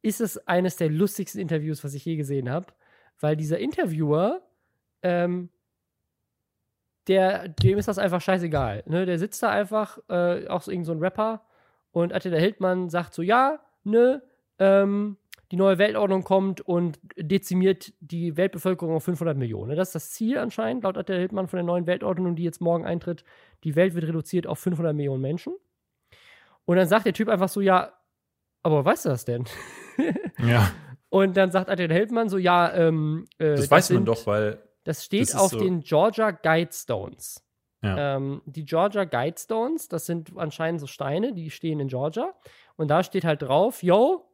[0.00, 2.72] ist es eines der lustigsten Interviews, was ich je gesehen habe,
[3.18, 4.40] weil dieser Interviewer,
[5.02, 5.50] ähm,
[7.08, 8.84] der, dem ist das einfach scheißegal.
[8.86, 9.04] Ne?
[9.04, 11.44] Der sitzt da einfach, äh, auch so irgend so ein Rapper,
[11.92, 14.22] und Attila Hildmann sagt so, ja, ne,
[14.58, 15.16] ähm,
[15.50, 19.76] die neue Weltordnung kommt und dezimiert die Weltbevölkerung auf 500 Millionen.
[19.76, 22.84] Das ist das Ziel anscheinend, laut Attila Hildmann von der neuen Weltordnung, die jetzt morgen
[22.84, 23.24] eintritt.
[23.64, 25.54] Die Welt wird reduziert auf 500 Millionen Menschen.
[26.66, 27.92] Und dann sagt der Typ einfach so, ja,
[28.62, 29.44] aber weißt du das denn?
[30.38, 30.70] ja.
[31.08, 34.26] Und dann sagt Attila Hildmann so, ja, ähm, äh, das, das weiß sind, man doch,
[34.28, 37.44] weil das steht das auf so den Georgia Guidestones.
[37.82, 38.16] Ja.
[38.16, 42.34] Ähm, die Georgia Guidestones, das sind anscheinend so Steine, die stehen in Georgia.
[42.76, 44.26] Und da steht halt drauf, yo,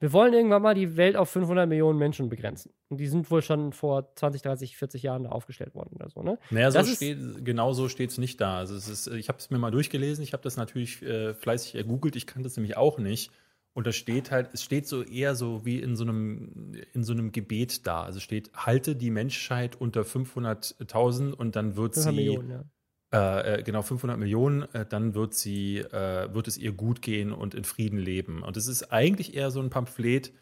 [0.00, 2.72] wir wollen irgendwann mal die Welt auf 500 Millionen Menschen begrenzen.
[2.88, 6.22] Und die sind wohl schon vor 20, 30, 40 Jahren da aufgestellt worden oder so,
[6.22, 6.38] ne?
[6.50, 8.58] Naja, so steht, genau so steht es nicht da.
[8.58, 11.74] Also es ist, ich habe es mir mal durchgelesen, ich habe das natürlich äh, fleißig
[11.74, 13.32] ergoogelt, ich kann das nämlich auch nicht.
[13.74, 17.12] Und da steht halt, es steht so eher so wie in so einem, in so
[17.12, 18.02] einem Gebet da.
[18.02, 22.64] Also steht, halte die Menschheit unter 500.000 und dann wird sie, Millionen, ja.
[23.12, 27.32] Äh, äh, genau 500 Millionen, äh, dann wird sie, äh, wird es ihr gut gehen
[27.32, 28.42] und in Frieden leben.
[28.42, 30.32] Und es ist eigentlich eher so ein Pamphlet,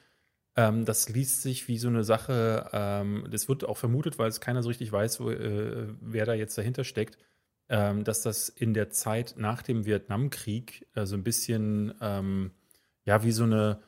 [0.57, 4.41] ähm, das liest sich wie so eine Sache, ähm, das wird auch vermutet, weil es
[4.41, 7.19] keiner so richtig weiß, wo, äh, wer da jetzt dahinter steckt,
[7.69, 12.53] ähm, dass das in der Zeit nach dem Vietnamkrieg so ein bisschen, ähm,
[13.05, 13.81] ja, wie so eine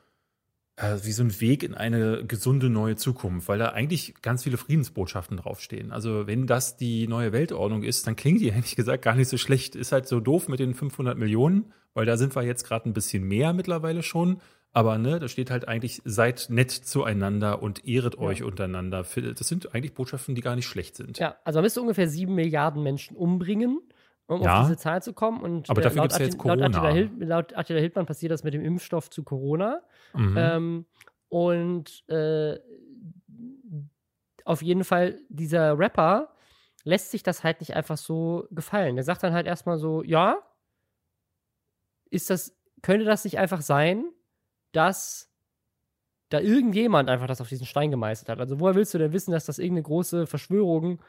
[0.78, 4.56] äh, wie so ein Weg in eine gesunde neue Zukunft, weil da eigentlich ganz viele
[4.56, 5.90] Friedensbotschaften draufstehen.
[5.90, 9.36] Also wenn das die neue Weltordnung ist, dann klingt die ehrlich gesagt gar nicht so
[9.36, 9.74] schlecht.
[9.74, 12.92] Ist halt so doof mit den 500 Millionen, weil da sind wir jetzt gerade ein
[12.92, 14.40] bisschen mehr mittlerweile schon.
[14.72, 18.20] Aber ne, da steht halt eigentlich, seid nett zueinander und ehret ja.
[18.20, 19.02] euch untereinander.
[19.02, 21.18] Das sind eigentlich Botschaften, die gar nicht schlecht sind.
[21.18, 23.80] Ja, also man müsste ungefähr sieben Milliarden Menschen umbringen
[24.28, 25.40] um ja, auf diese Zahl zu kommen.
[25.40, 26.66] Und aber dafür gibt es ja jetzt Corona.
[26.66, 29.80] Laut Attila, Hild, laut Attila Hildmann passiert das mit dem Impfstoff zu Corona.
[30.14, 30.36] Mhm.
[30.36, 30.86] Ähm,
[31.28, 32.58] und äh,
[34.44, 36.34] auf jeden Fall, dieser Rapper
[36.84, 38.96] lässt sich das halt nicht einfach so gefallen.
[38.96, 40.38] Der sagt dann halt erstmal so, ja,
[42.10, 44.10] ist das, könnte das nicht einfach sein,
[44.72, 45.30] dass
[46.30, 48.40] da irgendjemand einfach das auf diesen Stein gemeißelt hat?
[48.40, 51.02] Also woher willst du denn wissen, dass das irgendeine große Verschwörung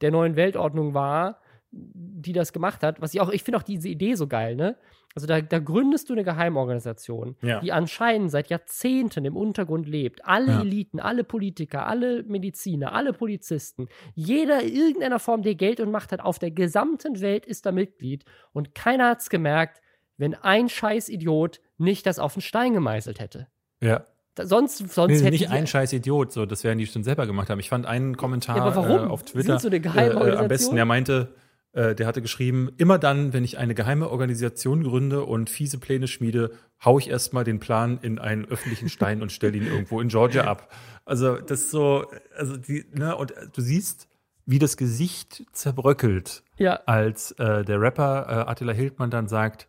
[0.00, 1.40] der neuen Weltordnung war,
[1.72, 3.00] die das gemacht hat?
[3.00, 4.76] Was ich auch, ich finde auch diese Idee so geil, ne?
[5.14, 7.60] Also da, da gründest du eine Geheimorganisation, Ja.
[7.60, 10.24] die anscheinend seit Jahrzehnten im Untergrund lebt.
[10.24, 10.60] Alle Ja.
[10.62, 16.12] Eliten, alle Politiker, alle Mediziner, alle Polizisten, jeder in irgendeiner Form, der Geld und Macht
[16.12, 18.24] hat, auf der gesamten Welt ist da Mitglied.
[18.52, 19.80] Und keiner hat's gemerkt,
[20.16, 23.48] wenn ein scheiß Idiot nicht das auf den Stein gemeißelt hätte.
[23.80, 24.06] Ja.
[24.34, 27.26] Da, sonst sonst Nee, hätte nicht ein scheiß Idiot, so, das werden die schon selber
[27.26, 27.60] gemacht haben.
[27.60, 29.04] Ich fand einen Kommentar Ja?
[29.04, 30.38] Äh, auf Twitter Sind so eine äh, Geheimorganisation?
[30.42, 31.34] am besten, der meinte,
[31.72, 36.06] äh, der hatte geschrieben, immer dann, wenn ich eine geheime Organisation gründe und fiese Pläne
[36.06, 36.50] schmiede,
[36.84, 40.44] hau ich erstmal den Plan in einen öffentlichen Stein und stelle ihn irgendwo in Georgia
[40.44, 40.70] ab.
[41.04, 42.04] Also das ist so,
[42.36, 44.08] also die, ne, und du siehst,
[44.44, 49.68] wie das Gesicht zerbröckelt, Ja, als äh, der Rapper äh, Attila Hildmann dann sagt,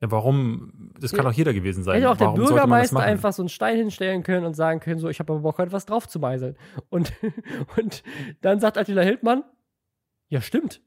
[0.00, 1.30] ja, warum, das kann Ja.
[1.30, 1.96] doch jeder gewesen sein.
[1.96, 4.98] hätte auch der warum das Bürgermeister einfach so einen Stein hinstellen können und sagen können,
[4.98, 6.56] so, ich habe aber Bock, heute was drauf zu meißeln.
[6.88, 7.12] Und,
[7.76, 8.02] und
[8.42, 9.44] dann sagt Attila Hildmann,
[10.28, 10.80] ja, stimmt.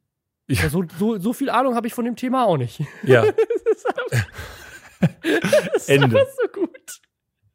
[0.47, 0.69] Ja.
[0.69, 2.81] So, so, so viel Ahnung habe ich von dem Thema auch nicht.
[3.03, 3.23] Ja,
[3.65, 4.27] Das ist einfach,
[5.41, 6.05] das ist Ende.
[6.05, 7.01] einfach so gut.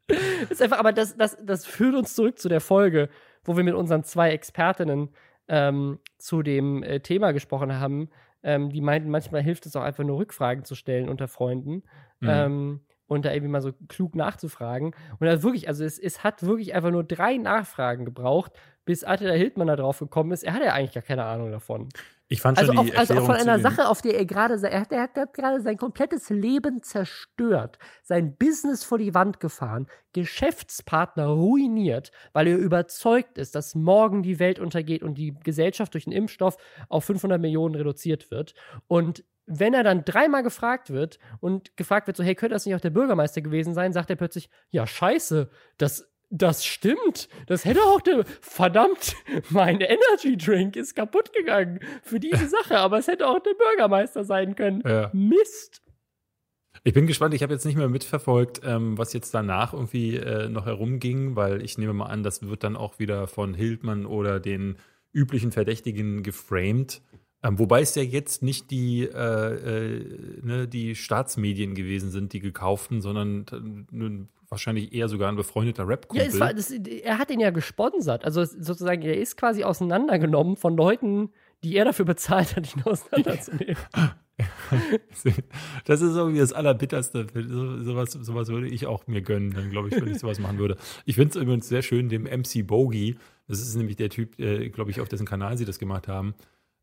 [0.09, 3.09] Das ist einfach, aber das, das, das führt uns zurück zu der Folge,
[3.45, 5.11] wo wir mit unseren zwei Expertinnen
[5.49, 8.11] ähm, zu dem äh, Thema gesprochen haben.
[8.43, 11.85] Ähm, die meinten, manchmal hilft es auch einfach nur Rückfragen zu stellen unter Freunden.
[12.21, 12.29] Mhm.
[12.29, 14.95] Ähm, und da irgendwie mal so klug nachzufragen.
[15.19, 18.53] Und da wirklich, also es, es hat wirklich einfach nur drei Nachfragen gebraucht,
[18.91, 20.43] bis Attila Hildmann da drauf gekommen ist.
[20.43, 21.89] Er hat ja eigentlich gar keine Ahnung davon.
[22.27, 24.25] ich fand Also, schon die auf, also auch von einer den- Sache, auf der er
[24.27, 29.15] gerade, er hat, er hat, er gerade sein komplettes Leben zerstört, sein Business vor die
[29.15, 35.35] Wand gefahren, Geschäftspartner ruiniert, weil er überzeugt ist, dass morgen die Welt untergeht und die
[35.45, 36.57] Gesellschaft durch einen Impfstoff
[36.89, 38.55] auf 500 Millionen reduziert wird.
[38.89, 42.75] Und wenn er dann dreimal gefragt wird und gefragt wird, so, hey, könnte das nicht
[42.75, 47.28] auch der Bürgermeister gewesen sein, sagt er plötzlich, ja, scheiße, das, das stimmt.
[47.47, 49.16] Das hätte auch der, verdammt,
[49.51, 54.24] mein Energy Drink ist kaputt gegangen für diese Sache, aber es hätte auch der Bürgermeister
[54.24, 54.82] sein können.
[54.86, 55.11] Ja.
[55.12, 55.82] Mist.
[56.85, 60.48] Ich bin gespannt, ich habe jetzt nicht mehr mitverfolgt, ähm, was jetzt danach irgendwie äh,
[60.48, 64.40] noch herumging, weil ich nehme mal an, das wird dann auch wieder von Hildmann oder
[64.40, 64.77] den
[65.12, 67.02] üblichen Verdächtigen geframed.
[67.43, 72.40] Ähm, wobei es ja jetzt nicht die, äh, äh, ne, die Staatsmedien gewesen sind, die
[72.40, 73.47] gekauften, sondern
[73.93, 76.27] äh, wahrscheinlich eher sogar ein befreundeter Ja, Rap-Kumpel.
[76.27, 78.24] es war, das, er hat ihn ja gesponsert.
[78.24, 81.31] Also sozusagen, er ist quasi auseinandergenommen von Leuten,
[81.62, 83.77] die er dafür bezahlt hat, ihn auseinanderzunehmen.
[85.85, 87.27] Das ist irgendwie das Allerbitterste.
[87.35, 90.56] So, sowas, sowas würde ich auch mir gönnen, dann glaube ich, wenn ich sowas machen
[90.59, 90.78] würde.
[91.05, 93.16] Ich finde es übrigens sehr schön, dem MC Bogey,
[93.48, 96.35] das ist nämlich der Typ, äh, glaube ich, auf dessen Kanal sie das gemacht haben,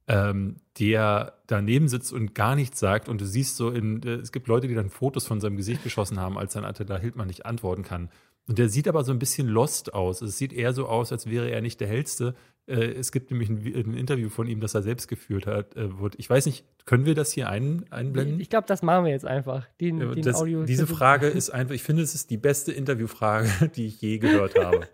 [0.07, 4.31] ähm, der daneben sitzt und gar nichts sagt und du siehst so in, äh, es
[4.31, 7.45] gibt Leute, die dann Fotos von seinem Gesicht geschossen haben, als dann Attila Hildmann nicht
[7.45, 8.09] antworten kann.
[8.47, 10.21] Und der sieht aber so ein bisschen lost aus.
[10.21, 12.33] Es sieht eher so aus, als wäre er nicht der Hellste.
[12.65, 15.75] Äh, es gibt nämlich ein, ein Interview von ihm, das er selbst geführt hat.
[15.75, 16.15] Äh, wird.
[16.17, 18.39] Ich weiß nicht, können wir das hier ein, einblenden?
[18.39, 19.67] Ich glaube, das machen wir jetzt einfach.
[19.81, 23.69] Den, den das, Audio diese Frage ist einfach, ich finde, es ist die beste Interviewfrage,
[23.75, 24.87] die ich je gehört habe.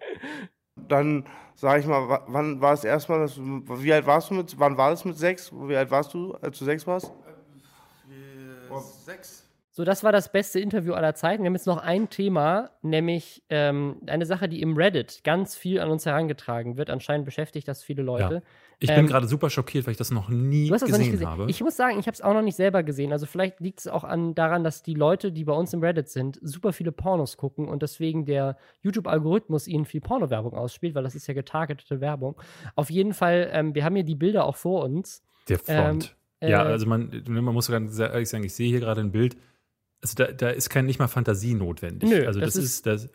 [0.88, 4.60] Dann sage ich mal, wa- wann war es erstmal, dass wie alt warst du mit,
[4.60, 5.52] wann war das mit sechs?
[5.54, 7.12] Wie alt warst du, als du sechs warst?
[9.06, 9.50] Sechs.
[9.72, 11.44] So, das war das beste Interview aller Zeiten.
[11.44, 15.80] Wir haben jetzt noch ein Thema, nämlich ähm, eine Sache, die im Reddit ganz viel
[15.80, 16.90] an uns herangetragen wird.
[16.92, 18.44] Anscheinend beschäftigt das viele Leute.
[18.80, 21.28] Ich Ähm, bin gerade super schockiert, weil ich das noch nie das gesehen, noch gesehen.
[21.28, 21.46] habe.
[21.50, 23.12] Ich muss sagen, ich habe es auch noch nicht selber gesehen.
[23.12, 26.10] Also vielleicht liegt es auch an, daran, dass die Leute, die bei uns im Reddit
[26.10, 31.16] sind, super viele Pornos gucken und deswegen der YouTube-Algorithmus ihnen viel Porno-Werbung ausspielt, weil das
[31.16, 32.36] ist ja getargetete Werbung.
[32.76, 35.24] Auf jeden Fall, ähm, wir haben hier die Bilder auch vor uns.
[35.50, 36.16] Der Front.
[36.42, 39.12] Ähm, ja, äh, also man, man muss ganz ehrlich sagen, ich sehe hier gerade ein
[39.12, 39.38] Bild.
[40.02, 42.10] Also da, da ist kein nicht mal Fantasie notwendig.
[42.10, 43.10] Nö, also das, das ist, das,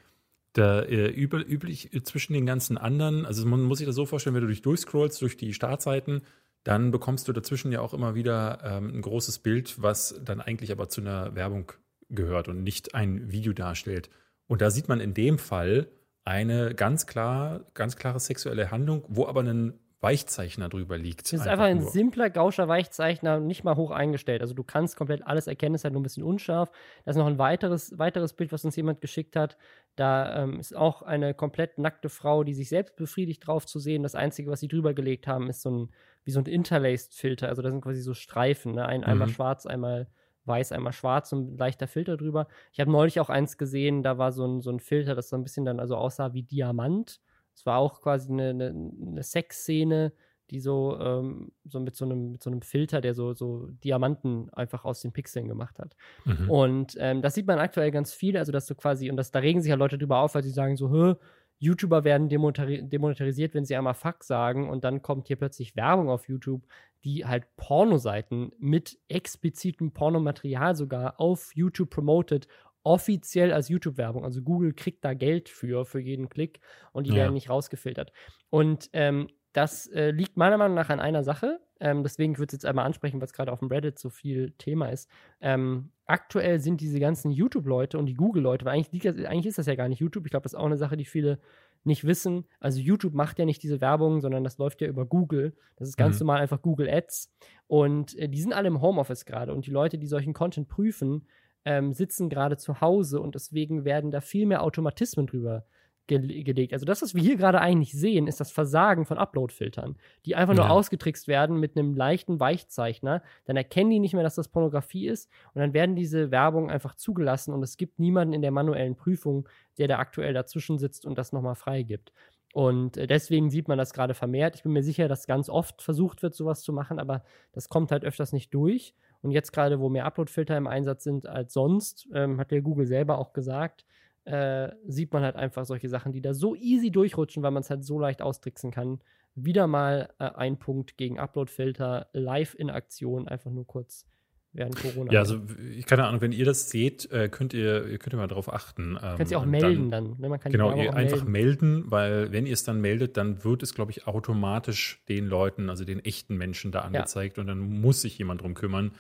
[0.53, 3.27] da äh, übel, üblich äh, zwischen den ganzen anderen.
[3.27, 6.23] Also man muss sich das so vorstellen, wenn du dich durchscrollst durch die Startseiten,
[6.65, 10.73] dann bekommst du dazwischen ja auch immer wieder ähm, ein großes Bild, was dann eigentlich
[10.73, 11.73] aber zu einer Werbung
[12.11, 14.11] gehört und nicht ein Video darstellt.
[14.47, 15.89] Und da sieht man in dem Fall
[16.25, 21.33] eine ganz klar, ganz klare sexuelle Handlung, wo aber ein Weichzeichner drüber liegt.
[21.33, 21.91] Das ist einfach ein nur.
[21.91, 24.43] simpler Gauscher Weichzeichner, nicht mal hoch eingestellt.
[24.43, 26.70] Also du kannst komplett alles erkennen, ist halt nur ein bisschen unscharf.
[27.05, 29.59] Da ist noch ein weiteres, weiteres Bild, was uns jemand geschickt hat.
[29.97, 34.05] Da ähm, ist auch eine komplett nackte Frau, die sich selbst befriedigt drauf zu sehen.
[34.05, 35.89] Das Einzige, was sie drüber gelegt haben, ist so ein,
[36.25, 37.49] wie so ein Interlaced-Filter.
[37.49, 38.87] Also da sind quasi so Streifen, ne?
[38.87, 39.33] ein, einmal Mhm.
[39.33, 40.07] schwarz, einmal
[40.45, 42.47] weiß, einmal schwarz und ein leichter Filter drüber.
[42.73, 45.37] Ich habe neulich auch eins gesehen, da war so ein, so ein Filter, das so
[45.37, 47.20] ein bisschen dann also aussah wie Diamant.
[47.59, 50.12] Es war auch quasi eine, eine, eine Sexszene,
[50.51, 54.48] die so, ähm, so mit so einem, mit so einem Filter, der so, so Diamanten
[54.55, 55.97] einfach aus den Pixeln gemacht hat.
[56.24, 56.51] Mhm.
[56.51, 59.40] Und ähm, das sieht man aktuell ganz viel, also dass du quasi, und das, da
[59.40, 61.16] regen sich ja Leute drüber auf, weil sie sagen so, Hö,
[61.59, 66.28] YouTuber werden demonetarisiert, wenn sie einmal Fuck sagen und dann kommt hier plötzlich Werbung auf
[66.28, 66.62] YouTube,
[67.02, 72.47] die halt Pornoseiten mit explizitem Pornomaterial sogar auf YouTube promotet,
[72.89, 74.24] offiziell als YouTube-Werbung.
[74.24, 76.60] Also Google kriegt da Geld für, für jeden Klick
[76.93, 77.16] und die ja.
[77.16, 78.12] werden nicht rausgefiltert.
[78.48, 81.60] Und ähm, das äh, liegt meiner Meinung nach an einer Sache.
[81.81, 84.52] Ähm, deswegen würde ich es jetzt einmal ansprechen, was gerade auf dem Reddit so viel
[84.52, 85.10] Thema ist.
[85.43, 89.74] Ähm, aktuell sind diese ganzen YouTube-Leute und die Google-Leute, weil eigentlich, eigentlich ist das ja
[89.74, 90.24] gar nicht YouTube.
[90.24, 91.39] Ich glaube, das ist auch eine Sache, die viele
[91.85, 92.47] nicht wissen.
[92.59, 95.55] Also YouTube macht ja nicht diese Werbung, sondern das läuft ja über Google.
[95.77, 96.27] Das ist ganz mhm.
[96.27, 97.35] normal einfach Google Ads.
[97.66, 99.52] Und äh, die sind alle im Homeoffice gerade.
[99.52, 101.27] Und die Leute, die solchen Content prüfen,
[101.69, 105.66] ähm, sitzen gerade zu Hause und deswegen werden da viel mehr Automatismen drüber
[106.07, 106.73] ge gelegt.
[106.73, 110.55] Also das, was wir hier gerade eigentlich sehen, ist das Versagen von Upload-Filtern, die einfach
[110.55, 110.70] nur ja.
[110.70, 113.23] ausgetrickst werden mit einem leichten Weichzeichner.
[113.45, 116.95] Dann erkennen die nicht mehr, dass das Pornografie ist und dann werden diese Werbungen einfach
[116.95, 119.47] zugelassen und es gibt niemanden in der manuellen Prüfung,
[119.77, 122.15] der da aktuell dazwischen sitzt und das nochmal freigibt.
[122.55, 124.57] Und äh, deswegen sieht man das gerade vermehrt.
[124.57, 127.23] Ich bin mir sicher, dass ganz oft versucht wird, sowas zu machen, aber
[127.53, 128.95] das kommt halt öfters nicht durch.
[129.23, 132.86] Und jetzt gerade, wo mehr Upload-Filter im Einsatz sind als sonst, ähm, hat der Google
[132.86, 133.85] selber auch gesagt,
[134.24, 137.70] äh, sieht man halt einfach solche Sachen, die da so easy durchrutschen, weil man es
[137.70, 139.01] halt so leicht austricksen kann.
[139.35, 144.07] Wieder mal äh, ein Punkt gegen Upload-Filter, live in Aktion, einfach nur kurz
[144.53, 145.12] während Corona.
[145.12, 145.41] Ja, also
[145.77, 148.99] ich keine Ahnung, wenn ihr das seht, äh, könnt ihr, könnt ihr mal darauf achten.
[149.03, 150.05] Ähm, Könnt ihr auch melden dann.
[150.11, 150.20] dann.
[150.20, 150.29] Ne?
[150.29, 151.83] Man kann genau, ihr einfach melden.
[151.83, 155.70] melden, weil wenn ihr es dann meldet, dann wird es, glaube ich, automatisch den Leuten,
[155.70, 157.43] also den echten Menschen da angezeigt ja.
[157.43, 158.93] und dann muss sich jemand drum kümmern,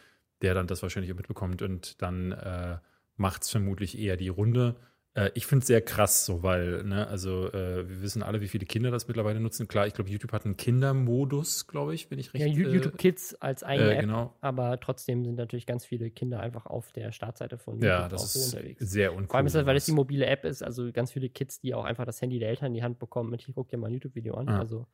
[0.42, 2.78] der dann das wahrscheinlich auch mitbekommt und dann äh,
[3.16, 4.76] macht es vermutlich eher die Runde.
[5.18, 8.48] Äh, ich finde es sehr krass so, weil, ne, also äh, wir wissen alle, wie
[8.48, 9.66] viele Kinder das mittlerweile nutzen.
[9.66, 12.46] Klar, ich glaube, YouTube hat einen Kindermodus, glaube ich, wenn ich recht.
[12.46, 14.34] Ja, YouTube äh, Kids als eigene App, genau.
[14.40, 18.36] aber trotzdem sind natürlich ganz viele Kinder einfach auf der Startseite von YouTube ja, das
[18.36, 18.80] ist unterwegs.
[18.80, 19.26] Sehr uncool.
[19.26, 21.74] Vor allem ist das, weil es die mobile App ist, also ganz viele Kids, die
[21.74, 23.88] auch einfach das Handy der Eltern in die Hand bekommen mit, ich gucke dir mal
[23.88, 24.46] ein YouTube-Video an.
[24.46, 24.58] Ja.
[24.58, 24.86] Also,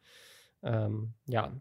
[0.62, 1.52] ähm, ja.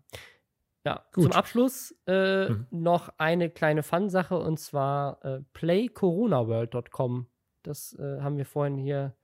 [0.86, 1.24] Ja, Gut.
[1.24, 2.68] zum Abschluss äh, mhm.
[2.72, 7.28] noch eine kleine Fun-Sache und zwar äh, playcoronaworld.com.
[7.64, 9.16] Das äh, haben wir vorhin hier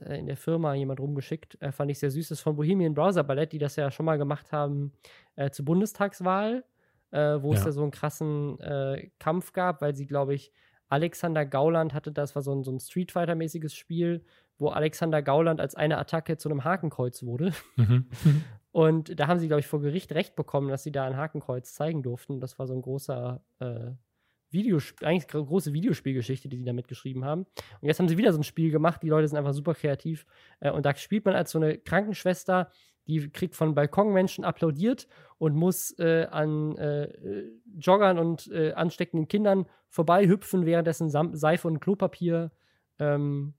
[0.00, 1.60] äh, in der Firma jemand rumgeschickt.
[1.60, 2.28] Äh, fand ich sehr süß.
[2.28, 4.92] Das ist von Bohemian Browser Ballett, die das ja schon mal gemacht haben
[5.36, 6.64] äh, zur Bundestagswahl,
[7.10, 7.58] äh, wo ja.
[7.58, 8.58] es ja so einen krassen
[9.18, 10.52] Kampf gab, weil sie, glaube ich,
[10.88, 14.24] Alexander Gauland hatte, das war so ein, so ein Street Fighter-mäßiges Spiel,
[14.58, 17.52] wo Alexander Gauland als eine Attacke zu einem Hakenkreuz wurde.
[17.76, 18.06] Mhm.
[18.70, 21.74] Und da haben sie, glaube ich, vor Gericht recht bekommen, dass sie da ein Hakenkreuz
[21.74, 22.40] zeigen durften.
[22.40, 23.40] Das war so ein großer
[24.54, 27.42] Videosp eigentlich große Videospielgeschichte, die sie damit geschrieben haben.
[27.80, 29.02] Und jetzt haben sie wieder so ein Spiel gemacht.
[29.02, 30.24] Die Leute sind einfach super kreativ.
[30.60, 32.70] Äh, und da spielt man als so eine Krankenschwester,
[33.06, 39.66] die kriegt von Balkonmenschen applaudiert und muss äh, an äh, Joggern und äh, ansteckenden Kindern
[39.90, 42.50] vorbeihüpfen, währenddessen Sam Seife und Klopapier
[42.98, 43.52] ähm,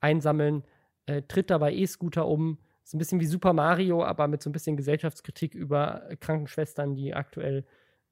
[0.00, 0.64] einsammeln,
[1.06, 2.58] äh, tritt dabei E-Scooter um
[2.90, 7.14] ist ein bisschen wie Super Mario, aber mit so ein bisschen Gesellschaftskritik über Krankenschwestern, die
[7.14, 7.64] aktuell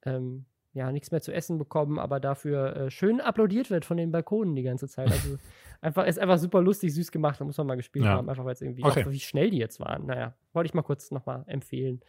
[0.05, 4.13] ähm, ja nichts mehr zu essen bekommen, aber dafür äh, schön applaudiert wird von den
[4.13, 5.11] Balkonen die ganze Zeit.
[5.11, 5.39] Also
[5.81, 7.41] einfach ist einfach super lustig, süß gemacht.
[7.41, 8.13] Da muss man mal gespielt ja.
[8.13, 9.05] haben, einfach weil es irgendwie okay.
[9.05, 10.07] auch, wie schnell die jetzt waren.
[10.07, 12.01] Naja, wollte ich mal kurz nochmal empfehlen.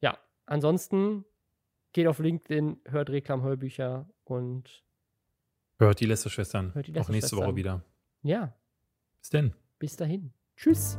[0.00, 1.24] Ja, ansonsten
[1.92, 4.84] geht auf LinkedIn, hört Reklamhörbücher und
[5.78, 6.74] hört die Lästerschwestern.
[6.74, 7.04] Hört die Lästerschwestern.
[7.04, 7.84] Auch nächste Woche wieder.
[8.22, 8.54] Ja.
[9.18, 9.54] Bis denn.
[9.78, 10.32] Bis dahin.
[10.56, 10.98] Tschüss.